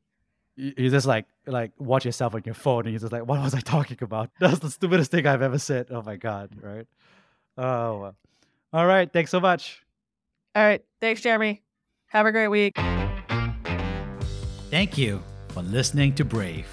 you 0.56 0.72
you 0.76 0.90
just 0.90 1.06
like 1.06 1.26
like 1.46 1.70
watch 1.78 2.04
yourself 2.04 2.34
on 2.34 2.42
your 2.44 2.56
phone 2.56 2.86
and 2.86 2.90
you're 2.92 2.98
just 2.98 3.12
like, 3.12 3.24
what 3.24 3.40
was 3.40 3.54
I 3.54 3.60
talking 3.60 3.98
about? 4.00 4.30
That's 4.40 4.58
the 4.58 4.68
stupidest 4.68 5.12
thing 5.12 5.28
I've 5.28 5.42
ever 5.42 5.60
said. 5.60 5.86
Oh 5.90 6.02
my 6.02 6.16
god, 6.16 6.50
right? 6.60 6.88
Oh, 7.56 8.14
all 8.72 8.86
right. 8.86 9.08
Thanks 9.12 9.30
so 9.30 9.38
much. 9.38 9.80
All 10.56 10.64
right. 10.64 10.82
Thanks, 11.00 11.20
Jeremy. 11.20 11.62
Have 12.08 12.26
a 12.26 12.32
great 12.32 12.48
week. 12.48 12.76
Thank 14.70 14.98
you 14.98 15.22
for 15.50 15.62
listening 15.62 16.16
to 16.16 16.24
Brave. 16.24 16.66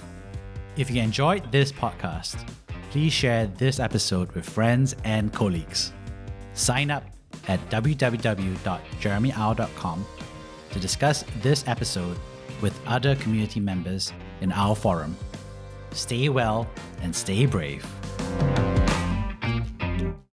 If 0.76 0.90
you 0.90 1.04
enjoyed 1.04 1.52
this 1.52 1.72
podcast, 1.72 2.50
please 2.90 3.14
share 3.14 3.46
this 3.46 3.80
episode 3.80 4.32
with 4.32 4.50
friends 4.50 4.96
and 5.04 5.32
colleagues. 5.32 5.94
Sign 6.56 6.90
up 6.90 7.04
at 7.48 7.60
www.jeremyau.com 7.70 10.06
to 10.76 10.80
discuss 10.82 11.24
this 11.42 11.64
episode 11.68 12.18
with 12.62 12.78
other 12.86 13.16
community 13.16 13.62
members 13.62 14.12
in 14.42 14.52
our 14.52 14.76
forum. 14.76 15.16
Stay 15.92 16.28
well 16.28 16.68
and 17.02 17.16
stay 17.16 17.46
brave. 17.46 17.86